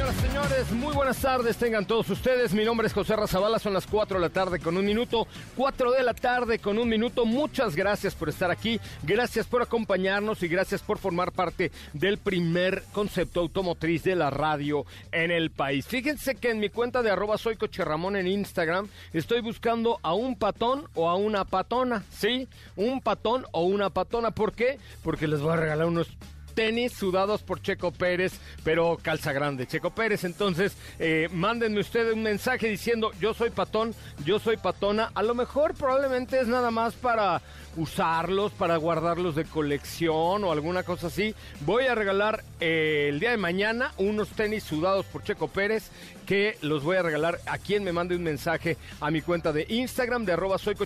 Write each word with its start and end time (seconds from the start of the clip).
Señoras 0.00 0.16
y 0.16 0.28
señores, 0.28 0.72
muy 0.72 0.94
buenas 0.94 1.20
tardes 1.20 1.58
tengan 1.58 1.84
todos 1.84 2.08
ustedes. 2.08 2.54
Mi 2.54 2.64
nombre 2.64 2.86
es 2.86 2.94
José 2.94 3.16
Razabala, 3.16 3.58
son 3.58 3.74
las 3.74 3.86
4 3.86 4.16
de 4.16 4.22
la 4.22 4.30
tarde 4.30 4.58
con 4.58 4.78
un 4.78 4.86
minuto. 4.86 5.26
4 5.56 5.92
de 5.92 6.02
la 6.02 6.14
tarde 6.14 6.58
con 6.58 6.78
un 6.78 6.88
minuto. 6.88 7.26
Muchas 7.26 7.76
gracias 7.76 8.14
por 8.14 8.30
estar 8.30 8.50
aquí, 8.50 8.80
gracias 9.02 9.46
por 9.46 9.60
acompañarnos 9.60 10.42
y 10.42 10.48
gracias 10.48 10.80
por 10.80 10.96
formar 10.96 11.32
parte 11.32 11.70
del 11.92 12.16
primer 12.16 12.82
concepto 12.94 13.40
automotriz 13.40 14.02
de 14.04 14.16
la 14.16 14.30
radio 14.30 14.86
en 15.12 15.30
el 15.30 15.50
país. 15.50 15.86
Fíjense 15.86 16.34
que 16.34 16.48
en 16.48 16.60
mi 16.60 16.70
cuenta 16.70 17.02
de 17.02 17.10
arroba 17.10 17.36
soy 17.36 17.58
Ramón 17.76 18.16
en 18.16 18.26
Instagram 18.26 18.88
estoy 19.12 19.42
buscando 19.42 19.98
a 20.02 20.14
un 20.14 20.34
patón 20.34 20.88
o 20.94 21.10
a 21.10 21.16
una 21.16 21.44
patona. 21.44 22.04
¿Sí? 22.10 22.48
Un 22.74 23.02
patón 23.02 23.44
o 23.52 23.64
una 23.64 23.90
patona. 23.90 24.30
¿Por 24.30 24.54
qué? 24.54 24.78
Porque 25.02 25.28
les 25.28 25.42
voy 25.42 25.52
a 25.52 25.56
regalar 25.56 25.86
unos 25.86 26.08
tenis 26.50 26.92
sudados 26.92 27.42
por 27.42 27.60
Checo 27.62 27.92
Pérez, 27.92 28.32
pero 28.64 28.98
calza 29.00 29.32
grande 29.32 29.66
Checo 29.66 29.90
Pérez. 29.90 30.24
Entonces, 30.24 30.76
eh, 30.98 31.28
mándenme 31.32 31.80
ustedes 31.80 32.14
un 32.14 32.22
mensaje 32.22 32.68
diciendo, 32.68 33.10
yo 33.20 33.34
soy 33.34 33.50
patón, 33.50 33.94
yo 34.24 34.38
soy 34.38 34.56
patona. 34.56 35.10
A 35.14 35.22
lo 35.22 35.34
mejor 35.34 35.74
probablemente 35.74 36.40
es 36.40 36.48
nada 36.48 36.70
más 36.70 36.94
para 36.94 37.42
usarlos, 37.76 38.52
para 38.52 38.76
guardarlos 38.76 39.34
de 39.34 39.44
colección 39.44 40.44
o 40.44 40.52
alguna 40.52 40.82
cosa 40.82 41.08
así. 41.08 41.34
Voy 41.60 41.86
a 41.86 41.94
regalar 41.94 42.44
eh, 42.60 43.06
el 43.08 43.20
día 43.20 43.30
de 43.30 43.36
mañana 43.36 43.92
unos 43.98 44.28
tenis 44.30 44.64
sudados 44.64 45.06
por 45.06 45.22
Checo 45.22 45.48
Pérez 45.48 45.90
que 46.30 46.56
los 46.62 46.84
voy 46.84 46.96
a 46.96 47.02
regalar 47.02 47.40
a 47.46 47.58
quien 47.58 47.82
me 47.82 47.90
mande 47.92 48.14
un 48.14 48.22
mensaje 48.22 48.76
a 49.00 49.10
mi 49.10 49.20
cuenta 49.20 49.52
de 49.52 49.66
Instagram 49.68 50.24
de 50.24 50.32
arroba 50.34 50.58
soy 50.58 50.76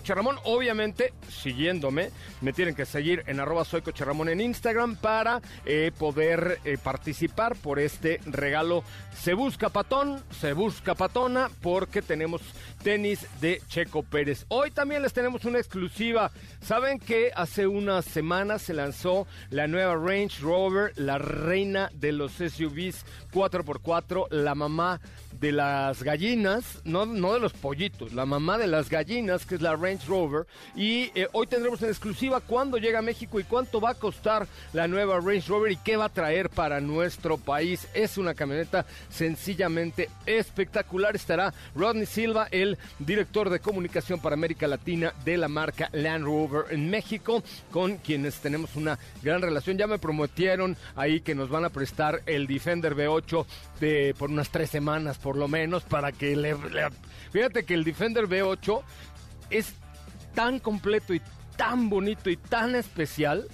Obviamente, 0.43 1.13
siguiéndome, 1.29 2.09
me 2.41 2.51
tienen 2.51 2.73
que 2.73 2.87
seguir 2.87 3.23
en 3.27 3.39
arroba 3.39 3.63
soy 3.63 3.83
en 4.27 4.41
Instagram 4.41 4.95
para 4.95 5.41
eh, 5.65 5.91
poder 5.99 6.59
eh, 6.65 6.79
participar 6.83 7.55
por 7.55 7.77
este 7.77 8.19
regalo. 8.25 8.83
Se 9.15 9.35
busca 9.35 9.69
patón, 9.69 10.23
se 10.39 10.53
busca 10.53 10.95
patona, 10.95 11.51
porque 11.61 12.01
tenemos 12.01 12.41
tenis 12.83 13.27
de 13.39 13.61
Checo 13.67 14.01
Pérez. 14.01 14.45
Hoy 14.47 14.71
también 14.71 15.03
les 15.03 15.13
tenemos 15.13 15.45
una 15.45 15.59
exclusiva. 15.59 16.31
Saben 16.75 16.99
que 16.99 17.31
hace 17.33 17.67
unas 17.67 18.03
semanas 18.03 18.63
se 18.63 18.73
lanzó 18.73 19.27
la 19.49 19.65
nueva 19.65 19.95
Range 19.95 20.41
Rover, 20.41 20.91
la 20.97 21.17
reina 21.17 21.89
de 21.93 22.11
los 22.11 22.33
SUVs 22.33 23.05
4x4, 23.31 24.27
la 24.31 24.55
mamá 24.55 24.99
de 25.39 25.51
las 25.51 26.03
gallinas, 26.03 26.81
no, 26.83 27.05
no 27.05 27.33
de 27.33 27.39
los 27.39 27.53
pollitos, 27.53 28.13
la 28.13 28.25
mamá 28.25 28.57
de 28.57 28.67
las 28.67 28.89
gallinas, 28.89 29.45
que 29.45 29.55
es 29.55 29.61
la 29.61 29.75
Range 29.75 30.05
Rover. 30.07 30.45
Y 30.75 31.11
eh, 31.15 31.27
hoy 31.33 31.47
tendremos 31.47 31.81
en 31.81 31.89
exclusiva 31.89 32.39
cuándo 32.39 32.77
llega 32.77 32.99
a 32.99 33.01
México 33.01 33.39
y 33.39 33.43
cuánto 33.43 33.81
va 33.81 33.91
a 33.91 33.95
costar 33.95 34.47
la 34.73 34.87
nueva 34.87 35.19
Range 35.19 35.47
Rover 35.47 35.71
y 35.71 35.77
qué 35.77 35.97
va 35.97 36.05
a 36.05 36.09
traer 36.09 36.49
para 36.49 36.79
nuestro 36.79 37.37
país. 37.37 37.87
Es 37.93 38.17
una 38.17 38.33
camioneta 38.33 38.85
sencillamente 39.09 40.09
espectacular. 40.25 41.15
Estará 41.15 41.53
Rodney 41.75 42.05
Silva, 42.05 42.47
el 42.51 42.77
director 42.99 43.49
de 43.49 43.59
comunicación 43.59 44.19
para 44.19 44.35
América 44.35 44.67
Latina 44.67 45.13
de 45.23 45.37
la 45.37 45.47
marca 45.47 45.89
Land 45.91 46.25
Rover 46.25 46.65
en 46.71 46.89
México, 46.89 47.43
con 47.71 47.97
quienes 47.97 48.39
tenemos 48.39 48.75
una 48.75 48.97
gran 49.21 49.41
relación. 49.41 49.77
Ya 49.77 49.87
me 49.87 49.99
prometieron 49.99 50.77
ahí 50.95 51.21
que 51.21 51.35
nos 51.35 51.49
van 51.49 51.65
a 51.65 51.69
prestar 51.69 52.21
el 52.25 52.47
Defender 52.47 52.95
V8 52.95 53.45
de, 53.79 54.15
por 54.17 54.29
unas 54.29 54.49
tres 54.49 54.69
semanas 54.69 55.17
por 55.25 55.37
lo 55.37 55.47
menos, 55.47 55.81
para 55.81 56.11
que 56.11 56.35
le, 56.35 56.55
Fíjate 57.31 57.65
que 57.65 57.73
el 57.73 57.83
Defender 57.83 58.27
V8 58.27 58.83
es 59.49 59.73
tan 60.35 60.59
completo 60.59 61.15
y 61.15 61.21
tan 61.57 61.89
bonito 61.89 62.29
y 62.29 62.37
tan 62.37 62.75
especial 62.75 63.47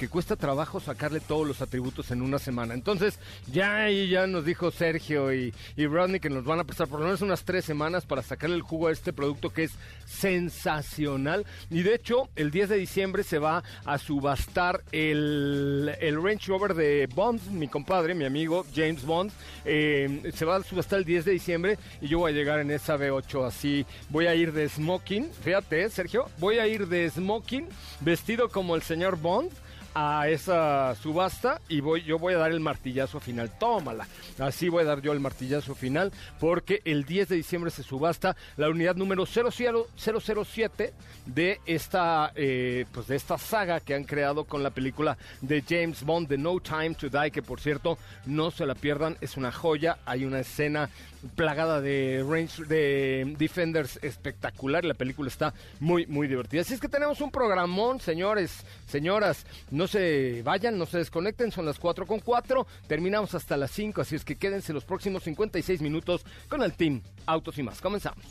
que 0.00 0.08
cuesta 0.08 0.34
trabajo 0.34 0.80
sacarle 0.80 1.20
todos 1.20 1.46
los 1.46 1.60
atributos 1.60 2.10
en 2.10 2.22
una 2.22 2.38
semana. 2.38 2.72
Entonces, 2.72 3.18
ya 3.52 3.90
ya 3.90 4.26
nos 4.26 4.46
dijo 4.46 4.70
Sergio 4.70 5.30
y, 5.30 5.52
y 5.76 5.86
Rodney 5.86 6.20
que 6.20 6.30
nos 6.30 6.42
van 6.42 6.58
a 6.58 6.64
prestar 6.64 6.88
por 6.88 7.00
lo 7.00 7.04
menos 7.04 7.20
unas 7.20 7.44
tres 7.44 7.66
semanas 7.66 8.06
para 8.06 8.22
sacarle 8.22 8.56
el 8.56 8.62
jugo 8.62 8.88
a 8.88 8.92
este 8.92 9.12
producto 9.12 9.50
que 9.50 9.64
es 9.64 9.72
sensacional. 10.06 11.44
Y 11.68 11.82
de 11.82 11.94
hecho, 11.94 12.30
el 12.34 12.50
10 12.50 12.70
de 12.70 12.76
diciembre 12.78 13.24
se 13.24 13.38
va 13.38 13.62
a 13.84 13.98
subastar 13.98 14.82
el, 14.90 15.94
el 16.00 16.22
Range 16.22 16.46
Rover 16.46 16.72
de 16.72 17.06
Bond, 17.14 17.50
mi 17.50 17.68
compadre, 17.68 18.14
mi 18.14 18.24
amigo 18.24 18.64
James 18.74 19.04
Bond. 19.04 19.30
Eh, 19.66 20.32
se 20.34 20.46
va 20.46 20.56
a 20.56 20.62
subastar 20.62 21.00
el 21.00 21.04
10 21.04 21.26
de 21.26 21.32
diciembre 21.32 21.78
y 22.00 22.08
yo 22.08 22.20
voy 22.20 22.32
a 22.32 22.34
llegar 22.34 22.58
en 22.60 22.70
esa 22.70 22.96
V8 22.96 23.46
así. 23.46 23.84
Voy 24.08 24.28
a 24.28 24.34
ir 24.34 24.54
de 24.54 24.66
smoking, 24.66 25.30
fíjate, 25.44 25.90
Sergio, 25.90 26.30
voy 26.38 26.58
a 26.58 26.66
ir 26.66 26.88
de 26.88 27.10
smoking, 27.10 27.68
vestido 28.00 28.48
como 28.48 28.74
el 28.74 28.80
señor 28.80 29.18
Bond 29.18 29.50
a 29.94 30.28
esa 30.28 30.94
subasta 30.94 31.60
y 31.68 31.80
voy, 31.80 32.02
yo 32.02 32.18
voy 32.18 32.34
a 32.34 32.38
dar 32.38 32.52
el 32.52 32.60
martillazo 32.60 33.20
final. 33.20 33.50
Tómala. 33.58 34.06
Así 34.38 34.68
voy 34.68 34.82
a 34.82 34.86
dar 34.86 35.02
yo 35.02 35.12
el 35.12 35.20
martillazo 35.20 35.74
final 35.74 36.12
porque 36.38 36.80
el 36.84 37.04
10 37.04 37.28
de 37.28 37.36
diciembre 37.36 37.70
se 37.70 37.82
subasta 37.82 38.36
la 38.56 38.68
unidad 38.68 38.96
número 38.96 39.26
007 39.26 40.92
de 41.26 41.60
esta, 41.66 42.32
eh, 42.34 42.86
pues 42.92 43.06
de 43.08 43.16
esta 43.16 43.38
saga 43.38 43.80
que 43.80 43.94
han 43.94 44.04
creado 44.04 44.44
con 44.44 44.62
la 44.62 44.70
película 44.70 45.16
de 45.40 45.62
James 45.66 46.02
Bond 46.02 46.28
de 46.28 46.38
No 46.38 46.60
Time 46.60 46.94
to 46.94 47.08
Die, 47.08 47.30
que 47.30 47.42
por 47.42 47.60
cierto 47.60 47.98
no 48.26 48.50
se 48.50 48.66
la 48.66 48.74
pierdan, 48.74 49.16
es 49.20 49.36
una 49.36 49.52
joya. 49.52 49.98
Hay 50.06 50.24
una 50.24 50.40
escena 50.40 50.90
plagada 51.34 51.80
de 51.80 52.24
range 52.28 52.64
de 52.64 53.34
Defenders 53.38 53.98
espectacular. 54.02 54.84
La 54.84 54.94
película 54.94 55.28
está 55.28 55.54
muy, 55.78 56.06
muy 56.06 56.28
divertida. 56.28 56.62
Así 56.62 56.74
es 56.74 56.80
que 56.80 56.88
tenemos 56.88 57.20
un 57.20 57.30
programón, 57.30 58.00
señores, 58.00 58.64
señoras. 58.86 59.46
No 59.70 59.86
se 59.86 60.42
vayan, 60.42 60.78
no 60.78 60.86
se 60.86 60.98
desconecten, 60.98 61.52
son 61.52 61.66
las 61.66 61.78
4 61.78 62.06
con 62.06 62.20
4. 62.20 62.66
Terminamos 62.86 63.34
hasta 63.34 63.56
las 63.56 63.70
5, 63.70 64.00
así 64.00 64.16
es 64.16 64.24
que 64.24 64.36
quédense 64.36 64.72
los 64.72 64.84
próximos 64.84 65.22
56 65.24 65.80
minutos 65.80 66.24
con 66.48 66.62
el 66.62 66.72
team 66.74 67.02
Autos 67.26 67.58
y 67.58 67.62
más. 67.62 67.80
Comenzamos. 67.80 68.24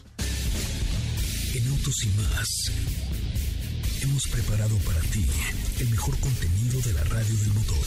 En 1.55 1.67
Autos 1.67 2.03
y 2.03 2.09
más 2.21 2.99
hemos 4.01 4.27
preparado 4.27 4.77
para 4.79 4.99
ti 5.01 5.25
el 5.79 5.89
mejor 5.89 6.17
contenido 6.19 6.79
de 6.81 6.93
la 6.93 7.03
radio 7.03 7.37
del 7.37 7.53
motor. 7.53 7.79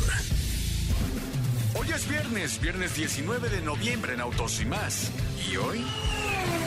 Hoy 1.74 1.90
es 1.90 2.06
viernes, 2.06 2.60
viernes 2.60 2.94
19 2.94 3.48
de 3.48 3.62
noviembre 3.62 4.12
en 4.12 4.20
Autos 4.20 4.60
y 4.60 4.66
más. 4.66 5.10
¿Y 5.50 5.56
hoy? 5.56 5.84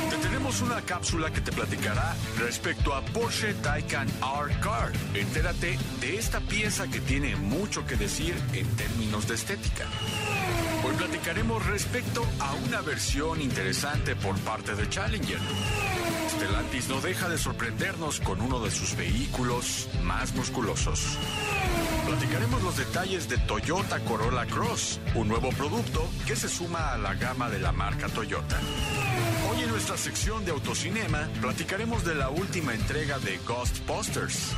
Te 0.10 0.18
tenemos 0.18 0.62
una 0.62 0.81
cápsula 0.81 1.31
que 1.31 1.42
te 1.42 1.52
platicará 1.52 2.16
respecto 2.40 2.94
a 2.94 3.02
Porsche 3.02 3.54
Taycan 3.56 4.07
R-Car. 4.07 4.92
Entérate 5.13 5.78
de 6.02 6.18
esta 6.18 6.40
pieza 6.40 6.88
que 6.88 7.00
tiene 7.02 7.36
mucho 7.36 7.86
que 7.86 7.96
decir 7.96 8.34
en 8.54 8.68
términos 8.75 9.28
de 9.28 9.36
estética. 9.36 9.86
Hoy 10.84 10.96
platicaremos 10.96 11.63
respecto 11.68 12.25
a 12.40 12.54
una 12.68 12.81
versión 12.81 13.42
interesante 13.42 14.16
por 14.16 14.36
parte 14.40 14.74
de 14.75 14.90
Challenger. 14.90 15.40
Stellantis 16.36 16.90
no 16.90 17.00
deja 17.00 17.30
de 17.30 17.38
sorprendernos 17.38 18.20
con 18.20 18.42
uno 18.42 18.60
de 18.60 18.70
sus 18.70 18.96
vehículos 18.98 19.88
más 20.04 20.36
musculosos. 20.36 21.18
Platicaremos 22.06 22.62
los 22.62 22.76
detalles 22.76 23.30
de 23.30 23.38
Toyota 23.38 24.00
Corolla 24.02 24.46
Cross, 24.46 25.00
un 25.16 25.30
nuevo 25.30 25.50
producto 25.52 26.06
que 26.28 26.36
se 26.36 26.50
suma 26.50 26.92
a 26.92 26.98
la 26.98 27.14
gama 27.14 27.50
de 27.50 27.60
la 27.60 27.72
marca 27.72 28.10
Toyota. 28.10 28.60
Hoy 29.50 29.64
en 29.64 29.70
nuestra 29.70 29.96
sección 29.96 30.44
de 30.44 30.52
autocinema 30.52 31.30
platicaremos 31.42 32.04
de 32.04 32.16
la 32.16 32.30
última 32.30 32.74
entrega 32.74 33.18
de 33.20 33.38
Ghostbusters. 33.48 34.52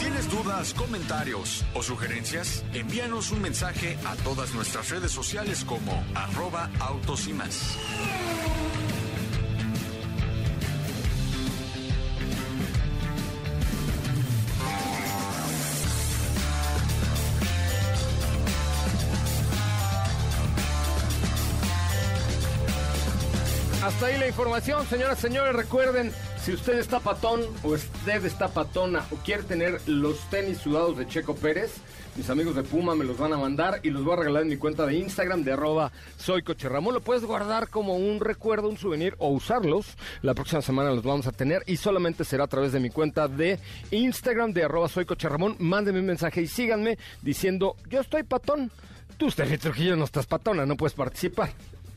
¿Tienes 0.00 0.30
dudas, 0.30 0.72
comentarios 0.72 1.64
o 1.74 1.82
sugerencias? 1.82 2.64
Envíanos 2.72 3.30
un 3.30 3.42
mensaje 3.42 3.98
a 4.06 4.14
todas 4.16 4.54
nuestras 4.54 4.88
redes 4.88 5.12
sociales 5.12 5.64
como 5.64 6.02
arroba 6.14 6.70
autos 6.80 7.28
y 7.28 7.34
más. 7.34 7.76
Ahí 24.00 24.16
la 24.16 24.28
información, 24.28 24.86
señoras 24.86 25.18
y 25.18 25.22
señores. 25.22 25.56
Recuerden, 25.56 26.12
si 26.40 26.52
usted 26.52 26.78
está 26.78 27.00
patón 27.00 27.40
o 27.64 27.70
usted 27.70 28.24
está 28.24 28.46
patona 28.46 29.04
o 29.10 29.16
quiere 29.16 29.42
tener 29.42 29.80
los 29.86 30.20
tenis 30.30 30.58
sudados 30.58 30.96
de 30.96 31.06
Checo 31.08 31.34
Pérez, 31.34 31.74
mis 32.14 32.30
amigos 32.30 32.54
de 32.54 32.62
Puma 32.62 32.94
me 32.94 33.04
los 33.04 33.18
van 33.18 33.32
a 33.32 33.36
mandar 33.36 33.80
y 33.82 33.90
los 33.90 34.04
voy 34.04 34.12
a 34.12 34.20
regalar 34.20 34.42
en 34.44 34.50
mi 34.50 34.56
cuenta 34.56 34.86
de 34.86 34.94
Instagram 34.94 35.42
de 35.42 35.52
arroba 35.52 35.90
soy 36.16 36.42
Ramón. 36.42 36.94
Lo 36.94 37.00
puedes 37.00 37.24
guardar 37.24 37.70
como 37.70 37.96
un 37.96 38.20
recuerdo, 38.20 38.68
un 38.68 38.78
souvenir 38.78 39.16
o 39.18 39.30
usarlos. 39.30 39.96
La 40.22 40.34
próxima 40.34 40.62
semana 40.62 40.90
los 40.90 41.02
vamos 41.02 41.26
a 41.26 41.32
tener 41.32 41.64
y 41.66 41.76
solamente 41.76 42.24
será 42.24 42.44
a 42.44 42.48
través 42.48 42.70
de 42.70 42.80
mi 42.80 42.90
cuenta 42.90 43.26
de 43.26 43.58
Instagram 43.90 44.52
de 44.52 44.62
arroba 44.62 44.88
soy 44.88 45.06
Coche 45.06 45.28
Ramón. 45.28 45.56
Mándenme 45.58 46.00
un 46.00 46.06
mensaje 46.06 46.40
y 46.40 46.46
síganme 46.46 46.98
diciendo 47.20 47.74
yo 47.88 48.00
estoy 48.00 48.22
patón. 48.22 48.70
Tú, 49.16 49.28
Steffi 49.28 49.58
Trujillo, 49.58 49.96
no 49.96 50.04
estás 50.04 50.26
patona, 50.26 50.64
no 50.64 50.76
puedes 50.76 50.94
participar. 50.94 51.50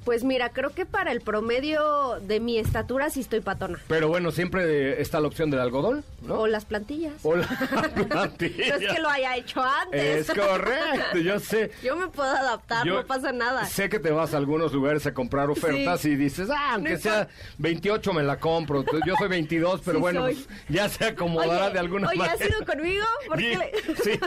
Pues 0.03 0.24
mira, 0.24 0.50
creo 0.50 0.71
que 0.71 0.86
para 0.88 1.12
el 1.12 1.21
promedio 1.21 2.19
de 2.21 2.39
mi 2.39 2.57
estatura 2.57 3.09
sí 3.12 3.19
estoy 3.19 3.39
patona. 3.42 3.80
Pero 3.88 4.07
bueno, 4.07 4.31
siempre 4.31 5.00
está 5.00 5.19
la 5.19 5.27
opción 5.27 5.51
del 5.51 5.59
algodón, 5.59 6.03
¿no? 6.24 6.39
O 6.39 6.48
las 6.48 6.65
plantillas. 6.65 7.13
O 7.24 7.36
la 7.36 7.48
plantilla. 8.09 8.69
No 8.69 8.75
es 8.88 8.94
que 8.94 9.00
lo 9.00 9.09
haya 9.09 9.36
hecho 9.38 9.62
antes. 9.63 10.30
Es 10.30 10.36
correcto, 10.38 11.19
yo 11.19 11.39
sé. 11.39 11.71
Yo 11.83 11.95
me 11.95 12.07
puedo 12.07 12.30
adaptar, 12.31 12.86
Yo 12.86 12.95
no 12.95 13.06
pasa 13.06 13.31
nada. 13.31 13.65
Sé 13.65 13.89
que 13.89 14.00
te 14.00 14.09
vas 14.12 14.33
a 14.33 14.38
algunos 14.38 14.74
lugares 14.74 15.06
a 15.06 15.13
comprar 15.13 15.50
ofertas 15.51 16.01
Sí. 16.01 16.09
y 16.12 16.15
dices, 16.15 16.50
ah, 16.50 16.74
aunque 16.74 16.94
No 16.94 17.00
sea 17.00 17.27
28 17.59 18.13
me 18.13 18.24
la 18.24 18.39
compro. 18.39 18.83
Yo 19.06 19.15
soy 19.19 19.27
22, 19.30 19.81
pero 19.86 19.98
Sí 19.98 20.01
bueno, 20.01 20.21
pues, 20.21 20.48
ya 20.68 20.89
se 20.89 21.06
acomodará 21.06 21.65
Oye, 21.65 21.74
de 21.74 21.80
alguna 21.80 22.07
oye, 22.09 22.18
manera. 22.18 22.36
¿has 22.44 22.50
ido 22.50 22.65
conmigo? 22.65 23.06
¿Por 23.27 23.38
Sí, 23.39 23.53
sí, 23.86 24.19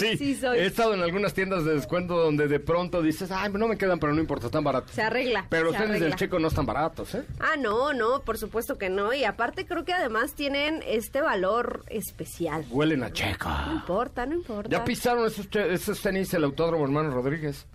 sí. 0.00 0.16
Sí 0.18 0.34
soy. 0.34 0.58
He 0.58 0.66
estado 0.66 0.94
en 0.94 1.02
algunas 1.02 1.32
tiendas 1.34 1.64
de 1.64 1.74
descuento 1.74 2.16
donde 2.16 2.48
de 2.48 2.58
pronto 2.60 3.02
dices, 3.02 3.30
ay, 3.30 3.52
no 3.52 3.68
me 3.68 3.76
quedan, 3.78 3.98
pero 3.98 4.12
no 4.14 4.20
importa, 4.20 4.46
están 4.46 4.64
baratos. 4.64 4.95
Se 4.96 5.02
arregla. 5.02 5.46
Pero 5.50 5.64
los 5.64 5.76
tenis 5.76 6.00
del 6.00 6.16
checo 6.16 6.38
no 6.38 6.48
están 6.48 6.64
baratos, 6.64 7.14
¿eh? 7.14 7.22
Ah, 7.38 7.56
no, 7.58 7.92
no, 7.92 8.22
por 8.22 8.38
supuesto 8.38 8.78
que 8.78 8.88
no. 8.88 9.12
Y 9.12 9.24
aparte 9.24 9.66
creo 9.66 9.84
que 9.84 9.92
además 9.92 10.32
tienen 10.32 10.82
este 10.86 11.20
valor 11.20 11.84
especial. 11.88 12.64
Huelen 12.70 13.02
a 13.02 13.12
checo. 13.12 13.48
No 13.66 13.74
importa, 13.74 14.24
no 14.24 14.34
importa. 14.34 14.70
Ya 14.70 14.84
pisaron 14.84 15.26
esos, 15.26 16.00
tenis 16.00 16.32
el 16.32 16.44
autódromo 16.44 16.84
hermano 16.84 17.10
Rodríguez. 17.10 17.66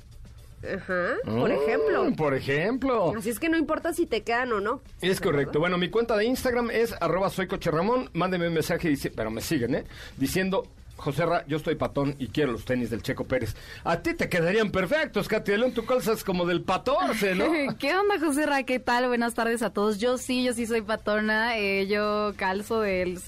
Ajá, 0.64 1.16
por 1.26 1.50
Mm, 1.50 1.52
ejemplo. 1.54 2.16
Por 2.18 2.34
ejemplo. 2.34 3.14
Así 3.18 3.30
es 3.30 3.40
que 3.40 3.50
no 3.50 3.58
importa 3.58 3.94
si 3.94 4.06
te 4.06 4.24
quedan 4.24 4.52
o 4.54 4.60
no. 4.60 4.82
Es 5.02 5.22
correcto. 5.22 5.60
Bueno, 5.60 5.78
mi 5.78 5.90
cuenta 5.90 6.18
de 6.18 6.26
Instagram 6.26 6.72
es 6.72 6.94
arroba 7.02 7.30
soy 7.30 7.48
coche 7.48 7.70
Ramón. 7.72 8.10
Mándeme 8.14 8.48
un 8.48 8.54
mensaje, 8.56 8.88
dice, 8.90 9.10
pero 9.12 9.30
me 9.32 9.42
siguen, 9.42 9.76
¿eh? 9.76 9.84
Diciendo, 10.18 10.68
José 11.02 11.26
Ra, 11.26 11.44
yo 11.48 11.58
estoy 11.58 11.74
patón 11.76 12.16
y 12.20 12.28
quiero 12.28 12.52
los 12.52 12.64
tenis 12.64 12.92
del 12.92 13.02
Checo 13.02 13.26
Pérez. 13.26 13.56
A 13.84 14.02
ti 14.02 14.14
te 14.14 14.30
quedarían 14.30 14.72
perfectos, 14.72 15.28
Katy 15.28 15.58
León. 15.58 15.74
Tú 15.74 15.84
calzas 15.86 16.24
como 16.24 16.46
del 16.46 16.64
14, 16.64 17.36
¿no? 17.36 17.46
¿Qué 17.80 17.96
onda, 17.96 18.20
José 18.20 18.46
Ra? 18.46 18.64
¿Qué 18.64 18.80
tal? 18.80 19.08
Buenas 19.08 19.34
tardes 19.34 19.64
a 19.64 19.72
todos. 19.72 19.98
Yo 20.00 20.18
sí, 20.20 20.44
yo 20.44 20.54
sí 20.54 20.68
soy 20.68 20.82
patona. 20.82 21.58
eh, 21.58 21.88
yo 21.88 22.34
calzo 22.38 22.82
del 22.82 23.20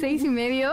seis 0.00 0.24
y 0.24 0.28
medio. 0.28 0.70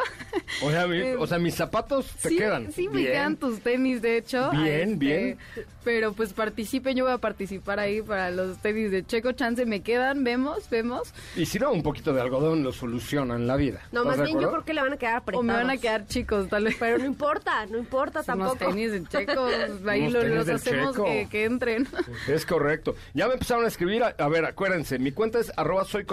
O 0.64 0.72
sea, 0.72 0.88
mi- 0.88 1.02
o 1.20 1.28
sea 1.28 1.38
mis 1.40 1.56
zapatos 1.56 2.08
te 2.22 2.30
sí, 2.30 2.38
quedan. 2.38 2.72
Sí, 2.72 2.88
me 2.88 3.00
Bien. 3.00 3.12
quedan 3.12 3.36
tus 3.38 3.60
tenis, 3.60 4.02
de 4.02 4.18
hecho. 4.18 4.50
Bien, 4.52 4.94
Este, 4.94 4.96
bien. 4.96 5.38
Pero 5.84 6.12
pues 6.14 6.34
participen, 6.34 6.98
yo 6.98 7.06
voy 7.06 7.14
a 7.14 7.18
participar 7.18 7.80
ahí 7.80 8.02
para 8.02 8.30
los 8.30 8.58
tenis 8.58 8.92
de 8.92 9.06
Checo 9.06 9.32
Chance. 9.32 9.66
Me 9.66 9.80
quedan, 9.82 10.24
vemos, 10.24 10.70
vemos. 10.70 11.14
Y 11.38 11.46
si 11.46 11.60
no, 11.60 11.72
un 11.72 11.82
poquito 11.82 12.12
de 12.14 12.20
algodón 12.20 12.62
lo 12.62 12.74
solucionan 12.74 13.48
la 13.48 13.56
vida. 13.56 13.80
No, 13.94 14.02
¿Estás 14.02 14.18
más 14.18 14.26
bien 14.28 14.40
yo 14.42 14.50
creo 14.52 14.66
que 14.66 14.74
le 14.74 14.82
van 14.82 14.94
a 14.94 14.98
quedar 14.98 15.16
apretados. 15.18 15.40
O 15.40 15.44
me 15.48 15.54
van 15.54 15.70
a 15.70 15.78
quedar 15.78 16.06
chicos, 16.08 16.50
tal 16.50 16.66
vez. 16.66 16.76
Pero 16.78 16.98
no 16.98 17.06
importa, 17.06 17.66
no 17.68 17.78
importa 17.78 18.20
Unos 18.20 18.26
tampoco. 18.26 18.58
tenis 18.58 18.92
de 18.92 19.04
Checo, 19.06 19.48
ahí 19.88 20.10
lo- 20.10 20.20
tenis 20.20 20.36
los 20.36 20.46
del 20.46 20.56
hacemos 20.58 20.92
Checo. 20.96 21.06
que, 21.06 21.28
que 21.32 21.46
entren. 21.46 21.88
Es 22.28 22.46
correcto. 22.46 22.96
Ya 23.14 23.28
me 23.28 23.34
empezaron 23.34 23.64
a 23.64 23.70
escribir. 23.70 24.04
A, 24.04 24.08
a 24.18 24.28
ver, 24.28 24.44
acuérdense, 24.46 25.00
mi 25.00 25.12
cuenta 25.14 25.40
es 25.40 25.52
arroba 25.56 25.86
soy 25.86 26.06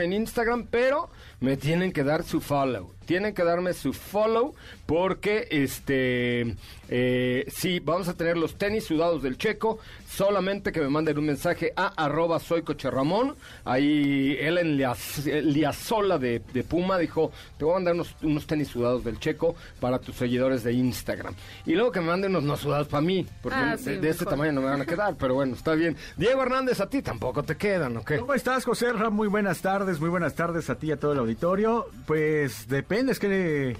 en 0.00 0.12
Instagram, 0.12 0.66
pero 0.70 1.10
me 1.40 1.56
tienen 1.56 1.92
que 1.92 2.04
dar 2.04 2.22
su 2.22 2.40
follow. 2.56 2.95
Tienen 3.06 3.32
que 3.34 3.44
darme 3.44 3.72
su 3.72 3.92
follow 3.92 4.54
porque, 4.84 5.48
este, 5.50 6.54
eh, 6.88 7.44
sí, 7.48 7.80
vamos 7.80 8.08
a 8.08 8.14
tener 8.14 8.36
los 8.36 8.56
tenis 8.56 8.84
sudados 8.84 9.22
del 9.22 9.38
Checo. 9.38 9.78
Solamente 10.08 10.72
que 10.72 10.80
me 10.80 10.88
manden 10.88 11.18
un 11.18 11.26
mensaje 11.26 11.72
a 11.76 11.88
arroba 11.88 12.38
soy 12.40 12.62
coche 12.62 12.90
Ramón. 12.90 13.34
Ahí 13.64 14.36
Ellen 14.40 14.76
Liaz- 14.78 15.24
Liazola 15.42 16.18
de, 16.18 16.40
de 16.52 16.64
Puma 16.64 16.98
dijo, 16.98 17.32
te 17.58 17.64
voy 17.64 17.72
a 17.72 17.76
mandar 17.76 17.94
unos, 17.94 18.14
unos 18.22 18.46
tenis 18.46 18.68
sudados 18.68 19.04
del 19.04 19.18
Checo 19.18 19.56
para 19.80 19.98
tus 19.98 20.16
seguidores 20.16 20.62
de 20.64 20.72
Instagram. 20.72 21.34
Y 21.66 21.74
luego 21.74 21.92
que 21.92 22.00
me 22.00 22.06
manden 22.06 22.30
unos 22.30 22.44
no 22.44 22.56
sudados 22.56 22.88
para 22.88 23.00
mí, 23.02 23.26
porque 23.42 23.58
Ah, 23.58 23.76
de, 23.76 23.78
sí, 23.78 23.90
de 24.00 24.08
este 24.08 24.24
tamaño 24.24 24.52
no 24.52 24.60
me 24.62 24.68
van 24.68 24.80
a 24.80 24.86
quedar, 24.86 25.14
pero 25.18 25.34
bueno, 25.34 25.54
está 25.54 25.74
bien. 25.74 25.96
Diego 26.16 26.42
Hernández, 26.42 26.80
a 26.80 26.88
ti 26.88 27.02
tampoco 27.02 27.42
te 27.42 27.56
quedan, 27.56 27.96
¿o 27.98 28.04
qué? 28.04 28.16
¿Cómo 28.18 28.34
estás, 28.34 28.64
José 28.64 28.92
Ra? 28.92 29.10
Muy 29.10 29.28
buenas 29.28 29.60
tardes, 29.60 30.00
muy 30.00 30.08
buenas 30.08 30.34
tardes 30.34 30.70
a 30.70 30.76
ti 30.76 30.86
y 30.88 30.92
a 30.92 30.96
todo 30.98 31.12
el 31.12 31.18
auditorio. 31.18 31.86
Pues 32.06 32.68
depende, 32.68 32.95
es 33.08 33.18
que 33.18 33.76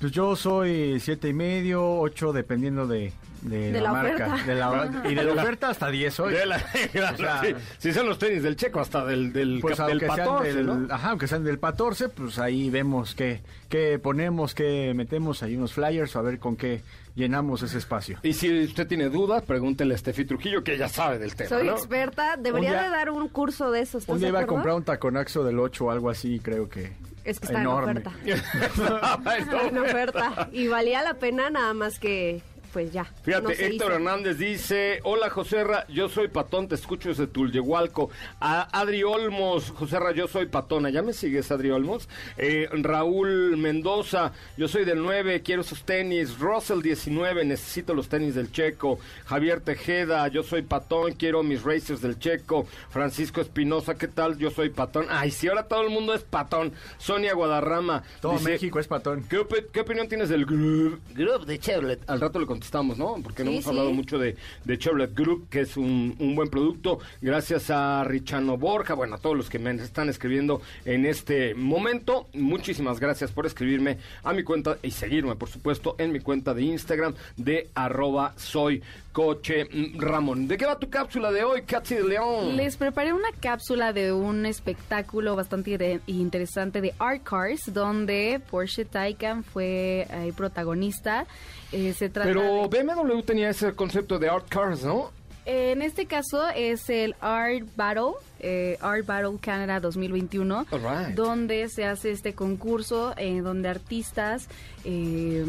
pues 0.00 0.10
yo 0.12 0.34
soy 0.34 0.98
siete 1.00 1.28
y 1.28 1.32
medio, 1.32 1.84
ocho, 2.00 2.32
dependiendo 2.32 2.88
de, 2.88 3.12
de, 3.42 3.70
De 3.70 3.80
la, 3.80 3.82
la 3.82 3.92
marca. 3.92 4.26
oferta. 4.34 4.46
De 4.46 4.54
la, 4.58 5.02
y 5.10 5.14
de 5.14 5.22
la 5.22 5.32
oferta 5.34 5.68
hasta 5.68 5.90
10 5.90 6.20
hoy. 6.20 6.32
De 6.34 6.44
la- 6.46 6.56
O 6.56 7.16
sea, 7.16 7.40
sí. 7.44 7.54
Si 7.78 7.92
son 7.92 8.08
los 8.08 8.18
tenis 8.18 8.42
del 8.42 8.56
checo, 8.56 8.80
hasta 8.80 9.04
del, 9.04 9.32
del, 9.32 9.60
Pues 9.60 9.76
cap- 9.76 9.86
del 9.88 10.00
aunque, 10.02 10.06
sean 10.16 10.28
14, 10.28 10.54
del, 10.54 10.66
¿no? 10.66 10.86
ajá, 10.92 11.10
aunque 11.10 11.28
sean 11.28 11.44
del 11.44 11.60
14, 11.60 12.08
pues 12.08 12.40
ahí 12.40 12.68
vemos 12.68 13.14
qué, 13.14 13.42
qué 13.68 14.00
ponemos, 14.00 14.54
qué 14.56 14.92
metemos, 14.96 15.44
ahí 15.44 15.54
unos 15.56 15.72
flyers, 15.72 16.16
a 16.16 16.22
ver 16.22 16.40
con 16.40 16.56
qué 16.56 16.82
llenamos 17.14 17.62
ese 17.62 17.78
espacio. 17.78 18.18
Y 18.24 18.32
si 18.32 18.64
usted 18.64 18.88
tiene 18.88 19.08
dudas, 19.08 19.44
pregúntele 19.44 19.94
a 19.94 19.96
Estefi 19.96 20.24
Trujillo, 20.24 20.64
que 20.64 20.74
ella 20.74 20.88
sabe 20.88 21.20
del 21.20 21.36
tema, 21.36 21.48
Soy 21.48 21.66
¿no? 21.68 21.74
experta, 21.74 22.36
debería 22.36 22.70
día- 22.70 22.82
de 22.82 22.88
dar 22.88 23.10
un 23.10 23.28
curso 23.28 23.70
de 23.70 23.82
eso. 23.82 23.98
¿estás 23.98 24.12
Un 24.12 24.18
día 24.18 24.30
iba 24.30 24.40
a 24.40 24.46
comprar 24.48 24.74
un 24.74 24.82
taconaxo 24.82 25.44
del 25.44 25.60
8 25.60 25.84
o 25.84 25.90
algo 25.92 26.10
así, 26.10 26.40
creo 26.40 26.68
que 26.68 26.92
Es 27.24 27.40
que 27.40 27.46
está 27.46 27.60
enorme. 27.60 28.02
en 28.24 28.38
oferta. 28.40 29.36
Está 29.38 29.66
en 29.68 29.78
oferta. 29.78 30.48
Y 30.52 30.68
valía 30.68 31.02
la 31.02 31.14
pena 31.14 31.50
nada 31.50 31.74
más 31.74 31.98
que, 31.98 32.42
pues 32.72 32.92
ya. 32.92 33.04
Fíjate, 33.22 33.42
no 33.42 33.48
se 33.50 33.66
Héctor 33.66 33.74
hizo. 33.88 33.92
Hernández 33.96 34.38
dice, 34.38 35.00
hola 35.04 35.28
Joserra, 35.30 35.86
yo 35.88 36.08
soy 36.08 36.28
Patón, 36.28 36.68
te 36.68 36.74
escucho 36.74 37.08
desde 37.10 37.26
Tulyehualco. 37.26 38.10
A 38.40 38.62
Adri 38.80 39.02
Olmos, 39.02 39.70
Joserra, 39.70 40.12
yo 40.12 40.26
soy 40.28 40.46
Patona, 40.46 40.90
¿ya 40.90 41.02
me 41.02 41.12
sigues 41.12 41.50
Adri 41.50 41.70
Olmos? 41.70 42.08
Eh, 42.38 42.68
Raúl 42.72 43.56
Mendoza, 43.56 44.32
yo 44.56 44.68
soy 44.68 44.84
del 44.84 45.02
9, 45.02 45.42
quiero 45.42 45.62
sus 45.62 45.84
tenis. 45.84 46.38
Russell 46.38 46.80
19, 46.82 47.44
necesito 47.44 47.94
los 47.94 48.08
tenis 48.08 48.34
del 48.34 48.50
Checo. 48.52 48.98
Javier 49.26 49.60
Tejeda, 49.60 50.26
yo 50.28 50.42
soy 50.42 50.62
Patón, 50.62 51.12
quiero 51.12 51.42
mis 51.42 51.62
racers 51.62 52.00
del 52.00 52.18
Checo. 52.18 52.66
Francisco 52.90 53.40
Espinosa, 53.40 53.94
¿qué 53.96 54.08
tal? 54.08 54.38
Yo 54.38 54.50
soy 54.50 54.70
Patón. 54.70 55.06
Ay, 55.10 55.30
si 55.30 55.48
ahora 55.48 55.64
todo 55.68 55.82
el 55.82 55.90
mundo 55.90 56.14
es 56.14 56.22
Patón. 56.22 56.72
Sonia 56.98 57.34
Guadarrama. 57.34 58.02
Todo 58.20 58.32
dice, 58.32 58.50
México 58.50 58.78
es 58.78 58.86
patón. 58.88 59.24
¿Qué, 59.28 59.38
opi- 59.38 59.66
qué 59.72 59.80
opinión 59.80 60.08
tienes 60.08 60.28
del 60.28 60.44
Group, 60.46 61.00
Group 61.14 61.44
de 61.46 61.58
Chevrolet? 61.58 62.00
Al 62.08 62.20
rato 62.20 62.38
le 62.38 62.46
contestamos, 62.62 62.96
¿no? 62.96 63.16
Porque 63.24 63.42
no 63.42 63.50
hemos 63.50 63.64
sí. 63.64 63.70
hablado 63.70 63.92
mucho 63.92 64.18
de, 64.18 64.36
de 64.64 64.78
Chevrolet 64.78 65.12
Group, 65.14 65.48
que 65.48 65.62
es 65.62 65.76
un, 65.76 66.14
un 66.20 66.36
buen 66.36 66.48
producto. 66.48 67.00
Gracias 67.20 67.70
a 67.70 68.04
Richano 68.04 68.56
Borja, 68.56 68.94
bueno, 68.94 69.16
a 69.16 69.18
todos 69.18 69.36
los 69.36 69.50
que 69.50 69.58
me 69.58 69.72
están 69.72 70.08
escribiendo 70.08 70.62
en 70.84 71.04
este 71.04 71.56
momento. 71.56 72.28
Muchísimas 72.34 73.00
gracias 73.00 73.32
por 73.32 73.46
escribirme 73.46 73.98
a 74.22 74.32
mi 74.32 74.44
cuenta 74.44 74.78
y 74.80 74.92
seguirme, 74.92 75.34
por 75.34 75.48
supuesto, 75.48 75.96
en 75.98 76.12
mi 76.12 76.20
cuenta 76.20 76.54
de 76.54 76.62
Instagram 76.62 77.14
de 77.36 77.68
arroba 77.74 78.34
soy 78.36 78.80
coche 79.12 79.66
mm, 79.66 80.00
Ramón. 80.00 80.48
¿De 80.48 80.56
qué 80.56 80.66
va 80.66 80.78
tu 80.78 80.88
cápsula 80.90 81.30
de 81.30 81.44
hoy, 81.44 81.62
Katy 81.62 81.94
de 81.96 82.04
León? 82.04 82.56
Les 82.56 82.76
preparé 82.76 83.12
una 83.12 83.28
cápsula 83.40 83.92
de 83.92 84.12
un 84.12 84.46
espectáculo 84.46 85.36
bastante 85.36 86.00
interesante 86.06 86.80
de 86.80 86.94
Art 86.98 87.22
Cars, 87.22 87.72
donde 87.72 88.40
Porsche 88.50 88.84
Taycan 88.84 89.44
fue 89.44 90.06
eh, 90.10 90.32
protagonista. 90.36 91.26
Eh, 91.72 91.94
se 91.96 92.08
trata 92.08 92.28
Pero 92.28 92.68
de- 92.68 92.82
BMW 92.82 93.20
tenía 93.22 93.50
ese 93.50 93.72
concepto 93.74 94.18
de 94.18 94.28
art 94.28 94.48
cars, 94.48 94.84
¿no? 94.84 95.10
en 95.44 95.82
este 95.82 96.06
caso 96.06 96.48
es 96.54 96.88
el 96.88 97.16
Art 97.20 97.66
Battle, 97.74 98.12
eh, 98.38 98.78
Art 98.80 99.04
Battle 99.04 99.38
Canada 99.40 99.80
2021, 99.80 100.66
All 100.70 100.80
right. 100.80 101.16
donde 101.16 101.68
se 101.68 101.84
hace 101.84 102.12
este 102.12 102.32
concurso, 102.32 103.12
eh, 103.16 103.40
donde 103.40 103.68
artistas 103.68 104.46
eh, 104.84 105.44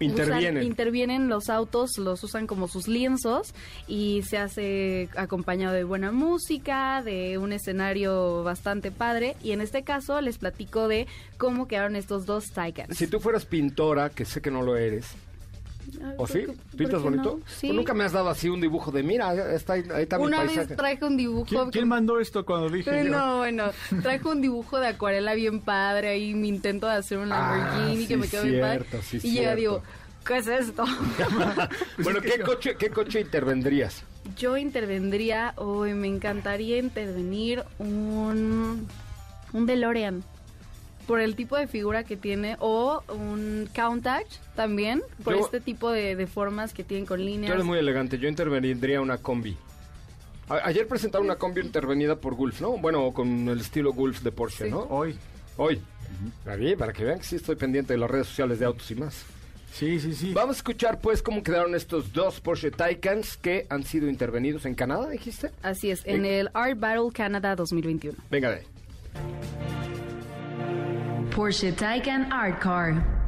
Intervienen. 0.00 0.56
usan- 0.58 0.62
intervienen 0.66 1.28
los 1.28 1.48
autos, 1.48 1.98
los 1.98 2.22
usan 2.24 2.46
como 2.46 2.68
sus 2.68 2.88
lienzos 2.88 3.54
y 3.86 4.22
se 4.28 4.38
hace 4.38 5.08
acompañado 5.16 5.74
de 5.74 5.84
buena 5.84 6.10
música, 6.12 7.02
de 7.02 7.38
un 7.38 7.52
escenario 7.52 8.42
bastante 8.42 8.90
padre. 8.90 9.36
Y 9.42 9.52
en 9.52 9.60
este 9.60 9.82
caso 9.84 10.20
les 10.20 10.38
platico 10.38 10.88
de 10.88 11.06
cómo 11.38 11.68
quedaron 11.68 11.96
estos 11.96 12.26
dos 12.26 12.46
Taycans. 12.52 12.96
Si 12.96 13.06
tú 13.06 13.20
fueras 13.20 13.44
pintora, 13.46 14.10
que 14.10 14.24
sé 14.24 14.40
que 14.42 14.50
no 14.50 14.62
lo 14.62 14.76
eres, 14.76 15.06
Ay, 16.02 16.12
¿o 16.14 16.16
¿por 16.16 16.28
sí? 16.28 16.40
por 16.40 16.56
¿Pintas 16.76 16.88
qué 16.88 16.96
no? 16.96 17.02
bonito? 17.02 17.40
Sí. 17.46 17.66
Pues 17.68 17.72
nunca 17.76 17.94
me 17.94 18.04
has 18.04 18.12
dado 18.12 18.28
así 18.28 18.48
un 18.48 18.60
dibujo 18.60 18.90
de, 18.90 19.02
mira, 19.02 19.54
está, 19.54 19.74
ahí 19.74 19.84
está 19.98 20.18
mi 20.18 20.24
Una 20.24 20.38
paisaje. 20.38 20.66
vez 20.68 20.76
traje 20.76 21.04
un 21.04 21.16
dibujo. 21.16 21.46
¿Quién, 21.46 21.70
quién 21.70 21.88
mandó 21.88 22.18
esto 22.20 22.44
cuando 22.44 22.68
dije 22.70 23.00
Eh, 23.00 23.04
yo? 23.04 23.10
No, 23.10 23.38
bueno, 23.38 23.70
traje 24.02 24.26
un 24.28 24.40
dibujo 24.40 24.78
de 24.80 24.88
acuarela 24.88 25.34
bien 25.34 25.60
padre 25.60 26.08
ahí 26.08 26.34
mi 26.34 26.48
intento 26.48 26.86
de 26.86 26.94
hacer 26.94 27.18
un 27.18 27.28
Lamborghini 27.28 27.94
Ah, 27.94 27.98
sí, 28.00 28.06
que 28.06 28.16
me 28.16 28.28
quedó 28.28 28.42
bien 28.44 28.60
padre. 28.60 28.84
sí, 29.02 29.16
y 29.22 29.34
ya 29.34 29.40
cierto. 29.40 29.56
digo, 29.56 29.82
¿qué 30.26 30.36
es 30.38 30.46
esto? 30.46 30.84
bueno, 32.02 32.20
¿qué 32.20 32.40
coche, 32.40 32.76
¿qué 32.78 32.90
coche 32.90 33.20
intervendrías? 33.20 34.02
Yo 34.38 34.56
intervendría, 34.56 35.52
hoy 35.56 35.92
me 35.94 36.08
encantaría 36.08 36.78
intervenir 36.78 37.62
un, 37.78 38.88
un 39.52 39.66
DeLorean 39.66 40.24
por 41.06 41.20
el 41.20 41.34
tipo 41.36 41.56
de 41.56 41.66
figura 41.66 42.04
que 42.04 42.16
tiene 42.16 42.56
o 42.60 43.02
un 43.08 43.68
Countach 43.74 44.26
también 44.56 45.02
por 45.22 45.34
Yo- 45.34 45.44
este 45.44 45.60
tipo 45.60 45.90
de, 45.90 46.16
de 46.16 46.26
formas 46.26 46.72
que 46.72 46.84
tienen 46.84 47.06
con 47.06 47.18
Tú 47.18 47.24
líneas. 47.24 47.52
eres 47.52 47.64
muy 47.64 47.78
elegante, 47.78 48.18
yo 48.18 48.28
intervendría 48.28 49.00
una 49.00 49.18
combi. 49.18 49.56
A- 50.48 50.66
ayer 50.68 50.86
presentaron 50.86 51.26
una 51.26 51.36
combi 51.36 51.60
intervenida 51.62 52.16
por 52.16 52.34
Gulf, 52.34 52.60
¿no? 52.60 52.76
Bueno, 52.78 53.12
con 53.12 53.48
el 53.48 53.60
estilo 53.60 53.92
Gulf 53.92 54.20
de 54.22 54.32
Porsche, 54.32 54.64
Sí. 54.66 54.70
¿no? 54.70 54.80
Hoy. 54.90 55.16
Hoy. 55.56 55.80
La 56.44 56.54
vi, 56.56 56.76
para 56.76 56.92
que 56.92 57.02
vean 57.04 57.18
que 57.18 57.24
sí 57.24 57.36
estoy 57.36 57.56
pendiente 57.56 57.92
de 57.94 57.98
las 57.98 58.10
redes 58.10 58.26
sociales 58.28 58.58
de 58.58 58.66
autos 58.66 58.90
y 58.90 58.94
más. 58.94 59.24
Sí, 59.72 59.98
sí, 59.98 60.14
sí. 60.14 60.32
Vamos 60.32 60.56
a 60.56 60.58
escuchar 60.58 61.00
pues 61.00 61.20
cómo 61.22 61.42
quedaron 61.42 61.74
estos 61.74 62.12
dos 62.12 62.40
Porsche 62.40 62.70
Taycans 62.70 63.36
que 63.36 63.66
han 63.68 63.82
sido 63.84 64.08
intervenidos 64.08 64.66
en 64.66 64.74
Canadá, 64.76 65.08
dijiste. 65.10 65.50
Así 65.62 65.90
es, 65.90 66.02
en 66.06 66.24
el 66.24 66.48
Art 66.54 66.78
Battle 66.78 67.10
Canada 67.12 67.56
2021. 67.56 68.16
Venga 68.30 68.50
de 68.50 68.56
ahí. 68.58 70.03
Porsche 71.34 71.72
Taycan 71.72 72.30
Art 72.30 72.60
Car. 72.60 73.23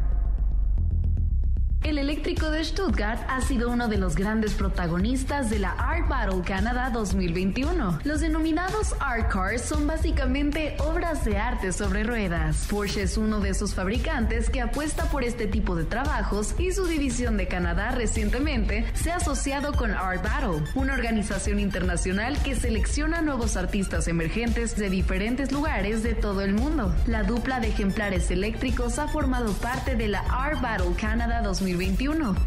El 1.87 1.99
eléctrico 1.99 2.51
de 2.51 2.65
Stuttgart 2.65 3.21
ha 3.29 3.41
sido 3.41 3.71
uno 3.71 3.87
de 3.87 3.97
los 3.97 4.17
grandes 4.17 4.55
protagonistas 4.55 5.51
de 5.51 5.61
la 5.61 5.71
Art 5.71 6.09
Battle 6.09 6.43
Canada 6.45 6.91
2021. 6.91 8.01
Los 8.03 8.23
denominados 8.23 8.97
Art 8.99 9.31
Cars 9.31 9.63
son 9.63 9.87
básicamente 9.87 10.77
obras 10.81 11.25
de 11.25 11.39
arte 11.39 11.71
sobre 11.71 12.03
ruedas. 12.03 12.67
Porsche 12.69 13.03
es 13.03 13.17
uno 13.17 13.39
de 13.39 13.51
esos 13.51 13.73
fabricantes 13.73 14.51
que 14.51 14.61
apuesta 14.61 15.05
por 15.11 15.23
este 15.23 15.47
tipo 15.47 15.77
de 15.77 15.85
trabajos 15.85 16.57
y 16.59 16.73
su 16.73 16.87
división 16.87 17.37
de 17.37 17.47
Canadá 17.47 17.93
recientemente 17.93 18.85
se 18.95 19.13
ha 19.13 19.19
asociado 19.19 19.73
con 19.73 19.93
Art 19.93 20.25
Battle, 20.25 20.65
una 20.75 20.95
organización 20.95 21.61
internacional 21.61 22.37
que 22.43 22.57
selecciona 22.57 23.23
nuevos 23.23 23.57
artistas 23.57 24.09
emergentes 24.09 24.75
de 24.75 24.91
diferentes 24.91 25.53
lugares 25.53 26.03
de 26.03 26.15
todo 26.15 26.41
el 26.41 26.53
mundo. 26.53 26.93
La 27.07 27.23
dupla 27.23 27.61
de 27.61 27.69
ejemplares 27.69 28.33
eléctricos 28.33 28.99
ha 28.99 29.07
formado 29.07 29.53
parte 29.53 29.95
de 29.95 30.09
la 30.09 30.25
Art 30.29 30.61
Battle 30.61 30.97
Canada 31.01 31.43
2021, 31.43 31.76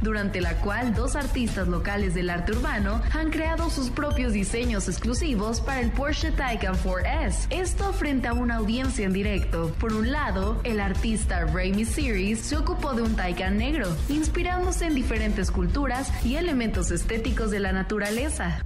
durante 0.02 0.42
la 0.42 0.56
cual 0.56 0.94
dos 0.94 1.16
artistas 1.16 1.68
locales 1.68 2.14
del 2.14 2.30
arte 2.30 2.54
urbano 2.54 3.02
han 3.14 3.30
creado 3.30 3.70
sus 3.70 3.90
propios 3.90 4.34
diseños 4.34 4.88
exclusivos 4.88 5.62
para 5.62 5.82
el 5.82 5.92
Porsche 5.92 6.32
Taycan 6.32 6.76
4S. 6.76 7.48
Esto 7.50 7.94
frente 7.94 8.28
a 8.28 8.34
una 8.34 8.56
audiencia 8.56 9.06
en 9.06 9.14
directo. 9.14 9.74
Por 9.80 9.94
un 9.94 10.12
lado, 10.12 10.60
el 10.64 10.80
artista 10.80 11.46
Raimi 11.46 11.86
Series 11.86 12.40
se 12.40 12.58
ocupó 12.58 12.94
de 12.94 13.04
un 13.04 13.16
Taycan 13.16 13.58
negro, 13.58 13.96
inspirándose 14.10 14.88
en 14.88 14.96
diferentes 14.96 15.52
culturas 15.52 16.12
y 16.26 16.36
elementos 16.36 16.92
estéticos 16.92 17.52
de 17.52 17.60
la 17.60 17.72
naturaleza. 17.72 18.64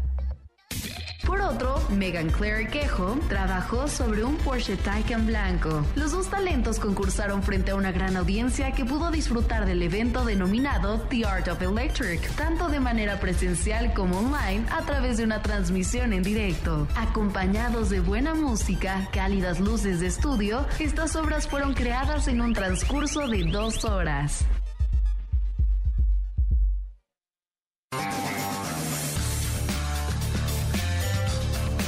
Otro, 1.49 1.81
Megan 1.89 2.29
Claire 2.29 2.67
Quejo 2.67 3.17
trabajó 3.27 3.87
sobre 3.87 4.23
un 4.23 4.37
Porsche 4.37 4.77
Taycan 4.77 5.25
blanco. 5.25 5.85
Los 5.95 6.11
dos 6.11 6.29
talentos 6.29 6.79
concursaron 6.79 7.43
frente 7.43 7.71
a 7.71 7.75
una 7.75 7.91
gran 7.91 8.15
audiencia 8.15 8.71
que 8.71 8.85
pudo 8.85 9.11
disfrutar 9.11 9.65
del 9.65 9.81
evento 9.81 10.23
denominado 10.23 11.01
The 11.09 11.25
Art 11.25 11.47
of 11.49 11.61
Electric, 11.61 12.27
tanto 12.35 12.69
de 12.69 12.79
manera 12.79 13.19
presencial 13.19 13.93
como 13.93 14.19
online 14.19 14.65
a 14.71 14.81
través 14.83 15.17
de 15.17 15.25
una 15.25 15.41
transmisión 15.41 16.13
en 16.13 16.23
directo. 16.23 16.87
Acompañados 16.95 17.89
de 17.89 17.99
buena 17.99 18.33
música, 18.33 19.09
cálidas 19.11 19.59
luces 19.59 19.99
de 19.99 20.07
estudio, 20.07 20.65
estas 20.79 21.15
obras 21.15 21.47
fueron 21.47 21.73
creadas 21.73 22.27
en 22.27 22.41
un 22.41 22.53
transcurso 22.53 23.27
de 23.27 23.43
dos 23.51 23.83
horas. 23.83 24.45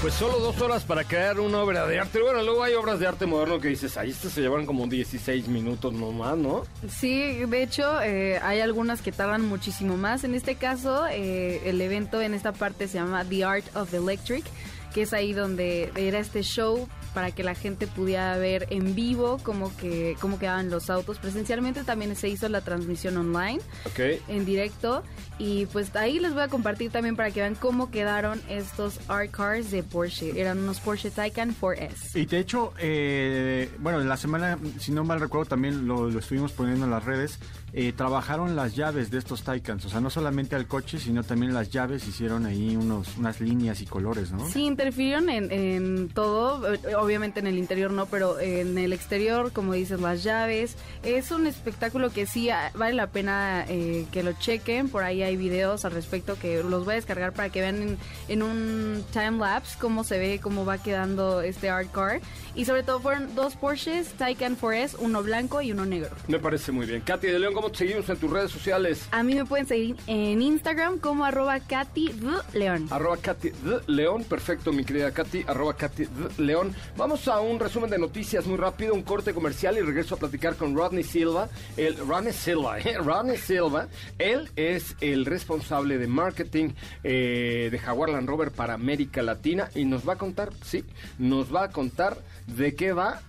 Pues 0.06 0.14
solo 0.14 0.38
dos 0.38 0.62
horas 0.62 0.84
para 0.84 1.04
crear 1.04 1.40
una 1.40 1.58
obra 1.64 1.88
de 1.88 2.00
arte. 2.00 2.22
Bueno, 2.22 2.44
luego 2.44 2.64
hay 2.64 2.76
obras 2.76 3.00
de 3.00 3.08
arte 3.08 3.26
moderno 3.26 3.60
que 3.60 3.70
dices, 3.70 3.98
ahí 3.98 4.14
se 4.14 4.40
llevan 4.40 4.68
como 4.68 4.86
16 4.86 5.48
minutos 5.48 5.94
nomás, 5.94 6.38
¿no? 6.38 6.62
Sí, 6.88 7.44
de 7.44 7.64
hecho, 7.64 8.04
eh, 8.04 8.38
hay 8.44 8.60
algunas 8.60 9.02
que 9.02 9.12
tardan 9.12 9.42
muchísimo 9.42 9.98
más. 9.98 10.24
En 10.24 10.36
este 10.36 10.58
caso, 10.58 11.08
eh, 11.08 11.60
el 11.68 11.82
evento 11.82 12.22
en 12.22 12.36
esta 12.36 12.52
parte 12.52 12.88
se 12.88 13.00
llama 13.00 13.26
The 13.26 13.46
Art 13.46 13.76
of 13.76 13.92
Electric, 13.96 14.46
que 14.94 15.02
es 15.02 15.12
ahí 15.12 15.34
donde 15.34 15.92
era 15.96 16.20
este 16.20 16.44
show 16.44 16.88
para 17.16 17.32
que 17.32 17.44
la 17.44 17.56
gente 17.56 17.88
pudiera 17.88 18.38
ver 18.38 18.68
en 18.70 18.94
vivo 18.94 19.40
cómo, 19.42 19.76
que, 19.78 20.16
cómo 20.20 20.38
quedaban 20.38 20.70
los 20.70 20.90
autos. 20.92 21.18
Presencialmente 21.18 21.84
también 21.86 22.16
se 22.16 22.28
hizo 22.30 22.48
la 22.50 22.62
transmisión 22.62 23.18
online 23.18 23.60
Ok. 23.86 24.22
en 24.28 24.46
directo 24.46 25.02
y 25.40 25.66
pues 25.68 25.96
ahí 25.96 26.20
les 26.20 26.34
voy 26.34 26.44
a 26.44 26.50
compartir 26.50 26.92
también 26.92 27.16
para 27.16 27.32
que 27.32 27.40
vean 27.40 27.56
cómo 27.56 27.90
quedaron 27.90 28.42
estos 28.50 29.00
art 29.08 29.32
cars 29.32 29.72
de 29.72 29.82
Porsche. 29.82 30.40
Eran 30.40 30.60
unos 30.60 30.80
Porsche 30.82 31.10
Taycan 31.10 31.56
4S. 31.60 32.16
Y 32.20 32.26
de 32.26 32.40
hecho, 32.40 32.74
eh, 32.80 33.72
bueno, 33.80 34.02
en 34.02 34.10
la 34.10 34.18
semana, 34.18 34.60
si 34.80 34.92
no 34.92 35.04
mal 35.06 35.20
recuerdo, 35.22 35.46
también 35.46 35.88
lo, 35.88 36.10
lo 36.10 36.20
estuvimos 36.20 36.52
poniendo 36.52 36.84
en 36.86 36.92
las 36.92 37.06
redes. 37.06 37.40
Eh, 37.78 37.92
trabajaron 37.92 38.56
las 38.56 38.74
llaves 38.74 39.12
de 39.12 39.18
estos 39.18 39.44
Taycans, 39.44 39.84
o 39.84 39.90
sea, 39.90 40.00
no 40.00 40.10
solamente 40.10 40.56
al 40.56 40.66
coche, 40.66 40.98
sino 40.98 41.24
también 41.24 41.54
las 41.54 41.70
llaves 41.72 42.08
hicieron 42.08 42.46
ahí 42.46 42.78
unos, 42.78 43.18
unas 43.18 43.42
líneas 43.42 43.82
y 43.82 43.86
colores, 43.86 44.32
¿no? 44.32 44.48
Sí, 44.48 44.64
interfirieron 44.64 45.30
en, 45.30 45.52
en 45.52 46.08
todo, 46.08 46.74
eh, 46.74 46.96
obviamente 46.96 47.42
en 47.42 47.48
el 47.48 47.58
interior 47.58 47.92
no, 47.92 48.06
pero 48.06 48.40
en 48.40 48.78
el 48.78 48.94
exterior, 48.94 49.52
como 49.52 49.74
dices, 49.74 50.00
las 50.00 50.24
llaves. 50.24 50.78
Es 51.04 51.32
un 51.32 51.48
espectáculo 51.48 52.12
que 52.12 52.26
sí 52.26 52.50
ah, 52.50 52.72
vale 52.76 52.94
la 52.94 53.08
pena 53.08 53.66
eh, 53.68 54.06
que 54.10 54.24
lo 54.24 54.32
chequen, 54.32 54.88
por 54.88 55.04
ahí 55.04 55.22
hay 55.22 55.36
videos 55.36 55.84
al 55.84 55.92
respecto 55.92 56.40
que 56.40 56.64
los 56.64 56.86
voy 56.86 56.94
a 56.94 56.96
descargar 56.96 57.34
para 57.34 57.50
que 57.50 57.60
vean 57.60 57.82
en, 57.82 57.98
en 58.30 58.42
un 58.42 59.04
time 59.12 59.40
lapse 59.40 59.78
cómo 59.82 60.06
se 60.06 60.18
ve, 60.18 60.40
cómo 60.42 60.64
va 60.64 60.78
quedando 60.78 61.42
este 61.42 61.70
art 61.70 61.92
car. 61.92 62.22
Y 62.56 62.64
sobre 62.64 62.84
todo 62.84 63.02
fueron 63.02 63.36
dos 63.36 63.58
Porsches 63.58 64.14
Taycan 64.14 64.58
4S, 64.58 64.96
uno 65.00 65.22
blanco 65.24 65.62
y 65.62 65.74
uno 65.74 65.86
negro. 65.86 66.16
Me 66.30 66.40
parece 66.40 66.72
muy 66.72 66.86
bien. 66.86 67.02
Katy 67.02 67.28
de 67.28 67.38
León, 67.38 67.54
¿cómo 67.54 67.65
te 67.70 67.80
seguimos 67.80 68.10
en 68.10 68.18
tus 68.18 68.30
redes 68.30 68.52
sociales? 68.52 69.08
A 69.12 69.24
mí 69.24 69.36
me 69.36 69.46
pueden 69.46 69.68
seguir 69.68 69.96
en 70.08 70.42
Instagram 70.42 71.00
como 71.00 71.26
arroba 71.26 71.60
Katy. 71.60 72.16
León. 72.54 72.88
Arroba 72.90 73.18
Katy. 73.18 73.52
León, 73.88 74.24
perfecto, 74.24 74.72
mi 74.72 74.84
querida 74.84 75.12
Katy, 75.12 75.46
arroba 75.48 75.76
Katy. 75.76 76.08
León. 76.38 76.76
Vamos 76.98 77.28
a 77.28 77.40
un 77.40 77.60
resumen 77.60 77.90
de 77.90 77.98
noticias 77.98 78.46
muy 78.46 78.58
rápido, 78.58 78.94
un 78.94 79.04
corte 79.04 79.34
comercial 79.34 79.78
y 79.78 79.82
regreso 79.82 80.16
a 80.16 80.18
platicar 80.18 80.56
con 80.56 80.76
Rodney 80.76 81.04
Silva. 81.04 81.50
El 81.78 81.98
Rodney 81.98 82.34
Silva, 82.34 82.80
¿eh? 82.80 82.98
Rodney 82.98 83.38
Silva, 83.38 83.88
él 84.18 84.50
es 84.56 84.96
el 85.02 85.26
responsable 85.26 85.98
de 85.98 86.08
marketing 86.08 86.70
eh, 87.04 87.70
de 87.72 87.80
Jaguar 87.80 88.10
Land 88.10 88.28
Rover 88.28 88.52
para 88.52 88.74
América 88.74 89.22
Latina 89.22 89.70
y 89.76 89.86
nos 89.86 90.08
va 90.08 90.14
a 90.14 90.18
contar, 90.18 90.52
sí, 90.64 90.84
nos 91.18 91.54
va 91.54 91.66
a 91.66 91.70
contar 91.70 92.18
de 92.48 92.76
qué 92.76 92.94
va 92.94 93.22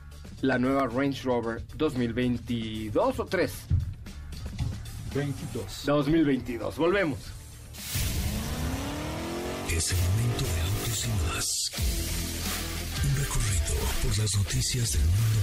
la 0.43 0.59
nueva 0.59 0.87
Range 0.87 1.23
Rover 1.23 1.62
2022 1.76 3.21
o 3.21 3.25
3. 3.25 3.52
22. 5.16 5.87
2022. 5.87 6.76
Volvemos. 6.76 7.18
Es 9.70 9.92
el 9.92 9.99
momento 9.99 10.44
de 10.44 10.61
autos 10.61 11.06
y 11.06 11.08
más. 11.26 11.70
Un 13.04 13.16
recorrido 13.16 13.75
por 14.02 14.18
las 14.18 14.37
noticias 14.37 14.92
del 14.92 15.02
mundo 15.02 15.36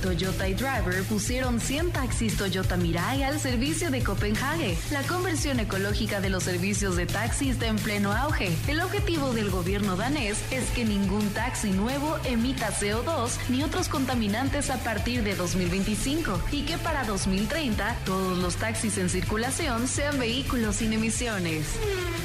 Toyota 0.00 0.48
y 0.48 0.54
Driver 0.54 1.02
pusieron 1.04 1.60
100 1.60 1.92
taxis 1.92 2.36
Toyota 2.36 2.76
Mirai 2.76 3.22
al 3.22 3.40
servicio 3.40 3.90
de 3.90 4.02
Copenhague. 4.02 4.78
La 4.90 5.02
conversión 5.02 5.58
ecológica 5.60 6.20
de 6.20 6.30
los 6.30 6.44
servicios 6.44 6.96
de 6.96 7.06
taxi 7.06 7.50
está 7.50 7.66
en 7.66 7.76
pleno 7.76 8.12
auge. 8.12 8.50
El 8.68 8.80
objetivo 8.80 9.32
del 9.32 9.50
gobierno 9.50 9.96
danés 9.96 10.38
es 10.50 10.64
que 10.70 10.84
ningún 10.84 11.28
taxi 11.30 11.70
nuevo 11.70 12.16
emita 12.24 12.70
CO2 12.70 13.30
ni 13.48 13.62
otros 13.62 13.88
contaminantes 13.88 14.70
a 14.70 14.78
partir 14.78 15.22
de 15.22 15.34
2025 15.34 16.40
y 16.52 16.62
que 16.62 16.78
para 16.78 17.04
2030 17.04 17.96
todos 18.04 18.38
los 18.38 18.56
taxis 18.56 18.98
en 18.98 19.10
circulación 19.10 19.88
sean 19.88 20.18
vehículos 20.18 20.76
sin 20.76 20.92
emisiones. 20.92 21.66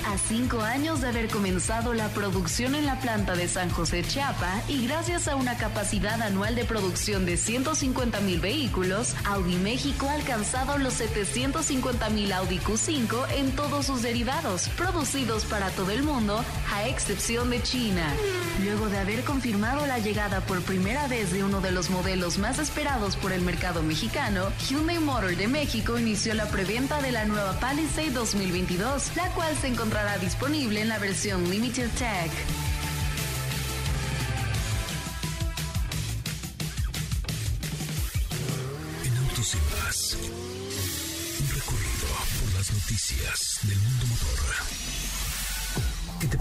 A 0.07 0.17
cinco 0.17 0.61
años 0.61 1.01
de 1.01 1.07
haber 1.07 1.27
comenzado 1.29 1.93
la 1.93 2.09
producción 2.09 2.75
en 2.75 2.85
la 2.85 2.99
planta 2.99 3.35
de 3.35 3.47
San 3.47 3.69
José 3.69 4.03
Chiapa 4.03 4.61
y 4.67 4.85
gracias 4.85 5.27
a 5.27 5.35
una 5.35 5.57
capacidad 5.57 6.21
anual 6.21 6.55
de 6.55 6.65
producción 6.65 7.25
de 7.25 7.37
100 7.37 7.62
650 7.63 8.19
mil 8.21 8.39
vehículos, 8.41 9.15
Audi 9.23 9.55
México 9.55 10.07
ha 10.09 10.13
alcanzado 10.13 10.77
los 10.77 10.95
750 10.95 12.09
mil 12.09 12.31
Audi 12.33 12.59
Q5 12.59 13.31
en 13.35 13.51
todos 13.55 13.85
sus 13.85 14.01
derivados, 14.01 14.67
producidos 14.69 15.45
para 15.45 15.69
todo 15.69 15.91
el 15.91 16.03
mundo, 16.03 16.43
a 16.73 16.87
excepción 16.87 17.49
de 17.49 17.63
China. 17.63 18.13
Luego 18.63 18.89
de 18.89 18.97
haber 18.97 19.23
confirmado 19.23 19.85
la 19.87 19.99
llegada 19.99 20.41
por 20.41 20.61
primera 20.61 21.07
vez 21.07 21.31
de 21.31 21.43
uno 21.43 21.61
de 21.61 21.71
los 21.71 21.89
modelos 21.89 22.37
más 22.37 22.59
esperados 22.59 23.15
por 23.15 23.31
el 23.31 23.41
mercado 23.41 23.81
mexicano, 23.81 24.51
Hyundai 24.67 24.99
Motor 24.99 25.37
de 25.37 25.47
México 25.47 25.97
inició 25.97 26.33
la 26.33 26.47
preventa 26.47 27.01
de 27.01 27.13
la 27.13 27.25
nueva 27.25 27.59
Palisade 27.59 28.11
2022, 28.11 29.15
la 29.15 29.29
cual 29.29 29.55
se 29.55 29.67
encontrará 29.67 30.17
disponible 30.17 30.81
en 30.81 30.89
la 30.89 30.99
versión 30.99 31.49
Limited 31.49 31.89
Tech. 31.91 32.62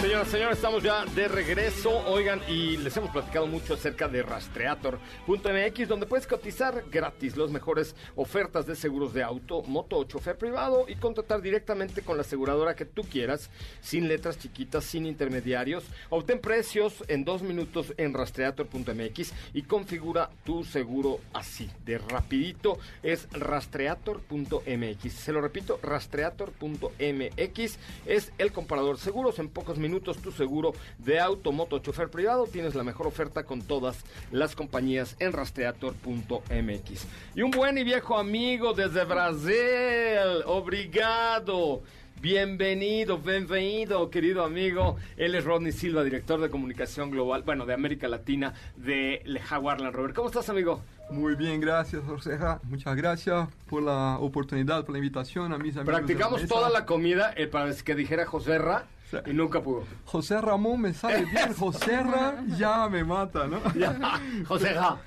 Señoras, 0.00 0.28
señores, 0.28 0.56
estamos 0.56 0.82
ya 0.82 1.04
de 1.04 1.28
regreso. 1.28 1.90
Oigan, 2.06 2.40
y 2.48 2.78
les 2.78 2.96
hemos 2.96 3.10
platicado 3.10 3.46
mucho 3.46 3.74
acerca 3.74 4.08
de 4.08 4.22
rastreator.mx, 4.22 5.88
donde 5.88 6.06
puedes 6.06 6.26
cotizar 6.26 6.84
gratis 6.90 7.36
las 7.36 7.50
mejores 7.50 7.94
ofertas 8.16 8.64
de 8.66 8.76
seguros 8.76 9.12
de 9.12 9.22
auto, 9.22 9.60
moto 9.60 9.98
o 9.98 10.04
chofer 10.04 10.38
privado 10.38 10.86
y 10.88 10.94
contratar 10.94 11.42
directamente 11.42 12.00
con 12.00 12.16
la 12.16 12.22
aseguradora 12.22 12.74
que 12.74 12.86
tú 12.86 13.02
quieras, 13.02 13.50
sin 13.82 14.08
letras 14.08 14.38
chiquitas, 14.38 14.84
sin 14.84 15.04
intermediarios. 15.04 15.84
Obtén 16.08 16.40
precios 16.40 17.04
en 17.08 17.26
dos 17.26 17.42
minutos 17.42 17.92
en 17.98 18.14
rastreator.mx 18.14 19.34
y 19.52 19.62
configura 19.64 20.30
tu 20.44 20.64
seguro 20.64 21.20
así, 21.34 21.70
de 21.84 21.98
rapidito. 21.98 22.78
Es 23.02 23.28
rastreator.mx. 23.32 25.12
Se 25.12 25.32
lo 25.32 25.42
repito, 25.42 25.78
rastreator.mx 25.82 27.78
es 28.06 28.32
el 28.38 28.52
comparador 28.52 28.96
seguros 28.96 29.38
en 29.38 29.50
pocos 29.50 29.76
minutos 29.76 29.89
tu 29.98 30.32
seguro 30.32 30.72
de 30.98 31.18
auto, 31.20 31.52
moto, 31.52 31.78
chofer 31.78 32.08
privado. 32.08 32.46
Tienes 32.46 32.74
la 32.74 32.84
mejor 32.84 33.06
oferta 33.06 33.44
con 33.44 33.62
todas 33.62 34.04
las 34.30 34.54
compañías 34.54 35.16
en 35.18 35.32
rastreator.mx. 35.32 37.06
Y 37.34 37.42
un 37.42 37.50
buen 37.50 37.78
y 37.78 37.84
viejo 37.84 38.16
amigo 38.16 38.72
desde 38.72 39.04
Brasil. 39.04 40.42
Obrigado. 40.46 41.82
Bienvenido, 42.20 43.16
bienvenido, 43.16 44.10
querido 44.10 44.44
amigo. 44.44 44.96
Él 45.16 45.34
es 45.34 45.44
Rodney 45.44 45.72
Silva, 45.72 46.04
director 46.04 46.38
de 46.38 46.50
comunicación 46.50 47.10
global, 47.10 47.44
bueno, 47.44 47.64
de 47.64 47.72
América 47.72 48.08
Latina 48.08 48.52
de 48.76 49.22
Jaguar 49.42 49.80
Land 49.80 49.94
Rover. 49.94 50.12
¿Cómo 50.12 50.28
estás, 50.28 50.50
amigo? 50.50 50.82
Muy 51.10 51.34
bien, 51.34 51.60
gracias, 51.60 52.02
Joseja. 52.04 52.60
Muchas 52.64 52.94
gracias 52.94 53.48
por 53.70 53.82
la 53.82 54.18
oportunidad, 54.18 54.84
por 54.84 54.92
la 54.92 54.98
invitación 54.98 55.52
a 55.54 55.58
mis 55.58 55.76
amigos. 55.76 55.94
Practicamos 55.94 56.46
toda 56.46 56.68
la 56.68 56.84
comida 56.84 57.32
eh, 57.36 57.46
para 57.46 57.74
que 57.74 57.94
dijera 57.94 58.26
Joserra 58.26 58.84
y 59.26 59.32
nunca 59.32 59.62
pudo. 59.62 59.84
José 60.04 60.40
Ramón 60.40 60.80
me 60.80 60.94
sale 60.94 61.24
bien, 61.24 61.52
José 61.58 62.02
Ra 62.02 62.44
ya 62.58 62.88
me 62.88 63.04
mata, 63.04 63.46
¿no? 63.46 63.60
José 64.46 64.72
Ra. 64.74 65.00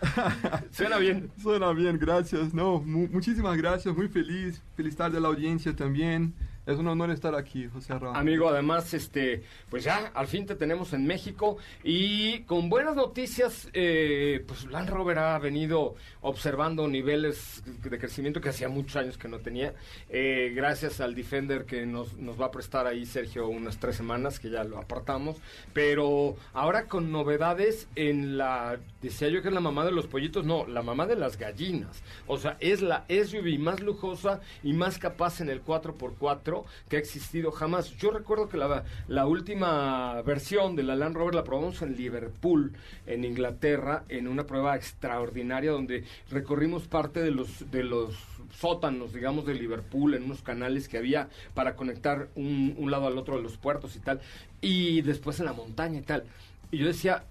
Suena 0.72 0.98
bien. 0.98 1.32
Suena 1.42 1.72
bien, 1.72 1.98
gracias. 1.98 2.54
No, 2.54 2.80
mu 2.80 3.08
muchísimas 3.08 3.58
gracias, 3.58 3.96
muy 3.96 4.08
feliz. 4.08 4.62
Feliz 4.76 4.96
tarde 4.96 5.18
a 5.18 5.22
la 5.22 5.28
audiencia 5.30 5.76
también. 5.76 6.34
Es 6.66 6.78
un 6.78 6.88
honor 6.88 7.12
estar 7.12 7.36
aquí, 7.36 7.68
José 7.68 8.00
Ra. 8.00 8.14
Amigo, 8.14 8.48
además, 8.48 8.94
este, 8.94 9.44
pues 9.70 9.84
ya 9.84 10.12
al 10.14 10.28
fin 10.28 10.46
te 10.46 10.56
tenemos 10.56 10.94
en 10.94 11.06
México 11.06 11.58
y 11.84 12.44
con 12.44 12.70
buenas 12.70 12.96
noticias, 12.96 13.70
eh, 13.74 14.42
pues 14.48 14.64
Land 14.68 14.90
Rover 14.90 15.20
ha 15.20 15.38
venido 15.40 15.96
observando 16.22 16.88
niveles 16.88 17.64
de 17.66 18.00
crecimiento 18.00 18.40
que 18.40 18.48
hacía 18.48 18.70
muchos 18.70 18.96
años 18.96 19.18
que 19.18 19.28
no 19.28 19.40
tenía. 19.40 19.74
Eh, 20.08 20.54
gracias 20.56 21.02
al 21.02 21.16
Defender 21.16 21.66
que 21.66 21.86
nos, 21.86 22.14
nos 22.14 22.40
va 22.40 22.46
a 22.46 22.52
prestar 22.52 22.88
ahí 22.88 23.06
Sergio 23.06 23.50
unas 23.50 23.78
tres 23.78 23.98
semanas, 23.98 24.40
que 24.40 24.50
ya 24.50 24.64
lo 24.64 24.78
apartamos. 24.78 25.36
Pero 25.74 26.38
ahora 26.54 26.88
con 26.88 27.12
novedades 27.12 27.90
en 27.96 28.38
la, 28.38 28.80
decía 29.02 29.28
yo 29.28 29.42
que 29.42 29.50
es 29.50 29.54
la 29.54 29.60
mamá 29.60 29.84
de 29.84 29.92
los 29.92 30.08
pollitos, 30.08 30.46
no, 30.46 30.66
la 30.66 30.82
mamá 30.82 31.08
de 31.08 31.18
las 31.18 31.38
gallinas. 31.38 32.02
O 32.26 32.38
sea, 32.38 32.56
es 32.62 32.82
la 32.82 33.04
SUV 33.10 33.60
más 33.60 33.82
lujosa 33.82 34.40
y 34.64 34.72
más 34.72 34.98
capaz 34.98 35.42
en 35.42 35.50
el 35.50 35.62
4x4 35.62 36.53
que 36.90 36.98
ha 36.98 37.00
existido 37.00 37.52
jamás. 37.52 37.92
Yo 37.98 38.12
recuerdo 38.12 38.50
que 38.50 38.58
la, 38.58 38.84
la 39.08 39.26
última 39.26 40.22
versión 40.22 40.76
de 40.76 40.84
la 40.84 40.96
Land 40.96 41.16
Rover 41.16 41.36
la 41.36 41.44
probamos 41.44 41.82
en 41.82 41.96
Liverpool, 41.96 42.74
en 43.06 43.24
Inglaterra, 43.24 44.04
en 44.10 44.28
una 44.28 44.46
prueba 44.46 44.76
extraordinaria 44.76 45.72
donde 45.72 46.04
recorrimos 46.30 46.88
parte 46.88 47.22
de 47.22 47.32
los, 47.32 47.72
de 47.72 47.84
los 47.84 48.16
sótanos, 48.58 49.14
digamos, 49.14 49.46
de 49.46 49.56
Liverpool, 49.56 50.14
en 50.14 50.24
unos 50.24 50.42
canales 50.42 50.88
que 50.88 50.98
había 50.98 51.30
para 51.54 51.76
conectar 51.76 52.30
un, 52.36 52.76
un 52.78 52.92
lado 52.92 53.08
al 53.08 53.18
otro 53.18 53.38
de 53.38 53.44
los 53.44 53.58
puertos 53.58 53.96
y 53.96 54.00
tal, 54.00 54.22
y 54.62 55.02
después 55.02 55.40
en 55.40 55.46
la 55.46 55.54
montaña 55.54 56.00
y 56.00 56.04
tal. 56.04 56.24
Y 56.72 56.78
yo 56.78 56.88
decía, 56.88 57.24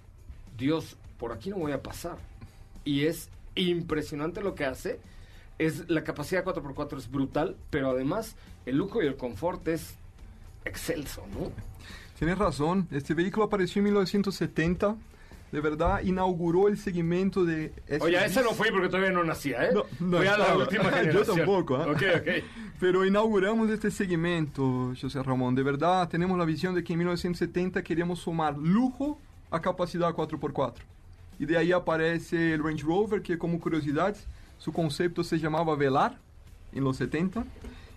Dios, 0.59 0.97
por 1.19 1.33
aquí 1.33 1.51
no 1.51 1.57
voy 1.57 1.73
a 1.73 1.83
pasar. 1.83 2.17
Y 2.85 3.05
es 3.07 3.29
impresionante 3.55 4.41
lo 4.41 4.55
que 4.55 4.65
hace. 4.65 4.99
Es, 5.67 5.89
la 5.89 6.05
capacidad 6.05 6.45
4x4 6.45 6.99
es 6.99 7.11
brutal, 7.11 7.57
pero 7.71 7.91
además 7.91 8.37
el 8.67 8.77
lujo 8.77 9.03
y 9.03 9.07
el 9.07 9.17
confort 9.17 9.67
es 9.69 9.95
excelso, 10.65 11.25
¿no? 11.33 11.51
Tienes 12.19 12.39
razón, 12.39 12.87
este 12.91 13.15
vehículo 13.15 13.47
apareció 13.47 13.81
en 13.81 13.85
1970 13.85 14.97
de 15.53 15.61
verdad 15.61 16.01
inauguró 16.03 16.67
el 16.67 16.79
segmento 16.79 17.45
de... 17.45 17.73
SUVs. 17.87 18.01
Oye, 18.01 18.25
ese 18.25 18.43
no 18.43 18.53
fue 18.53 18.73
porque 18.73 18.89
todavía 18.89 19.11
no 19.11 19.23
nacía, 19.23 19.67
¿eh? 19.67 19.71
No, 19.75 19.85
no 20.01 20.17
fue 20.17 20.29
a 20.29 20.39
la 20.39 20.57
última 20.57 20.85
generación. 20.91 21.25
Yo 21.25 21.35
tampoco, 21.35 21.77
¿eh? 21.77 21.91
Ok, 21.91 22.03
ok. 22.21 22.45
Pero 22.81 23.05
inauguramos 23.05 23.69
este 23.69 23.91
segmento, 23.91 24.95
José 24.99 25.23
Ramón. 25.23 25.55
De 25.55 25.63
verdad, 25.63 26.09
tenemos 26.09 26.39
la 26.39 26.47
visión 26.47 26.75
de 26.75 26.83
que 26.83 26.95
en 26.95 27.01
1970 27.01 27.83
queríamos 27.83 28.21
sumar 28.21 28.57
lujo 28.57 29.19
a 29.51 29.61
capacidad 29.61 30.11
4x4. 30.15 30.77
Y 31.39 31.45
de 31.45 31.59
ahí 31.59 31.71
aparece 31.71 32.55
el 32.55 32.65
Range 32.65 32.83
Rover, 32.83 33.21
que 33.21 33.37
como 33.37 33.61
curiosidad, 33.61 34.17
su 34.63 34.73
concepto 34.73 35.25
se 35.25 35.41
llamaba 35.41 35.75
Velar, 35.75 36.17
en 36.73 36.85
los 36.85 36.97
70. 36.99 37.45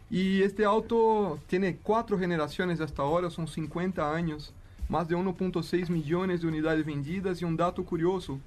Y 0.10 0.41
este 0.41 0.65
auto 0.65 1.38
tiene 1.45 1.78
cuatro 1.78 2.17
generaciones 2.17 2.82
hasta 2.82 3.04
ahora, 3.04 3.30
son 3.30 3.47
50 3.47 4.12
años 4.12 4.51
más 4.89 5.08
de 5.08 5.15
1.6 5.15 5.89
millones 5.91 6.41
de 6.41 6.47
unidades 6.47 6.84
vendidas 6.84 7.39
y 7.39 7.45
un 7.45 7.56
dato 7.56 7.86
curioso, 7.86 8.39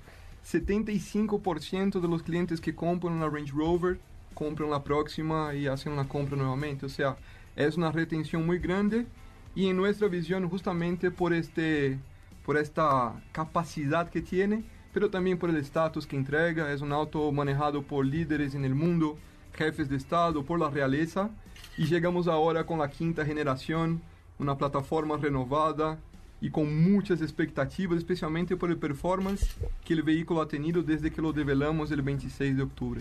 75% 0.44 2.00
de 2.00 2.08
los 2.08 2.24
clientes 2.24 2.60
que 2.60 2.74
compran 2.74 3.14
una 3.14 3.28
Range 3.28 3.52
Rover 3.52 4.00
compran 4.34 4.70
la 4.70 4.82
próxima 4.82 5.54
y 5.54 5.68
hacen 5.68 5.92
una 5.92 6.08
compra 6.08 6.36
nuevamente. 6.36 6.86
O 6.86 6.88
sea, 6.88 7.16
es 7.54 7.76
una 7.76 7.92
retención 7.92 8.44
muy 8.44 8.58
grande 8.58 9.06
y 9.54 9.68
en 9.68 9.76
nuestra 9.76 10.08
visión 10.08 10.48
justamente 10.50 11.12
por, 11.12 11.32
este, 11.32 12.00
por 12.44 12.56
esta 12.56 13.14
capacidad 13.30 14.10
que 14.10 14.22
tiene, 14.22 14.64
pero 14.92 15.10
también 15.10 15.38
por 15.38 15.50
el 15.50 15.56
estatus 15.56 16.06
que 16.06 16.16
entrega. 16.16 16.72
Es 16.72 16.80
un 16.80 16.92
auto 16.92 17.30
manejado 17.32 17.82
por 17.82 18.04
líderes 18.04 18.54
en 18.54 18.64
el 18.64 18.74
mundo, 18.74 19.18
jefes 19.54 19.88
de 19.88 19.96
Estado, 19.96 20.44
por 20.44 20.58
la 20.58 20.70
realeza. 20.70 21.30
Y 21.76 21.86
llegamos 21.86 22.28
ahora 22.28 22.64
con 22.64 22.78
la 22.78 22.90
quinta 22.90 23.24
generación, 23.24 24.00
una 24.38 24.56
plataforma 24.56 25.16
renovada, 25.16 25.98
y 26.40 26.50
con 26.50 26.90
muchas 26.90 27.20
expectativas, 27.20 27.98
especialmente 27.98 28.56
por 28.56 28.70
el 28.70 28.76
performance 28.76 29.56
que 29.84 29.94
el 29.94 30.02
vehículo 30.02 30.40
ha 30.40 30.48
tenido 30.48 30.82
desde 30.82 31.10
que 31.10 31.20
lo 31.20 31.32
develamos 31.32 31.90
el 31.90 32.02
26 32.02 32.56
de 32.56 32.62
octubre. 32.62 33.00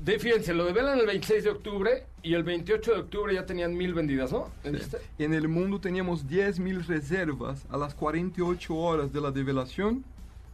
De, 0.00 0.18
fíjense, 0.18 0.52
lo 0.52 0.66
develan 0.66 0.98
el 0.98 1.06
26 1.06 1.44
de 1.44 1.50
octubre 1.50 2.06
y 2.22 2.34
el 2.34 2.42
28 2.42 2.92
de 2.92 3.00
octubre 3.00 3.34
ya 3.34 3.46
tenían 3.46 3.74
mil 3.74 3.94
vendidas, 3.94 4.32
¿no? 4.32 4.50
¿En, 4.62 4.74
este? 4.74 4.98
en 5.18 5.32
el 5.32 5.48
mundo 5.48 5.80
teníamos 5.80 6.28
10 6.28 6.58
mil 6.60 6.84
reservas 6.84 7.64
a 7.70 7.78
las 7.78 7.94
48 7.94 8.74
horas 8.74 9.12
de 9.12 9.20
la 9.20 9.30
develación, 9.30 10.04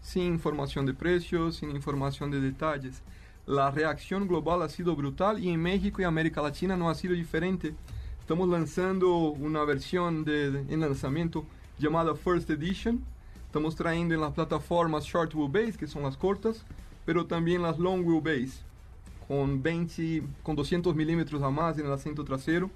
sin 0.03 0.25
información 0.25 0.87
de 0.87 0.95
precios, 0.95 1.57
sin 1.57 1.71
información 1.71 2.31
de 2.31 2.41
detalles. 2.41 3.03
La 3.47 3.71
reacción 3.71 4.29
global 4.29 4.63
ha 4.63 4.69
sido 4.69 4.95
brutal 4.95 5.43
y 5.43 5.49
en 5.51 5.61
México 5.61 6.01
y 6.01 6.05
América 6.05 6.43
Latina 6.43 6.77
no 6.77 6.89
ha 6.89 6.95
sido 6.95 7.15
diferente. 7.15 7.75
Estamos 8.21 8.49
lanzando 8.49 9.17
una 9.17 9.65
versión 9.65 10.25
de, 10.25 10.51
de, 10.51 10.73
en 10.73 10.81
lanzamiento 10.81 11.45
llamada 11.79 12.15
First 12.15 12.51
Edition. 12.51 13.03
Estamos 13.47 13.75
trayendo 13.75 14.15
en 14.15 14.21
las 14.21 14.33
plataformas 14.33 15.05
Short 15.05 15.35
Wheelbase, 15.35 15.77
que 15.77 15.89
son 15.89 16.03
las 16.05 16.17
cortas, 16.17 16.65
pero 17.05 17.27
también 17.27 17.63
las 17.63 17.79
Long 17.79 18.07
Wheelbase, 18.07 18.61
con 19.27 19.61
20, 19.61 20.23
con 20.45 20.55
200 20.55 20.95
milímetros 20.95 21.43
a 21.43 21.51
más 21.51 21.77
en 21.79 21.87
el 21.87 21.93
asiento 21.93 22.25
trasero, 22.25 22.71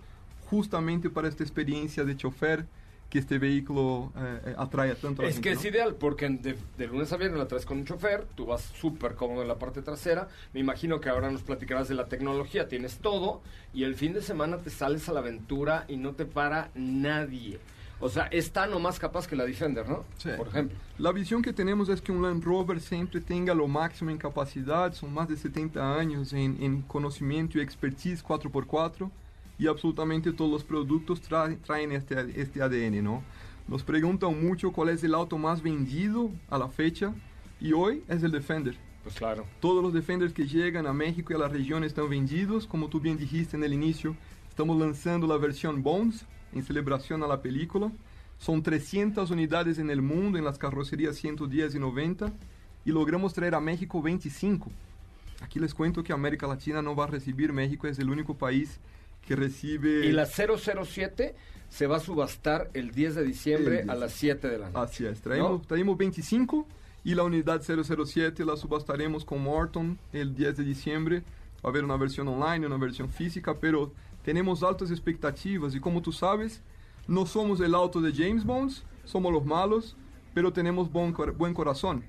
justamente 0.51 1.09
para 1.09 1.29
esta 1.29 1.45
experiencia 1.45 2.05
de 2.05 2.17
chofer 2.17 2.67
que 3.11 3.19
este 3.21 3.39
vehículo 3.39 4.13
eh, 4.17 4.41
eh, 4.47 4.55
atrae 4.59 4.91
a 4.91 4.95
tanto 4.97 5.23
a 5.23 5.25
la 5.25 5.29
Es 5.29 5.37
gente, 5.37 5.49
que 5.51 5.55
¿no? 5.55 5.61
es 5.61 5.67
ideal, 5.67 5.95
porque 5.95 6.29
de, 6.29 6.57
de 6.77 6.87
lunes 6.87 7.13
a 7.13 7.17
viernes 7.17 7.39
la 7.39 7.47
traes 7.47 7.65
con 7.65 7.79
un 7.79 7.85
chofer, 7.85 8.25
tú 8.35 8.47
vas 8.47 8.63
súper 8.63 9.15
cómodo 9.15 9.43
en 9.43 9.49
la 9.49 9.59
parte 9.59 9.83
trasera. 9.83 10.29
Me 10.53 10.61
imagino 10.61 11.01
que 11.01 11.09
ahora 11.09 11.31
nos 11.31 11.43
platicarás 11.43 11.89
de 11.89 11.95
la 11.95 12.07
tecnología, 12.07 12.69
tienes 12.69 12.99
todo, 12.99 13.41
y 13.73 13.85
el 13.85 13.95
fin 13.95 14.15
de 14.15 14.23
semana 14.23 14.59
te 14.59 14.71
sales 14.71 15.09
a 15.09 15.13
la 15.13 15.21
aventura 15.21 15.85
y 15.89 15.97
no 15.97 16.13
te 16.13 16.25
para 16.25 16.71
nadie. 16.75 17.61
O 18.01 18.09
sea, 18.09 18.25
es 18.25 18.51
tan 18.51 18.73
o 18.75 18.81
más 18.81 18.99
capaz 18.99 19.27
que 19.27 19.37
la 19.37 19.45
Defender, 19.45 19.89
¿no? 19.89 20.05
Sí. 20.19 20.31
Por 20.37 20.49
ejemplo. 20.49 20.77
La 20.99 21.13
visión 21.13 21.41
que 21.41 21.53
tenemos 21.53 21.89
es 21.89 22.03
que 22.03 22.13
un 22.13 22.23
Land 22.23 22.43
Rover 22.43 22.81
siempre 22.81 23.21
tenga 23.21 23.55
lo 23.55 23.69
máximo 23.69 24.11
en 24.11 24.19
capacidad, 24.19 24.93
son 24.93 25.15
más 25.15 25.29
de 25.29 25.37
70 25.37 25.99
años 25.99 26.33
en, 26.33 26.61
en 26.61 26.83
conocimiento 26.83 27.59
y 27.59 27.61
expertise 27.63 28.25
4x4 28.25 29.11
y 29.59 29.67
absolutamente 29.67 30.33
todos 30.33 30.51
los 30.51 30.65
productos 30.65 31.21
traen, 31.21 31.59
traen 31.61 31.93
este, 31.93 32.41
este 32.41 32.63
ADN, 32.63 33.03
¿no? 33.03 33.23
Nos 33.67 33.83
preguntan 33.83 34.47
mucho 34.47 34.73
cuál 34.73 34.91
es 34.91 35.03
el 35.05 35.15
auto 35.15 35.39
más 35.39 35.63
vendido 35.63 36.31
a 36.51 36.59
la 36.59 36.69
fecha 36.69 37.15
y 37.61 37.73
hoy 37.73 38.03
es 38.09 38.23
el 38.23 38.33
Defender. 38.33 38.77
Pues 39.03 39.15
claro. 39.15 39.47
Todos 39.61 39.83
los 39.83 39.93
Defenders 39.93 40.33
que 40.33 40.47
llegan 40.47 40.87
a 40.87 40.93
México 40.93 41.33
y 41.33 41.37
a 41.37 41.39
la 41.39 41.49
región 41.49 41.85
están 41.85 42.09
vendidos, 42.09 42.67
como 42.67 42.89
tú 42.89 43.01
bien 43.01 43.17
dijiste 43.17 43.57
en 43.57 43.65
el 43.65 43.73
inicio, 43.73 44.17
estamos 44.49 44.79
lanzando 44.79 45.27
la 45.27 45.37
versión 45.37 45.83
Bones 45.83 46.27
en 46.53 46.63
celebración 46.63 47.23
a 47.23 47.27
la 47.27 47.41
película. 47.41 47.91
Son 48.39 48.63
300 48.63 49.31
unidades 49.31 49.79
en 49.79 49.91
el 49.91 50.03
mundo 50.03 50.39
en 50.39 50.45
las 50.45 50.59
carrocerías 50.59 51.17
110 51.17 51.75
y 51.75 51.79
90 51.79 52.33
y 52.85 52.91
logramos 52.91 53.33
traer 53.33 53.55
a 53.55 53.61
México 53.61 54.03
25. 54.03 54.71
Aquí 55.41 55.59
les 55.59 55.75
cuento 55.75 56.03
que 56.03 56.13
América 56.13 56.47
Latina 56.47 56.83
no 56.83 56.95
va 56.95 57.05
a 57.05 57.09
recibir, 57.09 57.53
México 57.53 57.87
es 57.87 57.99
el 57.99 58.11
único 58.11 58.35
país 58.35 58.81
que 59.27 59.37
recibe... 59.37 60.07
Y 60.07 60.13
la 60.13 60.27
007 60.27 61.35
se 61.69 61.87
va 61.87 61.97
a 61.97 62.01
subastar 62.01 62.71
el 62.75 62.93
10 62.93 63.17
de 63.17 63.25
diciembre 63.25 63.81
El 63.81 63.91
a 63.91 63.95
10. 63.95 64.01
las 64.01 64.13
7 64.13 64.49
de 64.49 64.59
la 64.59 64.71
noche. 64.71 64.79
Así 64.93 65.07
es, 65.07 65.21
traemos, 65.21 65.51
¿No? 65.51 65.61
traemos 65.67 65.97
25 65.99 66.67
y 67.05 67.15
la 67.15 67.25
unidad 67.25 67.63
007 67.63 68.45
la 68.45 68.57
subastaremos 68.57 69.25
con 69.25 69.43
Morton 69.43 69.99
el 70.13 70.35
10 70.35 70.57
de 70.59 70.65
diciembre. 70.65 71.23
Va 71.65 71.69
a 71.69 71.69
haber 71.69 71.85
una 71.85 71.97
versión 71.97 72.29
online, 72.29 72.67
una 72.67 72.77
versión 72.77 73.09
física, 73.09 73.59
pero 73.59 73.93
tenemos 74.23 74.63
altas 74.63 74.91
expectativas 74.91 75.75
y 75.75 75.81
como 75.81 76.01
tú 76.01 76.13
sabes, 76.13 76.63
no 77.07 77.27
somos 77.27 77.61
el 77.61 77.75
auto 77.75 78.01
de 78.01 78.13
James 78.13 78.45
Bond, 78.45 78.73
somos 79.05 79.33
los 79.33 79.45
malos, 79.45 79.97
pero 80.33 80.53
tenemos 80.53 80.91
buen, 80.91 81.15
buen 81.37 81.53
corazón, 81.55 82.05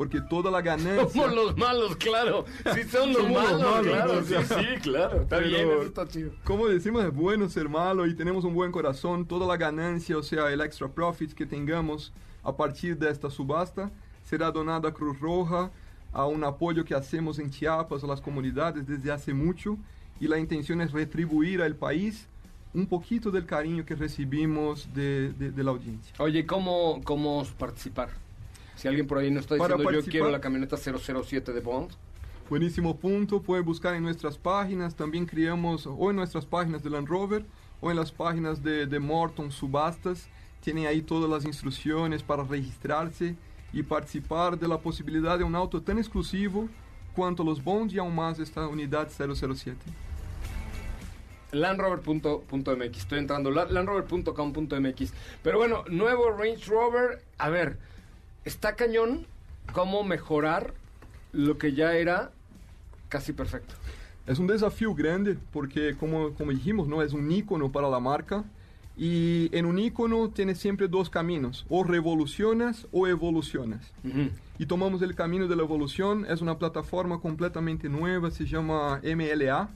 porque 0.00 0.22
toda 0.22 0.50
la 0.50 0.62
ganancia... 0.62 1.06
Somos 1.10 1.34
los 1.34 1.58
malos, 1.58 1.94
claro. 1.96 2.46
Sí, 2.74 2.84
son 2.84 3.12
los 3.12 3.20
Somos 3.22 3.42
los 3.42 3.60
malos, 3.60 3.60
malos, 3.86 3.86
claro. 3.86 4.24
Sí, 4.24 4.34
sí, 4.48 4.80
claro. 4.80 5.20
Está 5.20 5.36
Pero- 5.36 5.48
bien, 5.50 5.68
eso 5.68 5.82
está 5.82 6.08
chido. 6.08 6.30
Como 6.42 6.66
decimos, 6.68 7.04
es 7.04 7.12
bueno 7.12 7.46
ser 7.50 7.68
malo 7.68 8.06
y 8.06 8.14
tenemos 8.14 8.44
un 8.46 8.54
buen 8.54 8.72
corazón. 8.72 9.26
Toda 9.26 9.46
la 9.46 9.58
ganancia, 9.58 10.16
o 10.16 10.22
sea, 10.22 10.50
el 10.50 10.62
extra 10.62 10.88
profit 10.88 11.34
que 11.34 11.44
tengamos 11.44 12.14
a 12.42 12.56
partir 12.56 12.96
de 12.96 13.10
esta 13.10 13.28
subasta, 13.28 13.90
será 14.24 14.50
donada 14.50 14.88
a 14.88 14.92
Cruz 14.94 15.20
Roja, 15.20 15.70
a 16.14 16.24
un 16.24 16.44
apoyo 16.44 16.82
que 16.82 16.94
hacemos 16.94 17.38
en 17.38 17.50
Chiapas 17.50 18.02
a 18.02 18.06
las 18.06 18.22
comunidades 18.22 18.86
desde 18.86 19.12
hace 19.12 19.34
mucho. 19.34 19.76
Y 20.18 20.28
la 20.28 20.38
intención 20.38 20.80
es 20.80 20.92
retribuir 20.92 21.60
al 21.60 21.74
país 21.76 22.26
un 22.72 22.86
poquito 22.86 23.30
del 23.30 23.44
cariño 23.44 23.84
que 23.84 23.94
recibimos 23.96 24.88
de, 24.94 25.34
de- 25.34 25.50
de 25.50 25.62
la 25.62 25.72
audiencia. 25.72 26.14
Oye, 26.20 26.46
¿cómo, 26.46 27.02
¿cómo 27.04 27.44
participar? 27.58 28.08
Si 28.80 28.88
alguien 28.88 29.06
por 29.06 29.18
ahí 29.18 29.30
no 29.30 29.40
está 29.40 29.56
diciendo 29.56 29.90
yo 29.90 30.02
quiero 30.04 30.30
la 30.30 30.40
camioneta 30.40 30.76
007 30.76 31.52
de 31.52 31.60
Bond, 31.60 31.90
Buenísimo 32.48 32.96
punto, 32.96 33.42
puede 33.42 33.62
buscar 33.62 33.94
en 33.94 34.02
nuestras 34.02 34.36
páginas, 34.36 34.96
también 34.96 35.26
creamos 35.26 35.86
o 35.86 36.10
en 36.10 36.16
nuestras 36.16 36.46
páginas 36.46 36.82
de 36.82 36.88
Land 36.90 37.06
Rover 37.06 37.44
o 37.80 37.90
en 37.90 37.96
las 37.96 38.10
páginas 38.10 38.62
de, 38.62 38.86
de 38.86 38.98
Morton 38.98 39.52
Subastas, 39.52 40.28
tienen 40.60 40.86
ahí 40.86 41.02
todas 41.02 41.30
las 41.30 41.44
instrucciones 41.44 42.22
para 42.22 42.42
registrarse 42.42 43.36
y 43.72 43.82
participar 43.82 44.58
de 44.58 44.66
la 44.66 44.78
posibilidad 44.78 45.38
de 45.38 45.44
un 45.44 45.54
auto 45.54 45.80
tan 45.82 45.98
exclusivo 45.98 46.68
cuanto 47.14 47.44
los 47.44 47.62
Bonds 47.62 47.92
y 47.94 47.98
aún 47.98 48.14
más 48.14 48.38
esta 48.38 48.66
unidad 48.66 49.08
007. 49.10 49.76
landrover.mx. 51.52 52.98
Estoy 52.98 53.18
entrando, 53.18 53.50
la- 53.50 53.66
landrover.com.mx. 53.66 55.12
Pero 55.42 55.58
bueno, 55.58 55.84
nuevo 55.88 56.30
Range 56.30 56.64
Rover. 56.66 57.22
A 57.38 57.48
ver, 57.48 57.78
está 58.44 58.76
cañón 58.76 59.26
cómo 59.72 60.02
mejorar 60.02 60.74
lo 61.32 61.58
que 61.58 61.74
ya 61.74 61.94
era 61.94 62.32
casi 63.08 63.32
perfecto. 63.32 63.74
Es 64.26 64.38
un 64.38 64.46
desafío 64.46 64.94
grande 64.94 65.36
porque, 65.52 65.96
como, 65.96 66.32
como 66.34 66.52
dijimos, 66.52 66.88
¿no? 66.88 67.02
es 67.02 67.12
un 67.12 67.30
ícono 67.30 67.72
para 67.72 67.88
la 67.88 68.00
marca. 68.00 68.44
Y 68.96 69.48
en 69.56 69.64
un 69.64 69.78
ícono 69.78 70.28
tienes 70.28 70.58
siempre 70.58 70.86
dos 70.86 71.08
caminos, 71.08 71.64
o 71.70 71.84
revolucionas 71.84 72.86
o 72.92 73.06
evolucionas. 73.06 73.80
Y 74.58 74.66
tomamos 74.66 75.00
el 75.00 75.14
camino 75.14 75.48
de 75.48 75.56
la 75.56 75.62
evolución, 75.62 76.26
es 76.28 76.42
una 76.42 76.58
plataforma 76.58 77.18
completamente 77.18 77.88
nueva, 77.88 78.30
se 78.30 78.44
llama 78.44 79.00
MLA. 79.02 79.70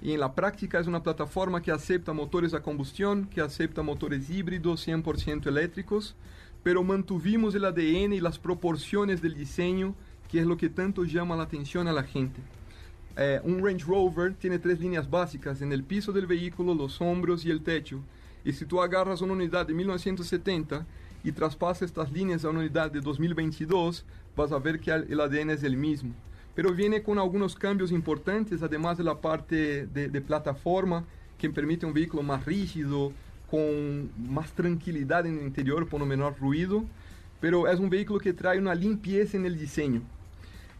Y 0.00 0.12
en 0.12 0.20
la 0.20 0.34
práctica 0.34 0.78
es 0.78 0.86
una 0.86 1.02
plataforma 1.02 1.60
que 1.62 1.72
acepta 1.72 2.12
motores 2.12 2.54
a 2.54 2.62
combustión, 2.62 3.26
que 3.26 3.40
acepta 3.40 3.82
motores 3.82 4.30
híbridos 4.30 4.86
100% 4.86 5.48
eléctricos, 5.48 6.14
pero 6.62 6.82
mantuvimos 6.82 7.54
el 7.54 7.64
ADN 7.64 8.12
y 8.12 8.20
las 8.20 8.38
proporciones 8.38 9.22
del 9.22 9.34
diseño, 9.34 9.94
que 10.30 10.40
es 10.40 10.46
lo 10.46 10.56
que 10.56 10.68
tanto 10.68 11.04
llama 11.04 11.36
la 11.36 11.44
atención 11.44 11.88
a 11.88 11.92
la 11.92 12.02
gente. 12.02 12.40
Eh, 13.16 13.40
un 13.44 13.64
Range 13.64 13.84
Rover 13.84 14.34
tiene 14.34 14.58
tres 14.58 14.80
líneas 14.80 15.08
básicas 15.10 15.62
en 15.62 15.72
el 15.72 15.82
piso 15.82 16.12
del 16.12 16.26
vehículo, 16.26 16.74
los 16.74 17.00
hombros 17.00 17.44
y 17.44 17.50
el 17.50 17.62
techo. 17.62 18.00
Y 18.44 18.52
si 18.52 18.64
tú 18.64 18.80
agarras 18.80 19.20
una 19.20 19.32
unidad 19.32 19.66
de 19.66 19.74
1970 19.74 20.86
y 21.24 21.32
traspasas 21.32 21.82
estas 21.82 22.12
líneas 22.12 22.44
a 22.44 22.50
una 22.50 22.60
unidad 22.60 22.90
de 22.90 23.00
2022, 23.00 24.04
vas 24.36 24.52
a 24.52 24.58
ver 24.58 24.80
que 24.80 24.90
el 24.90 25.20
ADN 25.20 25.50
es 25.50 25.62
el 25.62 25.76
mismo. 25.76 26.14
Pero 26.54 26.72
viene 26.72 27.02
con 27.02 27.18
algunos 27.18 27.54
cambios 27.54 27.92
importantes, 27.92 28.62
además 28.62 28.98
de 28.98 29.04
la 29.04 29.20
parte 29.20 29.86
de, 29.86 30.08
de 30.08 30.20
plataforma, 30.20 31.04
que 31.38 31.50
permite 31.50 31.86
un 31.86 31.92
vehículo 31.92 32.22
más 32.22 32.44
rígido, 32.44 33.12
con 33.50 34.10
más 34.16 34.52
tranquilidad 34.52 35.26
en 35.26 35.38
el 35.38 35.44
interior, 35.44 35.88
por 35.88 36.04
menor 36.06 36.36
ruido. 36.38 36.84
Pero 37.40 37.66
es 37.68 37.80
un 37.80 37.90
vehículo 37.90 38.20
que 38.20 38.32
trae 38.32 38.58
una 38.58 38.74
limpieza 38.74 39.36
el 39.46 39.58
diseño. 39.58 40.02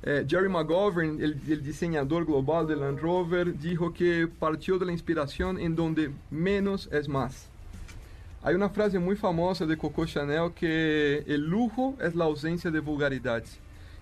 Eh, 0.02 0.24
Jerry 0.28 0.48
McGovern, 0.48 1.22
el, 1.22 1.40
el 1.48 1.62
diseñador 1.62 2.24
global 2.24 2.66
de 2.66 2.76
Land 2.76 3.00
Rover, 3.00 3.59
dijo 3.59 3.92
que 3.92 4.26
partió 4.26 4.78
de 4.78 4.87
la 4.87 4.92
inspiración 4.92 5.59
en 5.59 5.76
donde 5.76 6.11
menos 6.30 6.88
es 6.92 7.09
más. 7.09 7.50
Hay 8.42 8.54
una 8.54 8.70
frase 8.70 8.98
muy 8.98 9.16
famosa 9.16 9.66
de 9.66 9.76
Coco 9.76 10.06
Chanel 10.06 10.52
que 10.54 11.18
el 11.26 11.42
lujo 11.42 11.96
es 12.00 12.14
la 12.14 12.24
ausencia 12.24 12.70
de 12.70 12.80
vulgaridad. 12.80 13.42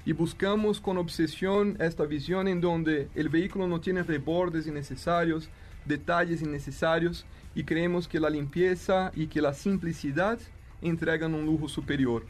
Y 0.07 0.13
buscamos 0.13 0.81
con 0.81 0.97
obsesión 0.97 1.77
esta 1.81 2.05
visión 2.05 2.47
en 2.47 2.61
donde 2.61 3.09
el 3.17 3.29
vehículo 3.29 3.67
no 3.67 3.81
tiene 3.81 4.05
rebordes 4.05 4.69
innecesarios, 4.69 5.49
detalles 5.89 6.43
innecesarios, 6.43 7.27
y 7.55 7.65
creemos 7.65 8.07
que 8.07 8.21
la 8.21 8.31
limpieza 8.31 9.11
y 9.17 9.27
que 9.27 9.43
la 9.43 9.55
simplicidad 9.55 10.39
entregan 10.81 11.35
un 11.35 11.45
lujo 11.45 11.69
superior. 11.69 12.25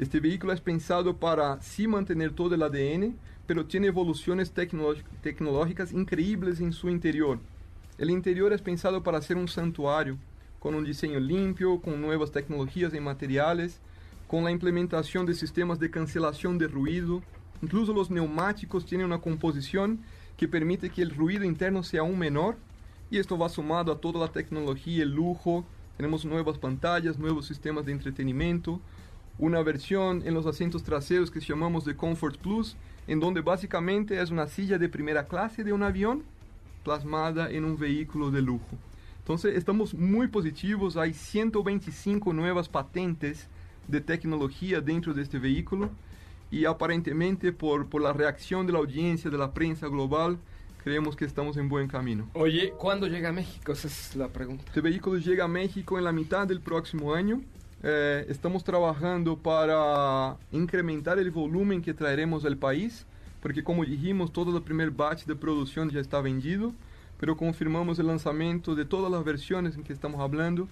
Este 0.00 0.18
vehículo 0.18 0.52
es 0.52 0.60
pensado 0.60 1.16
para 1.16 1.60
sí 1.62 1.86
mantener 1.86 2.32
todo 2.32 2.56
el 2.56 2.62
ADN, 2.62 3.14
pero 3.46 3.66
tiene 3.66 3.86
evoluciones 3.86 4.52
tecnológicas 4.52 5.92
increíbles 5.92 6.60
en 6.60 6.72
su 6.72 6.88
interior. 6.88 7.38
El 7.98 8.10
interior 8.10 8.52
es 8.52 8.60
pensado 8.60 9.04
para 9.04 9.22
ser 9.22 9.36
un 9.36 9.46
santuario, 9.46 10.18
con 10.58 10.74
un 10.74 10.82
diseño 10.82 11.20
limpio, 11.20 11.80
con 11.80 12.00
nuevas 12.00 12.32
tecnologías 12.32 12.92
y 12.94 12.98
materiales, 13.00 13.80
con 14.26 14.42
la 14.42 14.50
implementación 14.50 15.26
de 15.26 15.34
sistemas 15.34 15.78
de 15.78 15.90
cancelación 15.90 16.58
de 16.58 16.66
ruido. 16.66 17.22
Incluso 17.62 17.92
los 17.92 18.10
neumáticos 18.10 18.84
tienen 18.84 19.06
una 19.06 19.20
composición 19.20 20.00
que 20.36 20.48
permite 20.48 20.90
que 20.90 21.02
el 21.02 21.14
ruido 21.14 21.44
interno 21.44 21.84
sea 21.84 22.00
aún 22.00 22.18
menor 22.18 22.56
y 23.10 23.18
esto 23.18 23.38
va 23.38 23.48
sumado 23.48 23.92
a 23.92 24.00
toda 24.00 24.20
la 24.20 24.32
tecnología, 24.32 25.02
el 25.02 25.14
lujo. 25.14 25.64
Tenemos 25.96 26.24
nuevas 26.24 26.58
pantallas, 26.58 27.18
nuevos 27.18 27.46
sistemas 27.46 27.84
de 27.84 27.92
entretenimiento, 27.92 28.80
una 29.38 29.62
versión 29.62 30.22
en 30.26 30.34
los 30.34 30.46
asientos 30.46 30.82
traseros 30.82 31.30
que 31.30 31.40
llamamos 31.40 31.84
de 31.84 31.96
Comfort 31.96 32.38
Plus, 32.38 32.76
en 33.06 33.20
donde 33.20 33.40
básicamente 33.40 34.20
es 34.20 34.30
una 34.30 34.46
silla 34.46 34.78
de 34.78 34.88
primera 34.88 35.26
clase 35.26 35.62
de 35.64 35.72
un 35.72 35.82
avión 35.82 36.22
plasmada 36.82 37.50
en 37.50 37.64
un 37.64 37.78
vehículo 37.78 38.30
de 38.30 38.42
lujo. 38.42 38.76
Entonces 39.18 39.56
estamos 39.56 39.94
muy 39.94 40.28
positivos, 40.28 40.96
hay 40.96 41.14
125 41.14 42.32
nuevas 42.32 42.68
patentes 42.68 43.48
de 43.88 44.00
tecnología 44.00 44.80
dentro 44.80 45.14
de 45.14 45.22
este 45.22 45.38
vehículo 45.38 45.90
y 46.50 46.66
aparentemente 46.66 47.52
por, 47.52 47.86
por 47.88 48.02
la 48.02 48.12
reacción 48.12 48.66
de 48.66 48.72
la 48.72 48.80
audiencia, 48.80 49.30
de 49.30 49.38
la 49.38 49.52
prensa 49.52 49.88
global, 49.88 50.38
creemos 50.84 51.16
que 51.16 51.24
estamos 51.24 51.56
en 51.56 51.70
buen 51.70 51.88
camino. 51.88 52.28
Oye, 52.34 52.74
¿cuándo 52.76 53.06
llega 53.06 53.30
a 53.30 53.32
México? 53.32 53.72
Esa 53.72 53.88
es 53.88 54.14
la 54.14 54.28
pregunta. 54.28 54.64
Este 54.66 54.82
vehículo 54.82 55.18
llega 55.18 55.46
a 55.46 55.48
México 55.48 55.96
en 55.96 56.04
la 56.04 56.12
mitad 56.12 56.46
del 56.46 56.60
próximo 56.60 57.14
año. 57.14 57.40
Eh, 57.82 58.26
estamos 58.28 58.64
trabajando 58.64 59.38
para 59.38 60.36
incrementar 60.52 61.18
el 61.18 61.30
volumen 61.30 61.80
que 61.80 61.94
traeremos 61.94 62.44
al 62.44 62.58
país, 62.58 63.06
porque 63.40 63.64
como 63.64 63.82
dijimos, 63.82 64.30
todo 64.30 64.54
el 64.54 64.62
primer 64.62 64.90
batch 64.90 65.24
de 65.24 65.34
producción 65.34 65.88
ya 65.88 66.00
está 66.00 66.20
vendido, 66.20 66.74
pero 67.18 67.34
confirmamos 67.34 67.98
el 67.98 68.06
lanzamiento 68.06 68.74
de 68.74 68.84
todas 68.84 69.10
las 69.10 69.24
versiones 69.24 69.76
en 69.76 69.84
que 69.84 69.94
estamos 69.94 70.20
hablando 70.20 70.68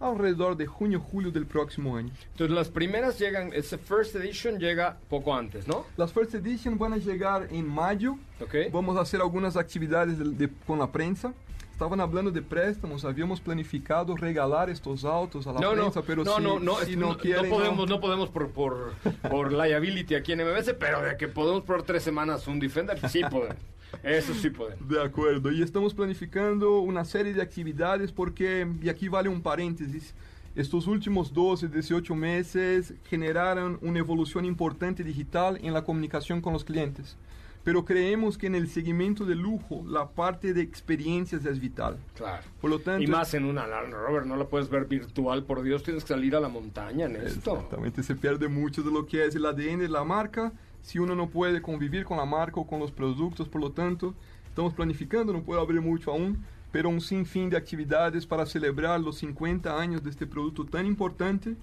alrededor 0.00 0.56
de 0.56 0.66
junio, 0.66 1.00
julio 1.00 1.30
del 1.30 1.46
próximo 1.46 1.96
año. 1.96 2.10
Entonces 2.32 2.54
las 2.54 2.68
primeras 2.68 3.18
llegan, 3.18 3.52
ese 3.52 3.78
First 3.78 4.14
Edition 4.16 4.58
llega 4.58 4.96
poco 5.08 5.34
antes, 5.34 5.66
¿no? 5.68 5.86
Las 5.96 6.12
First 6.12 6.34
Edition 6.34 6.78
van 6.78 6.92
a 6.92 6.96
llegar 6.98 7.48
en 7.50 7.66
mayo. 7.66 8.16
Ok. 8.40 8.54
Vamos 8.72 8.96
a 8.96 9.00
hacer 9.00 9.20
algunas 9.20 9.56
actividades 9.56 10.18
de- 10.18 10.46
de- 10.46 10.52
con 10.66 10.78
la 10.78 10.90
prensa. 10.90 11.32
Estaban 11.72 12.00
hablando 12.00 12.30
de 12.30 12.40
préstamos, 12.40 13.04
habíamos 13.04 13.40
planificado 13.40 14.16
regalar 14.16 14.70
estos 14.70 15.04
autos 15.04 15.44
a 15.48 15.52
la 15.54 15.58
No, 15.60 15.74
no, 15.74 15.82
prensa, 15.82 16.02
pero 16.02 16.22
no, 16.22 16.36
si, 16.36 16.42
no, 16.42 16.60
no, 16.60 16.76
si 16.76 16.94
no, 16.94 17.08
no, 17.08 17.16
quieren, 17.18 17.50
no 17.50 17.56
podemos, 17.56 17.88
no 17.88 18.00
podemos 18.00 18.28
por, 18.30 18.50
por, 18.50 18.92
por 19.28 19.52
liability 19.52 20.14
aquí 20.14 20.30
en 20.32 20.44
MBS, 20.46 20.72
pero 20.74 21.02
de 21.02 21.16
que 21.16 21.26
podemos 21.26 21.62
por 21.64 21.82
tres 21.82 22.04
semanas 22.04 22.46
un 22.46 22.60
Defender, 22.60 22.96
sí 23.10 23.22
podemos. 23.28 23.56
Eso 24.02 24.34
sí 24.34 24.50
podemos. 24.50 24.88
De 24.88 25.02
acuerdo, 25.02 25.52
y 25.52 25.62
estamos 25.62 25.94
planificando 25.94 26.80
una 26.80 27.04
serie 27.04 27.32
de 27.32 27.42
actividades 27.42 28.12
porque, 28.12 28.66
y 28.82 28.88
aquí 28.88 29.08
vale 29.08 29.28
un 29.28 29.42
paréntesis, 29.42 30.14
estos 30.56 30.86
últimos 30.86 31.32
12, 31.32 31.68
18 31.68 32.14
meses 32.14 32.94
generaron 33.04 33.78
una 33.82 33.98
evolución 33.98 34.44
importante 34.44 35.02
digital 35.02 35.58
en 35.62 35.72
la 35.72 35.82
comunicación 35.82 36.40
con 36.40 36.52
los 36.52 36.64
clientes. 36.64 37.16
Pero 37.64 37.84
creemos 37.84 38.36
que 38.36 38.46
en 38.46 38.54
el 38.54 38.68
segmento 38.68 39.24
de 39.24 39.34
lujo 39.34 39.82
la 39.88 40.06
parte 40.10 40.52
de 40.52 40.60
experiencias 40.60 41.44
es 41.46 41.58
vital. 41.58 41.96
Claro. 42.14 42.44
Por 42.60 42.70
lo 42.70 42.78
tanto, 42.78 43.02
Y 43.02 43.06
más 43.06 43.32
en 43.34 43.46
una 43.46 43.64
Rover, 43.66 44.26
no 44.26 44.36
la 44.36 44.44
puedes 44.44 44.68
ver 44.68 44.84
virtual, 44.84 45.42
por 45.44 45.62
Dios, 45.62 45.82
tienes 45.82 46.04
que 46.04 46.10
salir 46.10 46.36
a 46.36 46.40
la 46.40 46.48
montaña 46.48 47.06
en 47.06 47.16
esto. 47.16 47.56
Exactamente, 47.56 48.02
se 48.02 48.14
pierde 48.14 48.48
mucho 48.48 48.82
de 48.82 48.92
lo 48.92 49.06
que 49.06 49.24
es 49.24 49.34
el 49.34 49.46
ADN 49.46 49.78
de 49.78 49.88
la 49.88 50.04
marca 50.04 50.52
si 50.84 50.98
uno 50.98 51.14
no 51.16 51.28
puede 51.30 51.60
convivir 51.62 52.04
con 52.04 52.18
la 52.18 52.26
marca 52.26 52.60
o 52.60 52.66
con 52.66 52.78
los 52.78 52.92
productos, 52.92 53.48
por 53.48 53.60
lo 53.60 53.72
tanto, 53.72 54.14
estamos 54.48 54.74
planificando, 54.74 55.32
no 55.32 55.42
puedo 55.42 55.60
abrir 55.60 55.80
mucho 55.80 56.12
aún, 56.12 56.44
pero 56.70 56.88
un 56.90 57.00
sinfín 57.00 57.48
de 57.50 57.56
actividades 57.56 58.26
para 58.26 58.44
celebrar 58.46 59.00
los 59.00 59.16
50 59.18 59.80
años 59.80 60.04
de 60.04 60.10
este 60.10 60.26
producto 60.26 60.64
tan 60.66 60.84
importante 60.86 61.54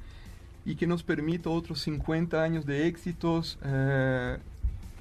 y 0.66 0.76
que 0.76 0.88
nos 0.88 1.04
permita 1.04 1.50
otros 1.52 1.80
50 1.82 2.42
años 2.42 2.66
de 2.66 2.88
éxitos 2.88 3.60
eh, 3.64 4.38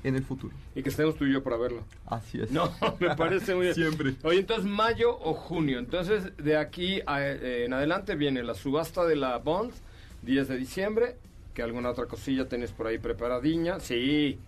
en 0.05 0.17
el 0.17 0.23
futuro. 0.23 0.55
Y 0.75 0.83
que 0.83 0.89
estemos 0.91 1.15
tú 1.17 1.25
y 1.27 1.33
yo 1.33 1.43
para 1.43 1.57
verlo. 1.57 1.83
Así 2.07 2.41
es. 2.41 2.51
No, 2.51 2.71
me 3.01 3.15
parece 3.17 3.55
muy 3.55 3.65
bien. 3.65 3.75
Siempre. 3.75 4.15
Oye, 4.23 4.41
entonces 4.41 4.65
mayo 4.67 5.19
o 5.19 5.33
junio. 5.35 5.79
Entonces, 5.79 6.37
de 6.37 6.57
aquí 6.57 7.01
a- 7.07 7.23
eh, 7.23 7.65
en 7.65 7.73
adelante 7.73 8.17
viene 8.17 8.43
la 8.43 8.55
subasta 8.55 9.05
de 9.07 9.17
la 9.17 9.39
Bond, 9.39 9.73
10 10.23 10.49
de 10.49 10.57
diciembre. 10.59 11.17
Que 11.55 11.63
alguna 11.63 11.91
otra 11.91 12.07
cosilla 12.07 12.49
tenés 12.49 12.73
por 12.73 12.87
ahí 12.87 12.99
preparadiña. 12.99 13.81
Sí. 13.81 14.39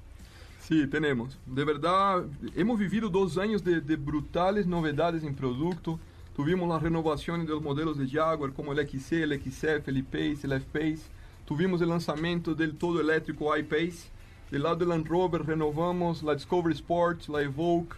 Sí, 0.61 0.87
tenemos. 0.87 1.39
De 1.45 1.65
verdad, 1.65 2.25
hemos 2.55 2.79
vivido 2.79 3.09
dos 3.09 3.37
años 3.37 3.65
de, 3.65 3.81
brutales 3.97 4.67
novedades 4.67 5.25
en 5.25 5.35
producto. 5.35 5.99
Tuvimos 6.37 6.69
las 6.69 6.81
renovaciones 6.81 7.47
de 7.49 7.53
los 7.53 7.63
modelos 7.63 7.99
de 7.99 8.09
Jaguar, 8.09 8.53
como 8.53 8.73
el 8.73 8.89
XC, 8.89 9.25
el 9.25 9.43
XF, 9.43 9.89
el 9.89 9.97
E-Pace, 9.99 10.39
el 10.45 10.53
F-Pace. 10.53 11.03
Tuvimos 11.45 11.83
el 11.83 11.89
lanzamiento 11.89 12.55
del 12.55 12.77
todo 12.77 13.01
eléctrico 13.01 13.57
I-Pace. 13.57 14.09
Del 14.53 14.63
lado 14.63 14.77
del 14.77 14.91
Land 14.91 15.09
Rover 15.09 15.45
renovamos 15.45 16.23
la 16.23 16.35
Discovery 16.35 16.75
Sport, 16.75 17.29
la 17.29 17.43
Evoque. 17.43 17.97